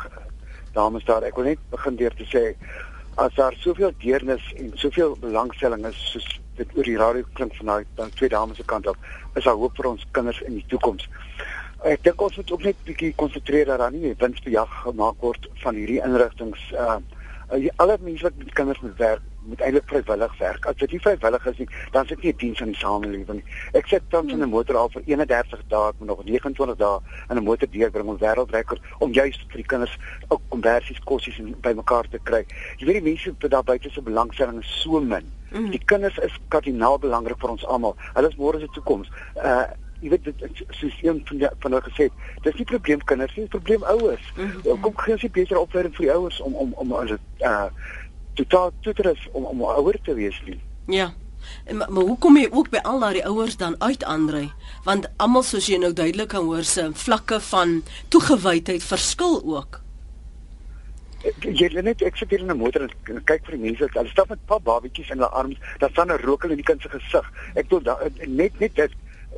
dames 0.73 1.05
daar. 1.05 1.23
Ek 1.23 1.38
wil 1.39 1.51
net 1.51 1.62
begin 1.71 1.97
deur 1.99 2.15
te 2.17 2.27
sê 2.29 2.43
as 3.21 3.33
daar 3.38 3.53
soveel 3.62 3.93
deernis 4.01 4.45
en 4.57 4.71
soveel 4.81 5.17
belangstelling 5.21 5.86
is 5.86 5.99
soos 6.12 6.29
dit 6.57 6.77
oor 6.77 6.88
die 6.88 6.97
radio 6.97 7.25
klink 7.38 7.55
van 7.59 7.69
daai 7.69 8.09
twee 8.17 8.29
dames 8.29 8.57
se 8.57 8.65
kant 8.65 8.88
af, 8.88 8.97
is 9.36 9.45
daar 9.45 9.57
hoop 9.57 9.75
vir 9.77 9.89
ons 9.93 10.05
kinders 10.12 10.41
in 10.47 10.57
die 10.59 10.65
toekoms. 10.69 11.07
Ek 11.83 12.03
dink 12.05 12.21
ons 12.21 12.38
moet 12.39 12.51
ook 12.55 12.63
net 12.63 12.86
bietjie 12.88 13.13
konsentreer 13.19 13.69
dat 13.69 13.81
daar 13.81 13.93
nie 13.93 14.13
winsbejag 14.19 14.75
gemaak 14.86 15.25
word 15.25 15.49
van 15.63 15.75
hierdie 15.75 16.01
inrigtinge. 16.05 16.57
Uh, 16.71 16.99
alle 17.83 17.97
mense 18.01 18.23
wat 18.23 18.38
met 18.39 18.53
kinders 18.57 18.81
moet 18.86 18.97
werk, 19.01 19.25
moet 19.45 19.62
eintlik 19.62 19.88
vrywillig 19.88 20.38
werk. 20.38 20.65
As 20.65 20.75
dit 20.75 20.91
nie 20.91 20.99
vrywillig 20.99 21.45
is 21.51 21.58
nie, 21.58 21.67
dan 21.91 22.08
sit 22.08 22.21
jy 22.21 22.34
'n 22.34 22.38
diens 22.38 22.62
aan 22.62 22.71
die 22.71 22.79
samelewing. 22.79 23.43
Ek 23.73 23.88
sit 23.88 24.03
tans 24.10 24.32
in 24.32 24.41
'n 24.43 24.49
motor 24.49 24.77
al 24.77 24.89
vir 24.89 25.03
31 25.06 25.62
dae, 25.67 25.89
ek 25.89 25.99
moet 25.99 26.08
nog 26.08 26.23
29 26.25 26.77
dae 26.77 26.99
in 27.29 27.38
'n 27.38 27.43
motor 27.43 27.67
deurbring 27.69 28.08
om 28.08 28.17
wêreldrekord 28.17 28.82
om 28.99 29.12
juist 29.12 29.41
vir 29.47 29.58
die 29.58 29.67
kinders 29.67 29.97
ook 30.27 30.41
konversies 30.49 30.99
kossies 30.99 31.41
bymekaar 31.62 32.10
te 32.10 32.19
kry. 32.23 32.45
Jy 32.77 32.86
weet 32.86 33.03
die 33.03 33.10
mense 33.12 33.36
wat 33.39 33.51
daar 33.51 33.63
buite 33.63 33.89
se 33.89 34.01
belangstelling 34.01 34.60
is 34.60 34.82
so 34.82 34.99
min. 34.99 35.25
Mm. 35.51 35.69
Die 35.69 35.84
kinders 35.86 36.17
is 36.17 36.39
kardinaal 36.47 36.99
belangrik 36.99 37.39
vir 37.39 37.49
ons 37.49 37.65
almal. 37.65 37.95
Hulle 38.13 38.27
is 38.27 38.36
môre 38.36 38.60
se 38.60 38.67
toekoms. 38.73 39.10
Uh 39.36 39.63
jy 40.03 40.10
weet 40.12 40.25
dit 40.27 40.63
soos 40.75 40.95
een 41.01 41.21
van 41.25 41.38
die, 41.39 41.49
van 41.63 41.71
hulle 41.71 41.84
gesê 41.86 42.08
het 42.10 42.47
dis 42.47 42.58
nie 42.60 42.67
probleem 42.67 43.03
kinders 43.08 43.36
nie 43.39 43.47
probleem 43.47 43.84
ouers 43.84 44.25
mm 44.36 44.49
-hmm. 44.49 44.79
kom 44.82 44.97
gee 44.97 45.13
ons 45.13 45.21
nie 45.21 45.32
beter 45.39 45.58
opleiding 45.58 45.95
vir 45.95 46.06
die 46.06 46.13
ouers 46.13 46.41
om 46.41 46.56
om 46.56 46.73
om 46.73 46.93
as 46.99 47.10
dit 47.10 47.45
uh 47.51 47.67
totaal 48.34 48.72
toetref 48.82 49.28
om 49.32 49.46
om 49.46 49.62
ouer 49.63 50.00
te 50.04 50.13
wees 50.13 50.41
nie. 50.46 50.60
Ja. 50.88 51.13
En 51.65 51.78
maar, 51.78 51.91
maar 51.91 52.04
hoe 52.04 52.17
kom 52.17 52.38
jy 52.38 52.48
ook 52.52 52.69
by 52.72 52.80
al 52.88 53.00
daai 53.00 53.22
ouers 53.28 53.58
dan 53.58 53.76
uit 53.82 54.04
Andre? 54.04 54.50
Want 54.84 55.10
almal 55.17 55.43
soos 55.43 55.67
jy 55.67 55.78
nou 55.78 55.93
duidelik 55.93 56.32
kan 56.34 56.46
hoor 56.48 56.63
se 56.63 56.89
vlakke 57.06 57.39
van 57.52 57.82
toegewydheid 58.08 58.84
verskil 58.84 59.41
ook. 59.43 59.82
Jy 61.39 61.69
lê 61.72 61.84
net 61.84 62.02
ek 62.04 62.17
sit 62.19 62.34
hier 62.36 62.41
in 62.43 62.52
'n 62.52 62.58
motor 62.58 62.82
en 62.84 63.24
kyk 63.24 63.46
vir 63.46 63.56
die 63.56 63.63
mense. 63.63 63.88
Hulle 63.93 64.10
stap 64.10 64.30
met 64.30 64.46
pa 64.46 64.60
babatjies 64.60 65.10
in 65.10 65.17
hulle 65.17 65.32
arms. 65.32 65.60
Daar 65.80 65.89
staan 65.89 66.12
'n 66.12 66.19
rokel 66.24 66.50
in 66.50 66.58
die 66.58 66.65
kind 66.65 66.82
se 66.82 66.89
gesig. 66.89 67.32
Ek 67.56 67.69
wil 67.69 67.82
net 68.28 68.60
net 68.60 68.76
dit 68.76 68.91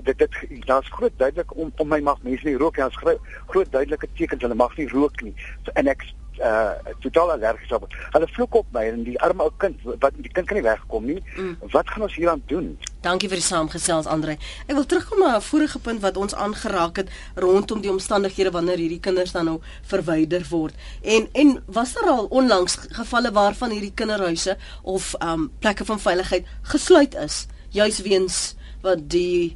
dit 0.04 0.18
dit 0.18 0.66
daar's 0.66 0.90
groot 0.90 1.14
duidelik 1.18 1.56
om 1.56 1.72
om 1.78 1.88
my 1.88 2.00
mag 2.00 2.22
mense 2.22 2.46
nie 2.46 2.58
rook 2.58 2.78
nie. 2.78 2.84
Daar's 2.84 3.20
groot 3.48 3.72
duidelike 3.72 4.08
tekens 4.14 4.42
hulle 4.42 4.56
mag 4.56 4.78
nie 4.78 4.88
rook 4.88 5.22
nie. 5.22 5.34
So, 5.64 5.72
en 5.74 5.88
ek 5.88 6.04
uh 6.40 6.94
totaal 7.00 7.32
allergies 7.32 7.72
op. 7.72 7.88
Hulle 8.12 8.28
vloek 8.28 8.56
op 8.56 8.68
my 8.76 8.84
en 8.90 9.04
die 9.04 9.16
arme 9.22 9.44
ou 9.44 9.52
kind 9.58 9.82
wat 9.86 10.12
die 10.18 10.32
kind 10.32 10.48
kan 10.48 10.58
nie 10.58 10.66
wegkom 10.66 11.06
nie. 11.06 11.22
Mm. 11.38 11.56
Wat 11.72 11.90
gaan 11.90 12.06
ons 12.08 12.16
hieraan 12.16 12.44
doen? 12.52 12.78
Dankie 13.06 13.30
vir 13.30 13.38
die 13.38 13.46
saamgesels 13.46 14.10
Andre. 14.10 14.38
Ek 14.66 14.76
wil 14.76 14.86
terugkom 14.86 15.20
na 15.20 15.36
'n 15.36 15.42
vorige 15.42 15.80
punt 15.80 16.02
wat 16.02 16.18
ons 16.18 16.36
aangeraak 16.36 16.96
het 16.98 17.10
rondom 17.36 17.82
die 17.82 17.92
omstandighede 17.92 18.52
wanneer 18.52 18.78
hierdie 18.78 19.00
kinders 19.00 19.32
dan 19.32 19.46
nou 19.46 19.60
verwyder 19.82 20.46
word. 20.50 20.74
En 21.02 21.28
en 21.34 21.64
was 21.66 21.94
daar 21.94 22.10
al 22.10 22.26
onlangs 22.26 22.78
gevalle 22.90 23.32
waarvan 23.32 23.72
hierdie 23.72 23.94
kinderhuise 23.94 24.58
of 24.82 25.16
um 25.22 25.52
plekke 25.60 25.86
van 25.86 26.00
veiligheid 26.00 26.46
gesluit 26.62 27.16
is 27.16 27.48
juis 27.76 28.02
weens 28.02 28.56
wat 28.82 29.10
die 29.10 29.56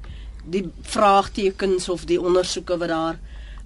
die 0.49 0.65
vraagtekens 0.81 1.89
of 1.89 2.05
die 2.09 2.19
ondersoeke 2.21 2.77
wat 2.77 2.89
daar 2.89 3.19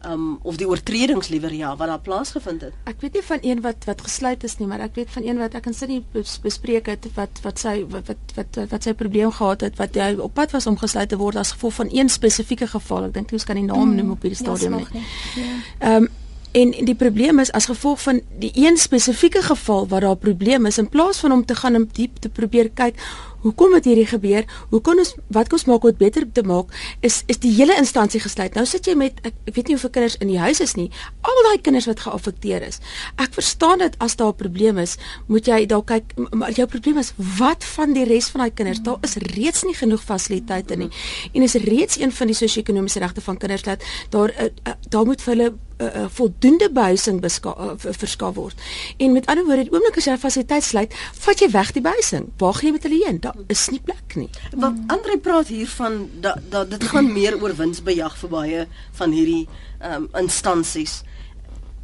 um 0.08 0.39
of 0.44 0.58
die 0.58 0.68
oortredings 0.68 1.30
liewer 1.32 1.54
ja 1.54 1.76
wat 1.78 1.88
daar 1.88 2.02
plaasgevind 2.04 2.62
het. 2.62 2.74
Ek 2.89 3.02
weet 3.02 3.13
nie 3.13 3.24
van 3.24 3.39
een 3.42 3.62
wat 3.62 3.86
wat 3.86 4.02
gesluit 4.02 4.44
is 4.44 4.58
nie, 4.60 4.68
maar 4.68 4.84
ek 4.84 4.96
weet 4.96 5.12
van 5.13 5.28
een 5.28 5.38
wat 5.42 5.56
ek 5.56 5.70
in 5.72 5.78
sin 5.78 6.04
bespreek 6.44 6.89
het 6.92 7.08
wat 7.16 7.44
wat 7.44 7.60
sy 7.60 7.76
wat 7.89 8.08
wat 8.08 8.36
wat, 8.36 8.60
wat 8.72 8.84
sy 8.84 8.94
probleem 8.94 9.32
gehad 9.32 9.62
het 9.62 9.80
wat 9.82 9.96
hy 9.96 10.13
op 10.18 10.34
pad 10.34 10.52
was 10.52 10.68
om 10.68 10.78
gesluit 10.78 11.10
te 11.10 11.18
word 11.18 11.39
as 11.39 11.54
gevolg 11.56 11.80
van 11.82 11.94
een 11.94 12.10
spesifieke 12.10 12.68
geval. 12.68 13.10
Ek 13.10 13.13
dink 13.13 13.32
jy 13.32 13.44
kan 13.46 13.60
die 13.60 13.70
naam 13.70 13.89
mm, 13.89 13.96
noem 14.02 14.12
op 14.18 14.28
hierdie 14.28 14.39
ja, 14.39 14.44
stadium 14.46 14.82
nie. 14.82 15.08
Ja. 15.39 15.96
Um 15.98 16.12
En 16.54 16.70
die 16.86 16.94
probleem 16.94 17.39
is 17.42 17.50
as 17.58 17.66
gevolg 17.66 18.02
van 18.04 18.20
die 18.38 18.52
een 18.54 18.76
spesifieke 18.78 19.42
geval 19.42 19.88
waar 19.88 20.02
daar 20.06 20.16
'n 20.16 20.20
probleem 20.22 20.66
is 20.66 20.78
in 20.78 20.89
plaas 20.89 21.18
van 21.18 21.32
om 21.32 21.46
te 21.46 21.56
gaan 21.56 21.76
om 21.76 21.88
diep 21.92 22.20
te 22.20 22.30
probeer 22.30 22.70
kyk 22.70 22.96
hoekom 23.44 23.74
het 23.78 23.88
hierdie 23.88 24.08
gebeur? 24.08 24.48
Hoe 24.72 24.82
kan 24.82 25.00
ons 25.02 25.14
wat 25.36 25.50
kan 25.52 25.60
ons 25.60 25.68
maak 25.70 25.84
om 25.84 25.94
dit 25.94 26.02
beter 26.02 26.26
te 26.32 26.44
maak? 26.48 26.72
Is 27.06 27.22
is 27.32 27.40
die 27.44 27.52
hele 27.54 27.76
instansie 27.80 28.22
gesluit. 28.24 28.56
Nou 28.58 28.66
sit 28.70 28.88
jy 28.88 28.96
met 29.00 29.20
ek, 29.28 29.36
ek 29.50 29.58
weet 29.58 29.72
nie 29.72 29.78
hoeveel 29.78 29.94
kinders 29.98 30.18
in 30.24 30.32
die 30.32 30.40
huis 30.40 30.62
is 30.64 30.76
nie. 30.80 30.90
Al 31.22 31.42
daai 31.50 31.62
kinders 31.66 31.88
wat 31.90 32.04
geaffekteer 32.06 32.66
is. 32.68 32.80
Ek 33.22 33.36
verstaan 33.36 33.84
dit 33.84 33.98
as 34.00 34.16
daar 34.20 34.34
'n 34.34 34.40
probleem 34.40 34.78
is, 34.78 34.98
moet 35.28 35.48
jy 35.48 35.66
dalk 35.66 35.88
kyk 35.88 36.16
maar 36.32 36.52
jou 36.52 36.68
probleem 36.68 36.98
is 36.98 37.14
wat 37.18 37.64
van 37.64 37.94
die 37.94 38.06
res 38.06 38.30
van 38.30 38.42
daai 38.42 38.54
kinders? 38.54 38.82
Daar 38.82 38.98
is 39.02 39.16
reeds 39.16 39.64
nie 39.64 39.76
genoeg 39.76 40.04
fasiliteite 40.04 40.76
nie. 40.76 40.90
En 41.34 41.42
is 41.42 41.54
reeds 41.54 42.00
een 42.00 42.12
van 42.12 42.28
die 42.28 42.36
sosio-ekonomiese 42.36 43.00
regte 43.00 43.22
van 43.22 43.38
kinders 43.38 43.64
dat 43.64 43.84
daar 44.10 44.30
uh, 44.30 44.50
uh, 44.68 44.74
daar 44.90 45.06
moet 45.06 45.22
vir 45.22 45.36
hulle 45.36 45.54
uh, 45.84 46.02
uh, 46.02 46.06
voldoende 46.10 46.69
behuising 46.72 47.22
uh, 47.24 47.72
verskaf 47.78 48.36
word. 48.36 48.62
En 48.98 49.12
met 49.12 49.26
ander 49.26 49.46
woorde, 49.46 49.63
die 49.63 49.74
oomblik 49.74 49.98
as 49.98 50.06
jy 50.06 50.13
'n 50.13 50.17
fasiliteit 50.17 50.63
sluit, 50.63 50.93
vat 51.26 51.39
jy 51.39 51.50
weg 51.52 51.72
die 51.72 51.82
behuising. 51.82 52.30
Waar 52.38 52.54
gaan 52.54 52.67
jy 52.67 52.72
met 52.72 52.84
hulle 52.84 53.06
heen? 53.06 53.19
Daar 53.19 53.36
is 53.48 53.69
nie 53.69 53.80
plek 53.80 54.15
nie. 54.15 54.30
Want 54.56 54.80
Andre 54.88 55.17
praat 55.17 55.48
hier 55.48 55.67
van 55.67 56.10
dat 56.22 56.39
da, 56.50 56.63
dit 56.63 56.84
gaan 56.84 57.12
meer 57.13 57.41
oor 57.41 57.56
winsbejag 57.56 58.17
vir 58.17 58.30
baie 58.30 58.67
van 58.91 59.12
hierdie 59.12 59.48
um, 59.82 60.10
instansies. 60.13 61.04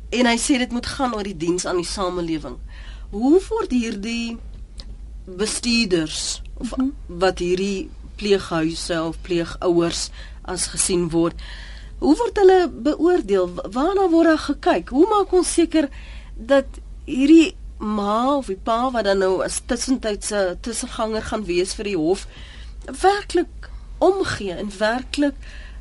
En 0.09 0.25
hy 0.25 0.37
sê 0.37 0.57
dit 0.57 0.71
moet 0.71 0.85
gaan 0.85 1.15
oor 1.15 1.23
die 1.23 1.37
diens 1.37 1.65
aan 1.65 1.75
die 1.75 1.85
samelewing. 1.85 2.57
Hoe 3.11 3.41
word 3.49 3.71
hierdie 3.71 4.37
bestuurders 5.25 6.41
of 6.57 6.77
mm 6.77 6.83
-hmm. 6.83 7.19
wat 7.19 7.39
hierdie 7.39 7.89
pleeghuise 8.15 9.03
of 9.03 9.21
pleegouers 9.21 10.09
as 10.41 10.67
gesien 10.67 11.09
word? 11.09 11.35
Hoe 11.99 12.15
word 12.15 12.37
hulle 12.39 12.59
beoordeel? 12.69 13.49
Waarna 13.71 14.09
word 14.09 14.31
daar 14.31 14.45
gekyk? 14.45 14.89
Hoe 14.95 15.07
maak 15.09 15.33
ons 15.35 15.53
seker 15.53 15.89
dat 16.35 16.79
hierdie 17.05 17.55
ma 17.79 18.35
of 18.35 18.47
die 18.51 18.59
pa 18.59 18.89
wat 18.91 19.07
dan 19.07 19.21
nou 19.23 19.39
as 19.43 19.61
tussentydse 19.65 20.57
tussenganger 20.61 21.23
gaan 21.31 21.45
wees 21.47 21.73
vir 21.77 21.87
die 21.87 21.97
hof 21.97 22.25
werklik 23.01 23.69
omgee 24.03 24.55
en 24.55 24.71
werklik 24.77 25.35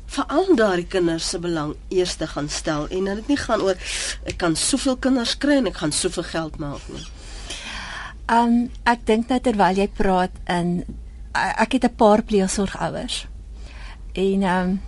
veral 0.09 0.55
daardie 0.55 0.87
kinders 0.87 1.27
se 1.29 1.39
belang 1.39 1.75
eers 1.93 2.15
te 2.15 2.27
gaan 2.27 2.49
stel 2.49 2.87
en 2.87 3.05
dat 3.05 3.21
dit 3.21 3.33
nie 3.33 3.37
gaan 3.37 3.61
oor 3.61 3.77
ek 4.25 4.39
kan 4.41 4.55
soveel 4.55 4.97
kinders 4.97 5.35
kry 5.37 5.59
en 5.59 5.69
ek 5.69 5.81
gaan 5.83 5.93
soveel 5.93 6.25
geld 6.31 6.57
maak 6.59 6.87
nie. 6.93 7.03
Um 8.31 8.55
ek 8.89 9.05
dink 9.05 9.29
nou 9.29 9.39
terwyl 9.43 9.77
jy 9.77 9.89
praat 9.99 10.33
in 10.47 10.83
ek 11.35 11.77
het 11.77 11.85
'n 11.85 11.95
paar 11.95 12.23
pleegsorgouers. 12.23 13.27
En 14.13 14.43
um 14.43 14.81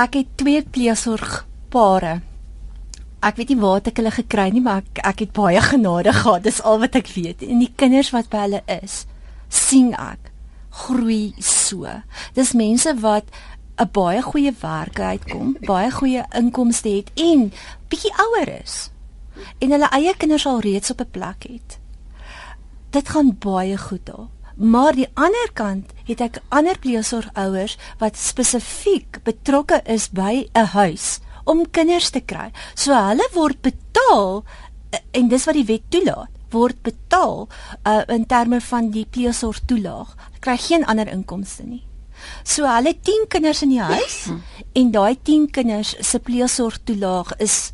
ek 0.00 0.16
het 0.20 0.28
twee 0.40 0.62
pleegsorgpare. 0.64 2.20
Ek 3.20 3.36
weet 3.36 3.52
nie 3.52 3.60
waar 3.60 3.84
ek 3.84 3.98
hulle 4.00 4.12
gekry 4.14 4.48
nie, 4.54 4.62
maar 4.64 4.80
ek 4.80 5.02
ek 5.12 5.24
het 5.26 5.32
baie 5.36 5.60
genade 5.60 6.12
gehad. 6.16 6.44
Dis 6.46 6.62
al 6.64 6.80
wat 6.80 6.96
ek 6.96 7.10
weet. 7.12 7.44
En 7.44 7.60
die 7.60 7.72
kinders 7.76 8.12
wat 8.14 8.30
by 8.32 8.46
hulle 8.46 8.62
is, 8.80 9.04
sien 9.52 9.92
ek 9.92 10.30
groei 10.86 11.34
so. 11.42 11.90
Dis 12.34 12.54
mense 12.56 12.94
wat 13.02 13.28
'n 13.80 13.88
baie 13.92 14.22
goeie 14.22 14.52
werk 14.60 15.00
uitkom, 15.00 15.56
baie 15.66 15.90
goeie 15.90 16.24
inkomste 16.36 16.88
het 16.88 17.10
en 17.16 17.52
bietjie 17.88 18.12
ouer 18.16 18.60
is. 18.62 18.90
En 19.58 19.70
hulle 19.70 19.88
eie 19.96 20.14
kinders 20.16 20.46
al 20.46 20.60
reeds 20.60 20.90
op 20.90 21.00
'n 21.00 21.10
plek 21.10 21.42
het. 21.48 21.78
Dit 22.90 23.08
gaan 23.08 23.36
baie 23.38 23.78
goed 23.78 24.06
daar. 24.06 24.28
Maar 24.60 24.92
die 24.92 25.08
ander 25.16 25.52
kant 25.56 25.92
het 26.04 26.20
ek 26.20 26.42
ander 26.52 26.76
pleegsorgouers 26.78 27.78
wat 27.98 28.18
spesifiek 28.20 29.22
betrokke 29.24 29.80
is 29.88 30.10
by 30.12 30.44
'n 30.52 30.68
huis 30.76 31.20
om 31.44 31.64
kinders 31.70 32.10
te 32.10 32.20
kry. 32.20 32.52
So 32.74 32.92
hulle 32.92 33.24
word 33.32 33.62
betaal 33.62 34.44
en 35.16 35.28
dis 35.28 35.44
wat 35.44 35.54
die 35.54 35.64
wet 35.64 35.88
toelaat 35.88 36.28
word 36.50 36.82
betaal 36.82 37.48
uh, 37.86 38.02
in 38.08 38.26
terme 38.26 38.60
van 38.60 38.90
die 38.90 39.06
pleegsorg 39.06 39.60
toelaag. 39.70 40.14
Hulle 40.16 40.42
kry 40.44 40.56
geen 40.56 40.84
ander 40.84 41.08
inkomste 41.08 41.62
nie. 41.62 41.82
So 42.44 42.68
hulle 42.68 42.94
10 43.00 43.28
kinders 43.32 43.62
in 43.62 43.74
die 43.74 43.82
huis 43.82 44.26
en 44.80 44.90
daai 44.90 45.16
10 45.22 45.50
kinders 45.50 45.94
se 46.00 46.18
pleegsorg 46.18 46.80
toelaag 46.84 47.36
is 47.38 47.72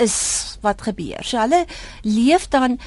is 0.00 0.58
wat 0.62 0.82
gebeur. 0.82 1.20
So 1.24 1.38
hulle 1.42 1.66
leef 2.02 2.48
dan 2.48 2.78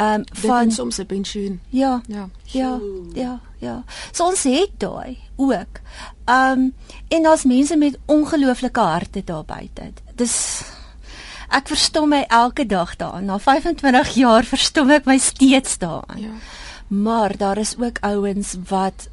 ehm 0.00 0.14
um, 0.20 0.24
van 0.32 0.70
soms 0.70 0.98
'n 0.98 1.06
pensioen. 1.06 1.60
Ja. 1.68 2.00
Ja. 2.06 2.28
Ja. 2.44 2.78
Ja. 3.14 3.40
Ja. 3.58 3.84
So 4.12 4.24
ons 4.26 4.42
het 4.42 4.70
daai 4.78 5.18
ook. 5.36 5.74
Ehm 6.24 6.58
um, 6.58 6.74
en 7.08 7.22
daar's 7.22 7.44
mense 7.44 7.76
met 7.76 7.98
ongelooflike 8.06 8.80
harte 8.80 9.22
daar 9.24 9.44
buite. 9.44 9.92
Dis 10.14 10.62
ek 11.48 11.68
verstom 11.68 12.08
my 12.08 12.24
elke 12.28 12.66
dag 12.66 12.96
daaraan. 12.96 13.24
Na 13.24 13.38
25 13.38 14.08
jaar 14.14 14.44
verstom 14.44 14.90
ek 14.90 15.04
my 15.04 15.18
steeds 15.18 15.78
daaraan. 15.78 16.20
Ja. 16.20 16.30
Maar 16.86 17.36
daar 17.36 17.58
is 17.58 17.74
ook 17.78 17.98
ouens 18.00 18.56
wat 18.68 19.08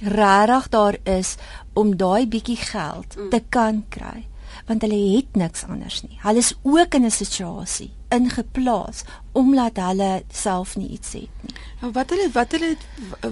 regtig 0.00 0.68
daar 0.68 0.96
is 1.02 1.34
om 1.72 1.96
daai 1.96 2.26
bietjie 2.28 2.56
geld 2.56 3.16
Mm. 3.16 3.30
te 3.30 3.42
kan 3.48 3.84
kry 3.88 4.26
want 4.66 4.82
hulle 4.82 5.16
het 5.16 5.34
niks 5.36 5.64
anders 5.68 6.02
nie. 6.02 6.18
Hulle 6.22 6.38
is 6.38 6.54
ook 6.62 6.94
in 6.94 7.04
'n 7.04 7.10
situasie 7.10 7.90
ingeplaas 8.08 9.02
omdat 9.32 9.76
hulle 9.76 10.22
self 10.32 10.76
nie 10.76 10.88
iets 10.88 11.12
het 11.12 11.30
nie. 11.40 11.54
Nou 11.82 11.92
wat 11.92 12.10
hulle 12.10 12.28
wat 12.32 12.52
hulle 12.52 12.76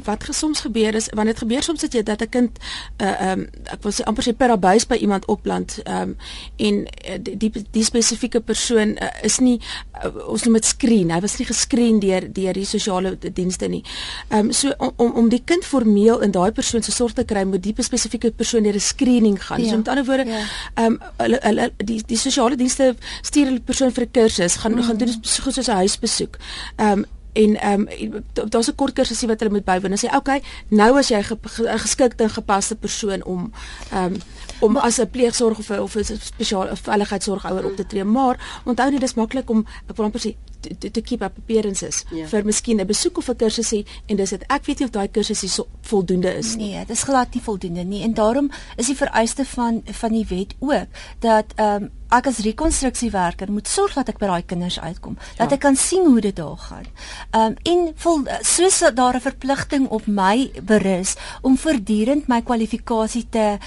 wat 0.05 0.25
soms 0.35 0.61
gebeur 0.61 0.95
is 0.95 1.09
want 1.15 1.29
dit 1.31 1.39
gebeur 1.39 1.63
soms 1.63 1.81
dat 1.81 1.93
jy 1.95 2.03
dat 2.03 2.23
'n 2.23 2.29
kind 2.29 2.59
uh 3.03 3.31
um 3.31 3.41
ek 3.65 3.83
wil 3.83 3.93
sê 3.93 4.03
amper 4.05 4.25
sê 4.25 4.33
per 4.37 4.51
abuis 4.51 4.87
by 4.87 4.97
iemand 4.97 5.25
opland 5.25 5.79
um 5.87 6.17
en 6.57 6.75
uh, 6.87 7.19
die 7.21 7.37
die, 7.37 7.53
die 7.71 7.85
spesifieke 7.85 8.41
persoon 8.41 8.97
uh, 9.01 9.09
is 9.23 9.39
nie 9.39 9.61
uh, 10.05 10.29
ons 10.29 10.45
noem 10.45 10.55
dit 10.55 10.65
skreen 10.65 11.11
hy 11.11 11.21
was 11.21 11.39
nie 11.39 11.47
geskreen 11.47 12.01
deur 12.01 12.33
deur 12.33 12.53
die 12.53 12.65
sosiale 12.65 13.19
dienste 13.19 13.69
nie. 13.69 13.85
Um 14.31 14.53
so 14.53 14.73
om 14.79 14.93
om, 14.97 15.13
om 15.13 15.29
die 15.29 15.43
kind 15.45 15.65
formeel 15.65 16.21
in 16.21 16.31
daai 16.31 16.53
persoon 16.53 16.83
se 16.83 16.93
sorg 16.93 17.13
te 17.13 17.25
kry 17.25 17.45
moet 17.45 17.63
die 17.63 17.75
spesifieke 17.79 18.31
persoon 18.31 18.63
deur 18.63 18.75
'n 18.75 18.81
screening 18.81 19.39
gaan. 19.47 19.61
Ja. 19.63 19.69
So 19.71 19.77
met 19.77 19.89
ander 19.89 20.05
woorde 20.05 20.25
Ja. 20.27 20.45
um 20.87 20.99
hulle 21.17 21.39
hulle 21.43 21.73
die 21.77 22.03
die 22.07 22.19
sosiale 22.19 22.57
dienste 22.57 22.97
stuur 23.23 23.47
hulle 23.47 23.61
persoon 23.61 23.93
vir 23.93 24.05
'n 24.05 24.11
kursus 24.11 24.57
gaan 24.57 24.73
mm. 24.73 24.83
gaan 24.83 24.97
doen 24.97 25.15
so 25.23 25.51
soos 25.51 25.69
'n 25.69 25.90
huisbesoek. 25.91 26.39
Um 26.77 27.05
en 27.33 27.61
ehm 27.61 27.89
um, 28.01 28.25
daar's 28.49 28.69
'n 28.69 28.75
kort 28.75 28.93
kursusie 28.93 29.29
wat 29.29 29.41
hulle 29.41 29.53
moet 29.53 29.65
bywoon. 29.65 29.91
Hulle 29.91 29.99
sê, 29.99 30.07
"Oké, 30.07 30.17
okay, 30.17 30.43
nou 30.69 30.99
as 30.99 31.09
jy 31.09 31.17
'n 31.17 31.25
ge, 31.25 31.37
ge, 31.43 31.79
geskikte 31.79 32.23
en 32.23 32.31
gepaste 32.31 32.77
persoon 32.77 33.25
om 33.25 33.53
ehm 33.93 34.05
um, 34.05 34.21
om 34.61 34.77
as 34.77 34.99
'n 34.99 35.11
pleegsorg 35.11 35.59
of 35.59 35.71
'n 35.71 35.79
of 35.79 35.95
'n 35.95 36.05
spesiale 36.05 36.77
veiligheidsorgouer 36.77 37.65
op 37.65 37.77
te 37.77 37.87
tree, 37.87 38.05
maar 38.05 38.61
onthou 38.65 38.91
net 38.91 39.01
dis 39.01 39.15
maklik 39.15 39.51
om 39.51 39.67
ek 39.89 39.97
wil 39.97 40.05
amper 40.05 40.21
sê 40.21 40.35
te, 40.61 40.79
te, 40.79 40.91
te 40.91 41.01
keep 41.01 41.23
up 41.23 41.37
appearances 41.39 42.05
Ja. 42.11 42.27
vir 42.27 42.45
miskien 42.45 42.81
'n 42.81 42.87
besoek 42.87 43.19
of 43.19 43.29
'n 43.29 43.37
kursusie 43.37 43.87
en 44.07 44.17
dis 44.17 44.31
dit 44.31 44.43
ek 44.49 44.65
weet 44.67 44.79
nie 44.79 44.87
of 44.87 44.93
daai 44.93 45.09
kursusie 45.09 45.49
so 45.49 45.67
voldoende 45.83 46.35
is 46.37 46.57
nie. 46.57 46.71
Nee, 46.75 46.79
dit 46.87 46.97
is 46.97 47.03
glad 47.03 47.35
nie 47.35 47.43
voldoende 47.43 47.83
nie 47.85 48.03
en 48.03 48.15
daarom 48.15 48.51
is 48.77 48.87
die 48.87 48.97
vereiste 48.97 49.45
van 49.45 49.83
van 49.85 50.13
die 50.13 50.27
wet 50.29 50.55
ook 50.59 50.87
dat 51.19 51.45
ehm 51.57 51.83
um, 51.83 51.91
ek 52.13 52.27
as 52.27 52.39
rekonstruksiewerker 52.39 53.51
moet 53.53 53.69
sorg 53.69 53.95
dat 53.95 54.09
ek 54.09 54.19
by 54.19 54.27
daai 54.27 54.43
kinders 54.43 54.81
uitkom, 54.81 55.17
dat 55.37 55.49
Ja. 55.51 55.55
ek 55.55 55.61
kan 55.61 55.77
sien 55.77 56.05
hoe 56.07 56.21
dit 56.21 56.37
daar 56.37 56.57
gaan. 56.57 56.85
Ehm 57.31 57.43
um, 57.47 57.55
en 57.63 57.93
vol 57.97 58.23
soos 58.43 58.79
dat 58.79 58.97
daar 58.97 59.15
'n 59.17 59.21
verpligting 59.21 59.89
op 59.89 60.07
my 60.07 60.51
berus 60.63 61.15
om 61.43 61.57
voortdurend 61.59 62.27
my 62.29 62.43
kwalifikasie 62.43 63.27
te 63.31 63.59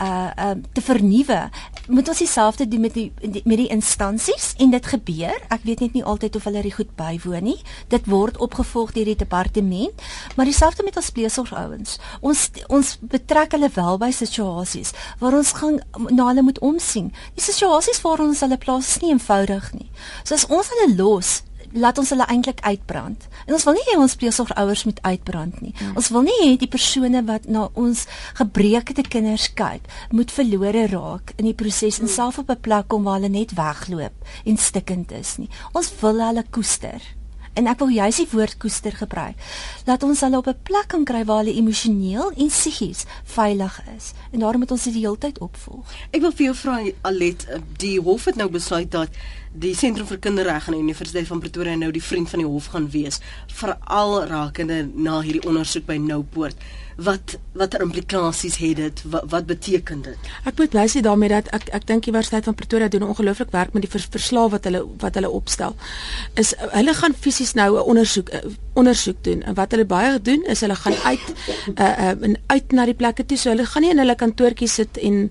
uh 0.00 0.30
ehm 0.36 0.48
um, 0.50 0.62
te 0.72 0.80
vernuwe, 0.80 1.50
moet 1.88 2.08
ons 2.08 2.18
dieselfde 2.18 2.68
doen 2.68 2.80
met 2.80 2.94
die 2.94 3.12
die- 3.20 3.42
met 3.44 3.56
die 3.56 3.68
instansies 3.68 4.54
en 4.58 4.70
dit 4.70 4.86
gebeur. 4.86 5.40
Ek 5.48 5.60
weet 5.62 5.80
net 5.80 5.92
nie 5.92 6.04
altyd 6.04 6.36
of 6.36 6.41
hulle 6.48 6.62
dit 6.62 6.74
goed 6.74 6.90
bywoon 6.96 7.46
nie. 7.46 7.58
Dit 7.92 8.08
word 8.10 8.38
opgevolg 8.42 8.92
deur 8.96 9.10
die 9.10 9.18
departement, 9.18 10.02
maar 10.36 10.48
dieselfde 10.48 10.84
met 10.86 10.96
ons 10.96 11.10
pleegsorgouens. 11.10 11.98
Ons 12.20 12.48
ons 12.68 12.96
betrek 13.00 13.56
hulle 13.56 13.70
wel 13.74 13.98
by 13.98 14.10
situasies 14.14 14.92
waar 15.20 15.36
ons 15.38 15.54
gaan 15.58 15.80
na 16.10 16.28
hulle 16.30 16.42
moet 16.42 16.58
omsien. 16.58 17.12
Die 17.36 17.44
situasies 17.44 18.02
waar 18.04 18.22
ons 18.24 18.42
hulle 18.44 18.58
plaas 18.58 18.96
is 18.96 19.02
nie 19.02 19.12
eenvoudig 19.14 19.72
nie. 19.76 19.88
So 20.24 20.34
as 20.34 20.48
ons 20.48 20.72
hulle 20.72 20.94
los 20.96 21.40
laat 21.72 21.98
ons 21.98 22.10
hulle 22.14 22.26
eintlik 22.28 22.60
uitbrand. 22.60 23.28
En 23.46 23.54
ons 23.56 23.64
wil 23.68 23.76
nie 23.78 23.86
hê 23.90 23.96
ons 24.00 24.16
pleegsorgouers 24.16 24.84
moet 24.88 25.00
uitbrand 25.02 25.60
nie. 25.60 25.72
Ja. 25.78 25.92
Ons 25.96 26.10
wil 26.14 26.26
nie 26.26 26.36
hê 26.42 26.50
die 26.60 26.70
persone 26.70 27.24
wat 27.28 27.48
na 27.48 27.68
ons 27.78 28.06
gebreekte 28.38 29.02
kinders 29.08 29.48
kyk, 29.58 29.88
moet 30.10 30.34
verlore 30.34 30.86
raak 30.92 31.34
in 31.38 31.48
die 31.50 31.56
proses 31.56 32.00
en 32.02 32.08
self 32.08 32.38
op 32.38 32.50
'n 32.50 32.60
plek 32.60 32.88
kom 32.88 33.04
waar 33.04 33.20
hulle 33.20 33.28
net 33.28 33.54
wegloop 33.54 34.12
en 34.44 34.56
stikkend 34.56 35.12
is 35.12 35.36
nie. 35.38 35.48
Ons 35.72 35.92
wil 36.00 36.20
hulle 36.20 36.44
koester. 36.50 37.00
En 37.52 37.66
ek 37.68 37.82
wil 37.82 37.90
juis 37.92 38.16
die 38.16 38.28
woord 38.30 38.56
koester 38.56 38.94
gebruik. 38.96 39.36
Laat 39.84 40.02
ons 40.06 40.20
hulle 40.24 40.38
op 40.40 40.48
'n 40.48 40.62
plek 40.62 40.88
kan 40.88 41.04
kry 41.04 41.24
waar 41.24 41.44
hulle 41.44 41.54
emosioneel 41.54 42.32
en 42.32 42.48
psigies 42.48 43.04
veilig 43.24 43.80
is. 43.96 44.12
En 44.32 44.40
daarom 44.40 44.58
moet 44.58 44.70
ons 44.70 44.84
dit 44.84 44.92
die 44.92 45.04
hele 45.04 45.18
tyd 45.18 45.38
opvolg. 45.38 45.84
Ek 46.10 46.20
wil 46.20 46.32
vir 46.32 46.44
jou 46.44 46.54
vra 46.54 46.80
Alet, 47.02 47.44
eh, 47.48 47.60
die 47.76 48.00
hof 48.00 48.24
het 48.24 48.36
nou 48.36 48.48
besluit 48.48 48.90
dat 48.90 49.08
die 49.52 49.74
sentrum 49.76 50.06
vir 50.08 50.18
kinderreg 50.18 50.68
aan 50.68 50.76
die 50.78 50.82
Universiteit 50.82 51.28
van 51.28 51.40
Pretoria 51.40 51.74
nou 51.76 51.90
die 51.92 52.02
vriend 52.02 52.30
van 52.32 52.40
die 52.40 52.48
hof 52.48 52.70
gaan 52.72 52.88
wees, 52.92 53.20
veral 53.52 54.22
rakende 54.30 54.86
na 54.94 55.20
hierdie 55.20 55.44
ondersoek 55.48 55.86
by 55.86 55.98
Noupoort. 56.00 56.56
Wat 56.96 57.38
watter 57.56 57.80
implikasies 57.80 58.58
het 58.60 58.76
dit? 58.76 59.02
Wat, 59.10 59.24
wat 59.32 59.46
beteken 59.46 60.02
dit? 60.04 60.30
Ek 60.48 60.58
moet 60.60 60.72
bly 60.74 60.84
sê 60.92 61.00
daarmee 61.04 61.32
dat 61.32 61.48
ek 61.56 61.70
ek 61.72 61.86
dink 61.88 62.04
die 62.04 62.12
Universiteit 62.12 62.44
van 62.44 62.56
Pretoria 62.56 62.88
doen 62.88 63.04
'n 63.04 63.12
ongelooflik 63.14 63.50
werk 63.50 63.72
met 63.72 63.82
die 63.82 63.90
vers, 63.90 64.06
verslae 64.10 64.50
wat 64.52 64.64
hulle 64.64 64.84
wat 65.00 65.14
hulle 65.14 65.30
opstel. 65.30 65.76
Is 66.34 66.52
uh, 66.54 66.68
hulle 66.76 66.94
gaan 66.94 67.14
fisies 67.14 67.54
nou 67.54 67.76
'n 67.76 67.84
ondersoek 67.92 68.28
uh, 68.32 68.40
ondersoek 68.74 69.24
doen 69.24 69.42
en 69.42 69.54
wat 69.54 69.70
hulle 69.70 69.84
baie 69.84 70.20
doen 70.20 70.44
is 70.44 70.60
hulle 70.60 70.74
gaan 70.74 70.96
uit 71.04 71.26
uh, 71.78 71.84
uh 71.84 72.24
en 72.28 72.36
uit 72.46 72.72
na 72.72 72.84
die 72.84 72.94
plekke 72.94 73.26
toe. 73.26 73.36
So 73.36 73.50
hulle 73.50 73.66
gaan 73.66 73.82
nie 73.82 73.90
in 73.90 73.98
hulle 73.98 74.14
kantoortjie 74.14 74.68
sit 74.68 74.96
en 74.96 75.30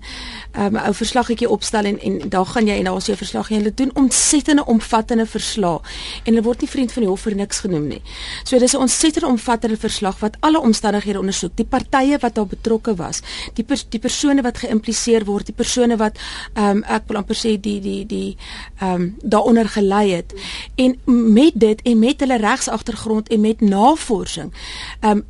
um, 0.58 0.76
ou 0.76 0.94
verslaggetjie 0.94 1.48
opstel 1.48 1.84
en 1.84 1.98
en 2.00 2.28
daar 2.28 2.46
gaan 2.46 2.66
jy 2.66 2.76
en 2.78 2.84
daar 2.84 2.96
is 2.96 3.06
jou 3.06 3.16
verslag 3.16 3.50
en 3.50 3.56
hulle 3.56 3.74
doen 3.74 3.90
ontsettende 4.12 4.64
omvattende 4.68 5.24
verslae 5.26 5.80
en 6.24 6.34
hulle 6.34 6.44
word 6.44 6.60
nie 6.62 6.68
vriend 6.68 6.92
van 6.92 7.04
die 7.04 7.08
hof 7.08 7.24
vir 7.26 7.36
niks 7.38 7.62
genoem 7.64 7.86
nie. 7.88 8.00
So 8.44 8.58
dis 8.58 8.74
'n 8.74 8.84
ontsettende 8.84 9.28
omvattende 9.28 9.76
verslag 9.76 10.20
wat 10.20 10.36
alle 10.40 10.60
omstandighede 10.60 11.18
ondersoek, 11.18 11.56
die 11.56 11.64
partye 11.64 12.18
wat 12.20 12.34
daar 12.34 12.46
betrokke 12.46 12.94
was, 12.96 13.22
die 13.54 13.64
pers, 13.64 13.86
die 13.88 13.98
persone 14.00 14.42
wat 14.42 14.58
geïmpliseer 14.58 15.24
word, 15.24 15.46
die 15.46 15.54
persone 15.54 15.96
wat 15.96 16.18
ehm 16.54 16.76
um, 16.76 16.84
ek 16.84 17.02
wil 17.08 17.16
amper 17.16 17.36
sê 17.36 17.56
die 17.60 17.80
die 17.80 18.06
die 18.06 18.36
ehm 18.82 19.00
um, 19.00 19.16
daaronder 19.22 19.68
gelei 19.68 20.12
het. 20.12 20.34
En 20.74 20.98
met 21.32 21.52
dit 21.54 21.82
en 21.82 21.98
met 21.98 22.20
hulle 22.20 22.36
regsagtergrond 22.36 23.28
en 23.28 23.40
met 23.40 23.60
navorsing 23.60 24.52
ehm 25.00 25.10
um, 25.10 25.26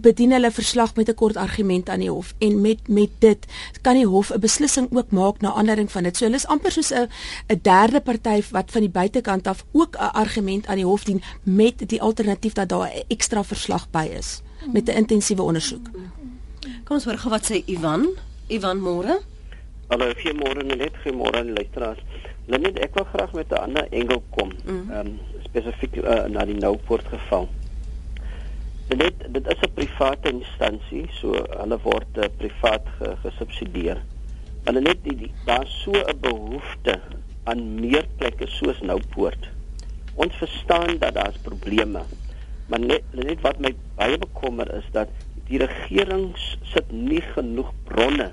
bedien 0.00 0.32
hulle 0.32 0.50
verslag 0.50 0.94
met 0.94 1.08
'n 1.08 1.14
kort 1.14 1.36
argument 1.36 1.88
aan 1.88 1.98
die 1.98 2.10
hof 2.10 2.34
en 2.38 2.60
met 2.60 2.88
met 2.88 3.10
dit 3.18 3.46
kan 3.80 3.94
die 3.94 4.06
hof 4.06 4.30
'n 4.30 4.40
beslissing 4.40 4.88
ook 4.90 5.10
maak 5.10 5.40
na 5.40 5.52
aanleiding 5.52 5.90
van 5.92 6.02
dit. 6.02 6.16
So 6.16 6.24
hulle 6.24 6.36
is 6.36 6.46
amper 6.46 6.72
soos 6.72 6.92
'n 6.92 7.08
'n 7.48 7.58
derde 7.62 8.00
party 8.00 8.42
wat 8.50 8.70
van 8.70 8.80
die 8.80 8.90
buitekant 8.90 9.46
af 9.46 9.64
ook 9.72 9.96
'n 9.96 10.12
argument 10.12 10.66
aan 10.66 10.76
die 10.76 10.86
hof 10.86 11.04
dien 11.04 11.22
met 11.42 11.88
die 11.88 12.02
alternatief 12.02 12.52
dat 12.52 12.68
daar 12.68 12.88
'n 12.88 13.04
ekstra 13.08 13.44
verslag 13.44 13.90
by 13.90 14.08
is 14.18 14.42
met 14.72 14.88
'n 14.88 14.96
intensiewe 14.96 15.42
ondersoek. 15.42 15.86
Kom 16.84 16.96
ons 16.96 17.04
hoor 17.04 17.18
gou 17.18 17.30
wat 17.30 17.52
sê 17.52 17.62
Ivan. 17.66 18.08
Ivan 18.46 18.78
môre. 18.78 19.20
Hallo, 19.88 20.12
goeiemôre 20.12 20.64
net, 20.64 20.92
goeiemôre 21.02 21.44
luisteraars. 21.44 21.98
Net 22.44 22.76
ek 22.84 22.96
wil 22.98 23.06
graag 23.08 23.32
met 23.32 23.52
'n 23.52 23.62
ander 23.66 23.86
engel 23.90 24.22
kom. 24.30 24.50
Ehm 24.66 24.90
um, 24.98 25.18
spesifiek 25.44 25.96
uh, 25.96 26.24
na 26.28 26.44
die 26.44 26.58
Noupoort 26.60 27.06
geval. 27.08 27.48
Dit 28.88 29.14
dit 29.32 29.46
is 29.46 29.60
'n 29.64 29.72
private 29.74 30.28
instansie, 30.28 31.06
so 31.20 31.32
hulle 31.32 31.78
word 31.82 32.18
uh, 32.18 32.28
privaat 32.36 32.84
ge, 32.98 33.16
gesubsidieer. 33.22 34.02
Maar 34.64 34.82
net 34.82 35.00
die, 35.02 35.16
die 35.16 35.32
daar's 35.44 35.82
so 35.82 35.92
'n 35.92 36.20
behoefte 36.20 37.00
aan 37.44 37.80
meer 37.80 38.04
plekke 38.16 38.46
soos 38.46 38.80
Noupoort. 38.80 39.48
Ons 40.14 40.34
verstaan 40.34 40.98
dat 40.98 41.14
daar's 41.14 41.38
probleme. 41.42 42.02
Maar 42.66 42.80
net 42.80 43.02
net 43.10 43.40
wat 43.40 43.58
my 43.58 43.74
baie 43.96 44.18
bekommer 44.18 44.74
is 44.74 44.84
dat 44.92 45.08
die 45.48 45.58
regering 45.58 46.36
sit 46.62 46.92
nie 46.92 47.20
genoeg 47.20 47.72
bronne 47.84 48.32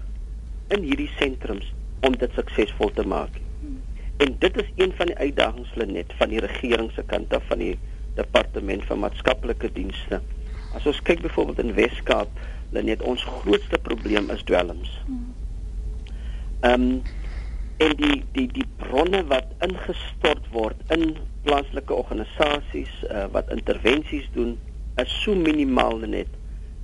in 0.68 0.84
hierdie 0.84 1.12
sentrums 1.18 1.74
om 2.02 2.18
dit 2.18 2.32
suksesvol 2.36 2.92
te 2.92 3.08
maak. 3.08 3.40
En 4.22 4.36
dit 4.40 4.58
is 4.62 4.70
een 4.76 4.94
van 4.98 5.10
die 5.10 5.18
uitdagings 5.18 5.74
net 5.86 6.14
van 6.18 6.30
die 6.30 6.40
regering 6.40 6.92
se 6.94 7.04
kant 7.10 7.34
af 7.34 7.46
van 7.50 7.58
die 7.64 7.78
departement 8.16 8.84
van 8.86 9.00
maatskaplike 9.02 9.72
dienste. 9.74 10.22
As 10.78 10.86
ons 10.86 11.02
kyk 11.08 11.24
byvoorbeeld 11.26 11.64
in 11.64 11.74
Weskaap, 11.74 12.42
net 12.72 13.02
ons 13.02 13.24
grootste 13.42 13.80
probleem 13.82 14.30
is 14.30 14.44
dwelms. 14.46 14.94
Ehm 16.62 16.88
um, 16.92 17.02
en 17.82 17.96
die 17.98 18.18
die 18.36 18.46
die 18.54 18.66
bronne 18.78 19.24
wat 19.30 19.56
ingestort 19.66 20.46
word 20.54 20.92
in 20.94 21.16
plaaslike 21.48 21.96
organisasies 21.98 22.92
uh, 23.08 23.24
wat 23.34 23.50
intervensies 23.50 24.28
doen 24.36 24.52
is 25.02 25.16
so 25.24 25.34
minimaal 25.34 26.04
net 26.06 26.30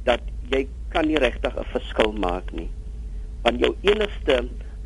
dat 0.08 0.24
jy 0.50 0.64
kan 0.96 1.06
nie 1.06 1.20
regtig 1.22 1.54
'n 1.54 1.70
verskil 1.76 2.16
maak 2.18 2.50
nie. 2.52 2.70
Want 3.46 3.62
jou 3.62 3.76
enigste 3.82 4.40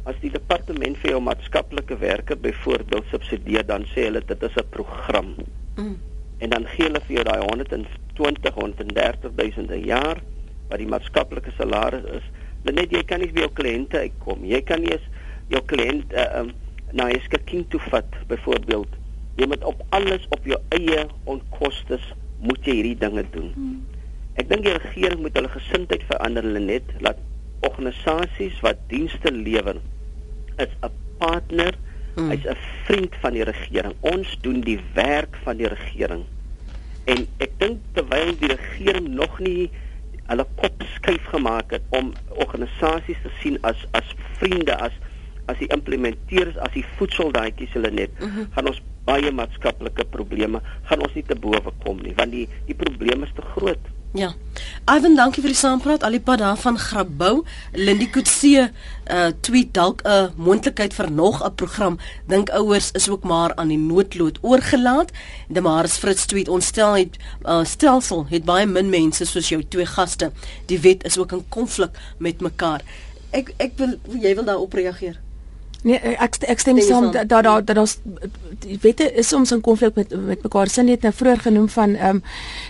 as 0.09 0.17
die 0.21 0.31
departement 0.33 0.97
vir 1.01 1.13
jou 1.13 1.21
maatskaplike 1.21 1.97
werke 2.01 2.35
byvoorbeeld 2.35 3.09
subsidieer 3.11 3.65
dan 3.69 3.85
sê 3.93 4.07
hulle 4.07 4.23
dit 4.25 4.43
is 4.43 4.55
'n 4.57 4.69
program. 4.69 5.35
Mm. 5.77 5.97
En 6.39 6.49
dan 6.49 6.65
gee 6.73 6.85
hulle 6.87 7.01
vir 7.07 7.15
jou 7.15 7.23
daai 7.23 7.41
120 7.41 8.53
130 8.55 9.31
000 9.35 9.67
'n 9.69 9.85
jaar 9.85 10.21
wat 10.69 10.79
die 10.79 10.87
maatskaplike 10.87 11.51
salaris 11.57 12.05
is. 12.17 12.25
Net 12.63 12.91
jy 12.91 13.03
kan 13.03 13.19
nie 13.19 13.31
by 13.31 13.45
jou 13.45 13.53
kliënte 13.53 13.97
uitkom. 13.97 14.45
Jy 14.45 14.61
kan 14.61 14.81
nie 14.81 14.91
eens 14.91 15.07
jou 15.49 15.61
kliënt 15.65 16.13
uh, 16.13 16.39
um, 16.39 16.51
na 16.91 17.09
'n 17.09 17.21
skikking 17.27 17.65
toe 17.69 17.79
vat 17.89 18.11
byvoorbeeld. 18.27 18.89
Jy 19.35 19.47
moet 19.47 19.63
op 19.63 19.81
alles 19.89 20.27
op 20.29 20.45
jou 20.45 20.59
eie 20.69 21.07
onkoste 21.23 21.99
moet 22.39 22.65
jy 22.65 22.73
hierdie 22.73 22.97
dinge 22.97 23.25
doen. 23.31 23.51
Mm. 23.55 23.81
Ek 24.35 24.49
dink 24.49 24.63
die 24.63 24.77
regering 24.77 25.21
moet 25.21 25.35
hulle 25.35 25.49
gesindheid 25.49 26.03
verander 26.09 26.43
hulle 26.43 26.59
net 26.59 26.83
laat 26.99 27.17
organisasies 27.67 28.59
wat 28.65 28.77
dienste 28.87 29.31
lewer 29.31 29.77
is 30.57 30.73
'n 30.81 30.91
partner, 31.17 31.73
mm. 32.15 32.29
hy's 32.29 32.45
'n 32.45 32.57
vriend 32.85 33.15
van 33.21 33.33
die 33.33 33.43
regering. 33.43 33.93
Ons 33.99 34.37
doen 34.41 34.61
die 34.61 34.79
werk 34.93 35.37
van 35.43 35.57
die 35.57 35.67
regering. 35.67 36.25
En 37.05 37.27
ek 37.37 37.51
dink 37.57 37.79
terwyl 37.93 38.35
die 38.39 38.53
regering 38.55 39.07
nog 39.07 39.39
nie 39.39 39.71
hulle 40.31 40.45
kop 40.55 40.83
skuif 40.95 41.23
gemaak 41.33 41.71
het 41.75 41.81
om 41.89 42.13
organisasies 42.29 43.19
te 43.23 43.31
sien 43.41 43.57
as 43.67 43.85
as 43.97 44.13
vriende 44.39 44.75
as 44.75 44.93
as 45.51 45.57
die 45.59 45.69
implementeerders 45.75 46.59
as 46.63 46.73
die 46.75 46.85
voedseldaadjies 46.97 47.73
hulle 47.73 47.91
net 47.91 48.11
mm 48.19 48.29
-hmm. 48.29 48.47
gaan 48.55 48.67
ons 48.71 48.81
baie 49.05 49.31
maatskaplike 49.31 50.05
probleme 50.13 50.61
gaan 50.89 51.01
ons 51.01 51.13
nie 51.17 51.25
te 51.27 51.35
bowe 51.35 51.73
kom 51.83 51.99
nie 52.05 52.13
want 52.15 52.31
die 52.31 52.47
die 52.69 52.77
probleem 52.77 53.23
is 53.23 53.33
te 53.35 53.45
groot. 53.55 53.91
Ja. 54.13 54.33
Ivan, 54.91 55.13
dankie 55.15 55.39
vir 55.39 55.53
die 55.53 55.59
saampraat. 55.59 56.03
Alipad 56.03 56.41
daar 56.41 56.57
van 56.59 56.77
Grabouw. 56.79 57.45
Lindy 57.71 58.09
Kutse 58.11 58.65
uh 59.11 59.29
tweet 59.39 59.73
dalk 59.73 60.01
'n 60.03 60.33
moontlikheid 60.35 60.93
vir 60.93 61.11
nog 61.11 61.39
'n 61.43 61.55
program. 61.55 61.97
Dink 62.27 62.49
ouers 62.49 62.91
is 62.91 63.09
ook 63.09 63.23
maar 63.23 63.55
aan 63.55 63.67
die 63.67 63.77
noodlood 63.77 64.37
oorgelaat. 64.41 65.11
Demaris 65.47 65.97
Fritz 65.97 66.25
tweet 66.25 66.49
ons 66.49 66.65
stel 66.65 66.93
het 66.93 67.17
uh, 67.45 67.63
stelsel 67.63 68.25
het 68.29 68.43
baie 68.43 68.65
min 68.65 68.89
mense 68.89 69.25
soos 69.25 69.49
jou 69.49 69.63
twee 69.67 69.85
gaste. 69.85 70.31
Die 70.65 70.79
wet 70.79 71.03
is 71.03 71.17
ook 71.17 71.31
in 71.31 71.45
konflik 71.49 71.97
met 72.17 72.41
mekaar. 72.41 72.81
Ek 73.29 73.53
ek 73.57 73.71
wil 73.75 73.95
jy 74.19 74.35
wil 74.35 74.43
daarop 74.43 74.73
reageer. 74.73 75.19
Nee, 75.81 75.97
ek 75.97 76.35
ek 76.45 76.59
stem 76.61 76.77
saam 76.85 77.07
dat 77.11 77.29
daar 77.29 77.43
dat 77.65 77.75
daar 77.75 77.93
die 78.61 78.77
wette 78.83 79.07
is 79.17 79.31
soms 79.33 79.51
in 79.51 79.61
konflik 79.65 79.95
met 79.97 80.11
met 80.13 80.43
mekaar. 80.43 80.69
Sin 80.69 80.87
het 80.87 81.01
nou 81.01 81.13
vroeër 81.13 81.39
genoem 81.47 81.69
van 81.69 81.95
ehm 81.95 82.15
um, 82.15 82.23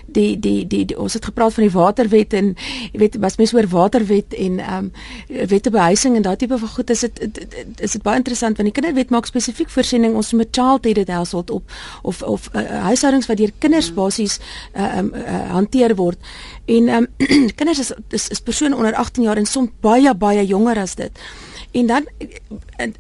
die, 0.06 0.40
die 0.40 0.68
die 0.68 0.86
die 0.86 1.00
ons 1.00 1.14
het 1.14 1.26
gepraat 1.26 1.54
van 1.54 1.64
die 1.64 1.74
waterwet 1.74 2.34
en 2.34 2.54
jy 2.92 3.00
weet 3.04 3.18
was 3.20 3.36
mens 3.36 3.54
oor 3.54 3.68
waterwet 3.68 4.34
en 4.34 4.60
ehm 4.60 4.78
um, 4.78 4.92
wette 5.52 5.70
behuising 5.70 6.16
en 6.16 6.22
daai 6.22 6.36
tipe 6.36 6.58
van 6.58 6.74
goed 6.78 6.90
is 6.90 7.00
dit 7.00 7.20
is 7.80 7.92
dit 7.92 8.02
baie 8.02 8.16
interessant 8.16 8.58
want 8.58 8.72
die 8.72 8.76
kinderwet 8.80 9.12
maak 9.12 9.28
spesifiek 9.28 9.70
voorsiening 9.70 10.16
ons 10.16 10.32
moet 10.32 10.56
child 10.56 10.86
aided 10.86 11.12
household 11.12 11.52
op 11.52 11.78
of 12.02 12.24
of 12.24 12.50
uh, 12.56 12.64
huishoudings 12.88 13.28
wat 13.28 13.38
deur 13.38 13.52
kinders 13.60 13.94
basies 13.94 14.40
ehm 14.72 14.88
uh, 14.88 14.98
um, 14.98 15.14
uh, 15.14 15.52
hanteer 15.52 15.96
word. 15.96 16.18
En 16.66 16.88
ehm 16.88 17.08
um, 17.20 17.48
kinders 17.60 17.80
is, 17.80 17.94
is 18.10 18.28
is 18.28 18.40
persone 18.40 18.76
onder 18.76 18.96
18 18.96 19.24
jaar 19.24 19.38
en 19.38 19.46
soms 19.46 19.72
baie 19.80 20.16
baie 20.16 20.46
jonger 20.48 20.80
as 20.80 20.96
dit. 20.96 21.12
En 21.72 21.86
dan 21.86 22.08
en 22.76 22.96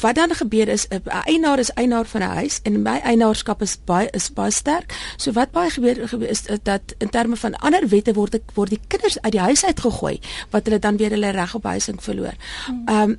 wat 0.00 0.14
dan 0.14 0.34
gebeur 0.34 0.68
is 0.68 0.86
'n 0.88 1.02
eienaar 1.08 1.58
is 1.58 1.70
eienaar 1.70 2.06
van 2.06 2.20
'n 2.20 2.24
huis 2.24 2.60
en 2.62 2.82
my 2.82 2.98
eienaarskap 2.98 3.62
is 3.62 3.78
baie 3.84 4.08
is 4.10 4.32
baie 4.32 4.50
sterk. 4.50 5.14
So 5.16 5.32
wat 5.32 5.50
baie 5.50 5.70
gebeur, 5.70 6.08
gebeur 6.08 6.28
is 6.28 6.42
dat 6.62 6.80
in 6.98 7.10
terme 7.10 7.36
van 7.36 7.56
ander 7.56 7.88
wette 7.88 8.12
word 8.12 8.34
ek 8.34 8.42
word 8.54 8.70
die 8.70 8.80
kinders 8.86 9.20
uit 9.20 9.32
die 9.32 9.40
huis 9.40 9.64
uit 9.64 9.80
gegooi 9.80 10.20
wat 10.50 10.64
hulle 10.64 10.78
dan 10.78 10.96
weer 10.96 11.10
hulle 11.10 11.30
reg 11.30 11.54
op 11.54 11.64
huising 11.64 12.02
verloor. 12.02 12.34
Hmm. 12.66 12.82
Ehm 12.86 13.10
um, 13.10 13.18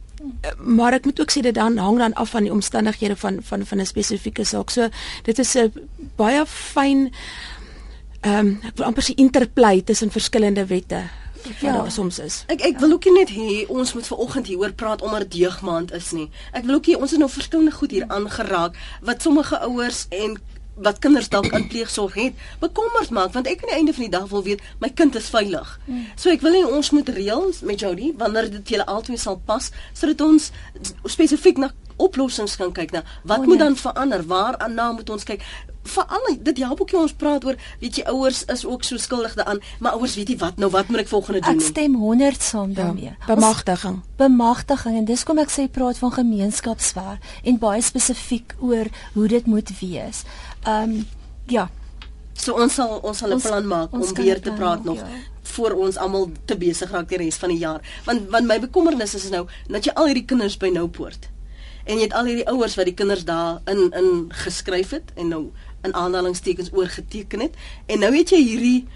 maar 0.57 0.93
ek 0.93 1.05
moet 1.05 1.21
ook 1.21 1.31
sê 1.31 1.41
dit 1.41 1.55
dan 1.55 1.77
hang 1.77 1.97
dan 1.97 2.13
af 2.13 2.29
van 2.29 2.43
die 2.43 2.51
omstandighede 2.51 3.15
van 3.15 3.39
van 3.41 3.65
van 3.65 3.79
'n 3.79 3.85
spesifieke 3.85 4.43
saak. 4.43 4.69
So 4.69 4.89
dit 5.23 5.39
is 5.39 5.55
'n 5.55 5.73
baie 6.15 6.45
fyn 6.45 7.11
ehm 8.21 8.37
um, 8.37 8.59
ek 8.63 8.77
wil 8.77 8.85
amper 8.85 9.03
sê 9.03 9.13
interplay 9.15 9.81
tussen 9.81 10.11
verskillende 10.11 10.65
wette 10.65 11.20
ja. 11.59 11.71
daar 11.71 11.91
soms 11.91 12.19
is. 12.19 12.43
Ek 12.47 12.61
ek 12.61 12.79
wil 12.79 12.91
ook 12.91 13.09
net 13.13 13.29
hê 13.33 13.65
ons 13.67 13.93
moet 13.93 14.07
vanoggend 14.07 14.47
hieroor 14.47 14.73
praat 14.73 15.01
omdat 15.01 15.27
dit 15.29 15.41
jeugmaand 15.45 15.91
is 15.97 16.11
nie. 16.11 16.29
Ek 16.51 16.65
wil 16.65 16.79
ook 16.79 16.89
hê 16.91 16.97
ons 16.97 17.11
het 17.11 17.19
nou 17.19 17.29
verskillende 17.29 17.75
goed 17.75 17.91
hier 17.91 18.07
aangeraak 18.07 18.77
wat 19.01 19.21
sommige 19.21 19.59
ouers 19.59 20.05
en 20.09 20.39
wat 20.81 20.99
kinders 20.99 21.29
dalk 21.29 21.51
in 21.51 21.67
pleegsorg 21.67 22.13
het 22.15 22.33
bekommerd 22.59 23.09
maak 23.09 23.33
want 23.35 23.47
ek 23.49 23.61
aan 23.61 23.71
die 23.71 23.77
einde 23.77 23.93
van 23.93 24.05
die 24.07 24.13
dag 24.13 24.27
wil 24.31 24.43
weet 24.43 24.61
my 24.79 24.89
kind 24.89 25.15
is 25.15 25.29
veilig. 25.33 25.73
Hmm. 25.85 26.05
So 26.15 26.31
ek 26.31 26.43
wil 26.45 26.55
hê 26.55 26.63
ons 26.65 26.91
moet 26.95 27.09
reël 27.09 27.51
met 27.67 27.83
Jody 27.83 28.13
wanneer 28.17 28.49
dit 28.51 28.75
julle 28.75 28.87
albei 28.87 29.19
sal 29.19 29.39
pas 29.45 29.71
sodat 29.93 30.23
ons 30.25 30.51
spesifiek 31.05 31.59
na 31.61 31.71
oplossings 32.01 32.55
kan 32.59 32.73
kyk 32.75 32.95
na. 32.95 33.03
Wat 33.23 33.43
oh, 33.43 33.45
moet 33.45 33.57
nee. 33.57 33.65
dan 33.67 33.75
verander? 33.79 34.25
Waar 34.27 34.57
aan 34.57 34.73
na 34.73 34.91
moet 34.91 35.09
ons 35.09 35.23
kyk? 35.27 35.45
Veral 35.83 36.27
dit 36.39 36.57
help 36.61 36.81
ook 36.81 36.91
jy 36.93 36.99
ons 36.99 37.13
praat 37.17 37.45
oor 37.45 37.57
weet 37.81 37.97
jy 37.97 38.03
ouers 38.11 38.43
is 38.53 38.61
ook 38.69 38.83
so 38.85 39.01
skuldig 39.01 39.33
daaraan 39.33 39.61
maar 39.79 39.97
ouers 39.97 40.13
weet 40.15 40.29
nie 40.29 40.37
wat 40.37 40.61
nou 40.61 40.69
wat 40.69 40.91
moet 40.93 41.01
ek 41.01 41.09
volgende 41.09 41.41
doen 41.41 41.57
ek 41.57 41.65
stem 41.65 41.95
100 41.97 42.41
saam 42.41 42.69
ja, 42.69 42.75
daarmee. 42.83 43.09
Ja, 43.09 43.25
bemagtiging. 43.25 43.97
Bemagtiging 44.21 44.99
en 45.01 45.09
dis 45.09 45.25
kom 45.25 45.41
ek 45.41 45.49
sê 45.49 45.65
praat 45.71 45.97
van 45.97 46.13
gemeenskapswerk 46.19 47.25
en 47.43 47.57
baie 47.57 47.81
spesifiek 47.81 48.53
oor 48.59 48.93
hoe 49.15 49.27
dit 49.27 49.49
moet 49.49 49.73
wees. 49.81 50.23
Ehm 50.63 51.01
um, 51.01 51.07
ja. 51.49 51.69
So 52.37 52.61
ons 52.61 52.77
sal 52.77 52.99
ons 53.01 53.17
sal 53.17 53.33
'n 53.33 53.41
plan 53.41 53.67
maak 53.67 53.93
om 53.93 54.05
weer 54.15 54.41
te 54.41 54.53
praat 54.53 54.83
nog 54.83 55.01
ja. 55.01 55.09
voor 55.41 55.71
ons 55.71 55.97
almal 55.97 56.31
te 56.45 56.57
besig 56.57 56.91
raak 56.91 57.09
die 57.09 57.17
res 57.17 57.41
van 57.41 57.49
die 57.49 57.57
jaar. 57.57 57.81
Want 58.05 58.29
want 58.29 58.45
my 58.45 58.59
bekommernis 58.59 59.15
is 59.15 59.29
nou 59.29 59.47
dat 59.67 59.85
jy 59.85 59.93
al 59.93 60.05
hierdie 60.05 60.25
kinders 60.25 60.57
by 60.57 60.69
Noupoort 60.69 61.30
en 61.85 61.97
jy 61.97 62.07
het 62.07 62.13
al 62.13 62.29
hierdie 62.29 62.47
ouers 62.47 62.75
wat 62.79 62.89
die 62.89 62.97
kinders 62.97 63.25
daar 63.25 63.61
in 63.71 63.89
in 63.97 64.09
geskryf 64.43 64.93
het 64.97 65.13
en 65.15 65.31
nou 65.33 65.43
in 65.83 65.93
aanhalingstekens 65.93 66.73
oorgeteken 66.73 67.39
het 67.39 67.55
en 67.85 67.99
nou 68.05 68.11
het 68.15 68.29
jy 68.29 68.41
hierdie 68.43 68.87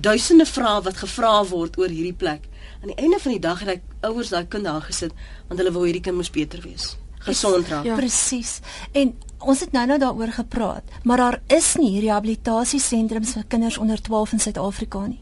duisende 0.00 0.46
vrae 0.46 0.80
wat 0.82 0.96
gevra 1.02 1.44
word 1.44 1.78
oor 1.78 1.88
hierdie 1.92 2.16
plek. 2.16 2.46
Aan 2.80 2.92
die 2.94 2.96
einde 2.96 3.18
van 3.20 3.34
die 3.36 3.42
dag 3.42 3.60
het 3.60 3.76
ek 3.76 3.82
ouers 4.08 4.32
daai 4.32 4.46
kind 4.48 4.64
daar 4.64 4.84
gesit 4.86 5.12
want 5.48 5.60
hulle 5.60 5.72
wou 5.74 5.84
hierdie 5.84 6.04
kind 6.04 6.16
moes 6.16 6.32
beter 6.32 6.62
wees. 6.64 6.94
Gesond 7.20 7.68
raak. 7.68 7.84
Ja. 7.84 7.96
Presies. 8.00 8.60
En 8.96 9.12
ons 9.38 9.60
het 9.60 9.72
nou-nou 9.76 9.98
daaroor 10.00 10.32
gepraat, 10.32 10.84
maar 11.04 11.20
daar 11.20 11.40
is 11.52 11.74
nie 11.80 12.00
rehabilitasiesentrums 12.00 13.34
vir 13.36 13.44
kinders 13.48 13.78
onder 13.78 14.00
12 14.00 14.32
in 14.32 14.40
Suid-Afrika 14.46 15.04
nie. 15.06 15.20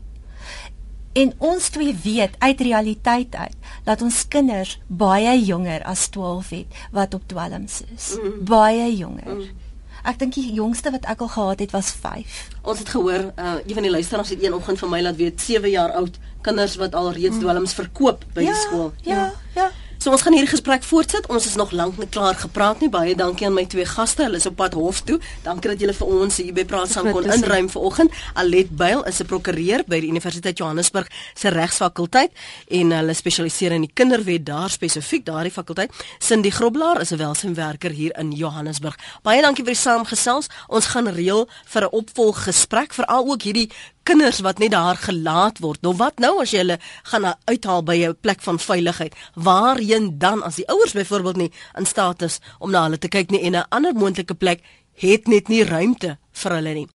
En 1.19 1.33
ons 1.39 1.69
twee 1.75 1.95
weet 2.03 2.37
uit 2.39 2.61
realiteit 2.61 3.35
uit 3.35 3.71
dat 3.85 4.03
ons 4.03 4.19
kinders 4.31 4.77
baie 4.87 5.35
jonger 5.43 5.83
as 5.89 6.07
12 6.15 6.51
het 6.55 6.85
wat 6.95 7.15
op 7.15 7.25
dwelms 7.27 7.81
is. 7.95 8.13
Mm. 8.19 8.45
Baie 8.47 8.87
jonger. 8.97 9.35
Mm. 9.35 9.67
Ek 10.07 10.21
dink 10.21 10.37
die 10.39 10.53
jongste 10.55 10.93
wat 10.95 11.09
ek 11.11 11.25
al 11.25 11.33
gehad 11.33 11.65
het 11.65 11.75
was 11.75 11.91
5. 11.91 12.37
Ons 12.63 12.85
het 12.85 12.93
gehoor, 12.95 13.33
uh, 13.35 13.57
een 13.67 13.75
van 13.81 13.89
die 13.89 13.91
luisteraars 13.91 14.31
het 14.31 14.45
een 14.45 14.55
oggend 14.55 14.79
vir 14.79 14.93
my 14.93 15.01
laat 15.03 15.19
weet 15.19 15.43
7 15.43 15.71
jaar 15.73 15.97
oud 15.99 16.21
kinders 16.47 16.79
wat 16.79 16.95
al 16.95 17.11
reeds 17.13 17.37
mm. 17.37 17.43
dwelms 17.43 17.75
verkoop 17.75 18.25
by 18.37 18.47
ja, 18.47 18.55
die 18.55 18.63
skool. 18.63 18.93
Ja, 19.03 19.15
ja. 19.15 19.33
ja. 19.59 19.71
So 19.99 20.13
ons 20.15 20.23
gaan 20.23 20.37
hierdie 20.37 20.53
gesprek 20.53 20.85
voortsit. 20.87 21.25
Ons 21.27 21.49
is 21.49 21.57
nog 21.59 21.73
lank 21.75 21.97
nie 21.99 22.07
klaar 22.07 22.37
gepraat 22.39 22.79
nie. 22.79 22.87
Baie 22.89 23.17
dankie 23.19 23.49
aan 23.49 23.57
my 23.57 23.65
twee 23.67 23.83
gaste. 23.83 24.23
Hulle 24.23 24.39
is 24.39 24.47
op 24.47 24.55
pad 24.61 24.77
hof 24.79 25.01
toe. 25.03 25.17
Dankie 25.43 25.73
dat 25.73 25.81
julle 25.83 25.95
vir 25.99 26.13
ons 26.15 26.37
hier 26.39 26.55
by 26.55 26.63
Praat 26.71 26.93
saam 26.93 27.09
kon 27.11 27.27
inruim 27.27 27.67
vanoggend. 27.73 28.15
Alet 28.39 28.71
Byl 28.71 29.03
is 29.11 29.19
'n 29.19 29.27
prokureur 29.27 29.83
by 29.89 29.99
die 30.01 30.09
Universiteit 30.09 30.59
Johannesburg 30.59 31.09
se 31.35 31.49
regsfakulteit 31.49 32.31
en 32.71 32.93
hulle 32.93 33.15
spesialiseer 33.15 33.73
in 33.73 33.81
die 33.81 33.91
kinderwet 33.95 34.47
daar 34.47 34.71
spesifiek 34.71 35.25
daardie 35.25 35.53
fakulteit. 35.53 35.91
Cindy 36.19 36.51
Groblaar 36.51 37.01
is 37.01 37.11
'n 37.11 37.17
welsynswerker 37.17 37.91
hier 37.91 38.17
in 38.19 38.31
Johannesburg. 38.31 38.97
Baie 39.23 39.43
dankie 39.43 39.65
vir 39.65 39.73
die 39.73 39.81
saamgesels. 39.81 40.47
Ons 40.69 40.87
gaan 40.87 41.09
reël 41.09 41.49
vir 41.65 41.83
'n 41.83 41.91
opvolggesprek 41.91 42.95
veral 42.95 43.27
ook 43.27 43.43
hierdie 43.43 43.71
kinders 44.09 44.41
wat 44.41 44.61
net 44.63 44.73
daar 44.73 44.97
gelaat 44.97 45.61
word. 45.61 45.83
Nou 45.85 45.93
wat 46.01 46.21
nou 46.23 46.39
as 46.43 46.55
jy 46.55 46.63
hulle 46.63 46.79
gaan 47.11 47.27
uithaal 47.51 47.83
by 47.85 47.97
'n 48.07 48.17
plek 48.21 48.41
van 48.41 48.59
veiligheid? 48.59 49.15
Waarheen 49.35 50.19
dan 50.19 50.43
as 50.43 50.57
die 50.57 50.69
ouers 50.69 50.93
byvoorbeeld 50.93 51.37
nie 51.37 51.53
in 51.77 51.87
staat 51.87 52.23
is 52.23 52.41
om 52.59 52.71
na 52.71 52.83
hulle 52.83 52.99
te 52.99 53.09
kyk 53.09 53.31
nie 53.31 53.43
en 53.43 53.57
'n 53.57 53.69
ander 53.69 53.95
moontlike 53.95 54.35
plek 54.35 54.61
het 54.95 55.27
net 55.27 55.49
nie 55.49 55.65
ruimte 55.65 56.19
vir 56.33 56.53
hulle 56.53 56.75
nie. 56.75 56.89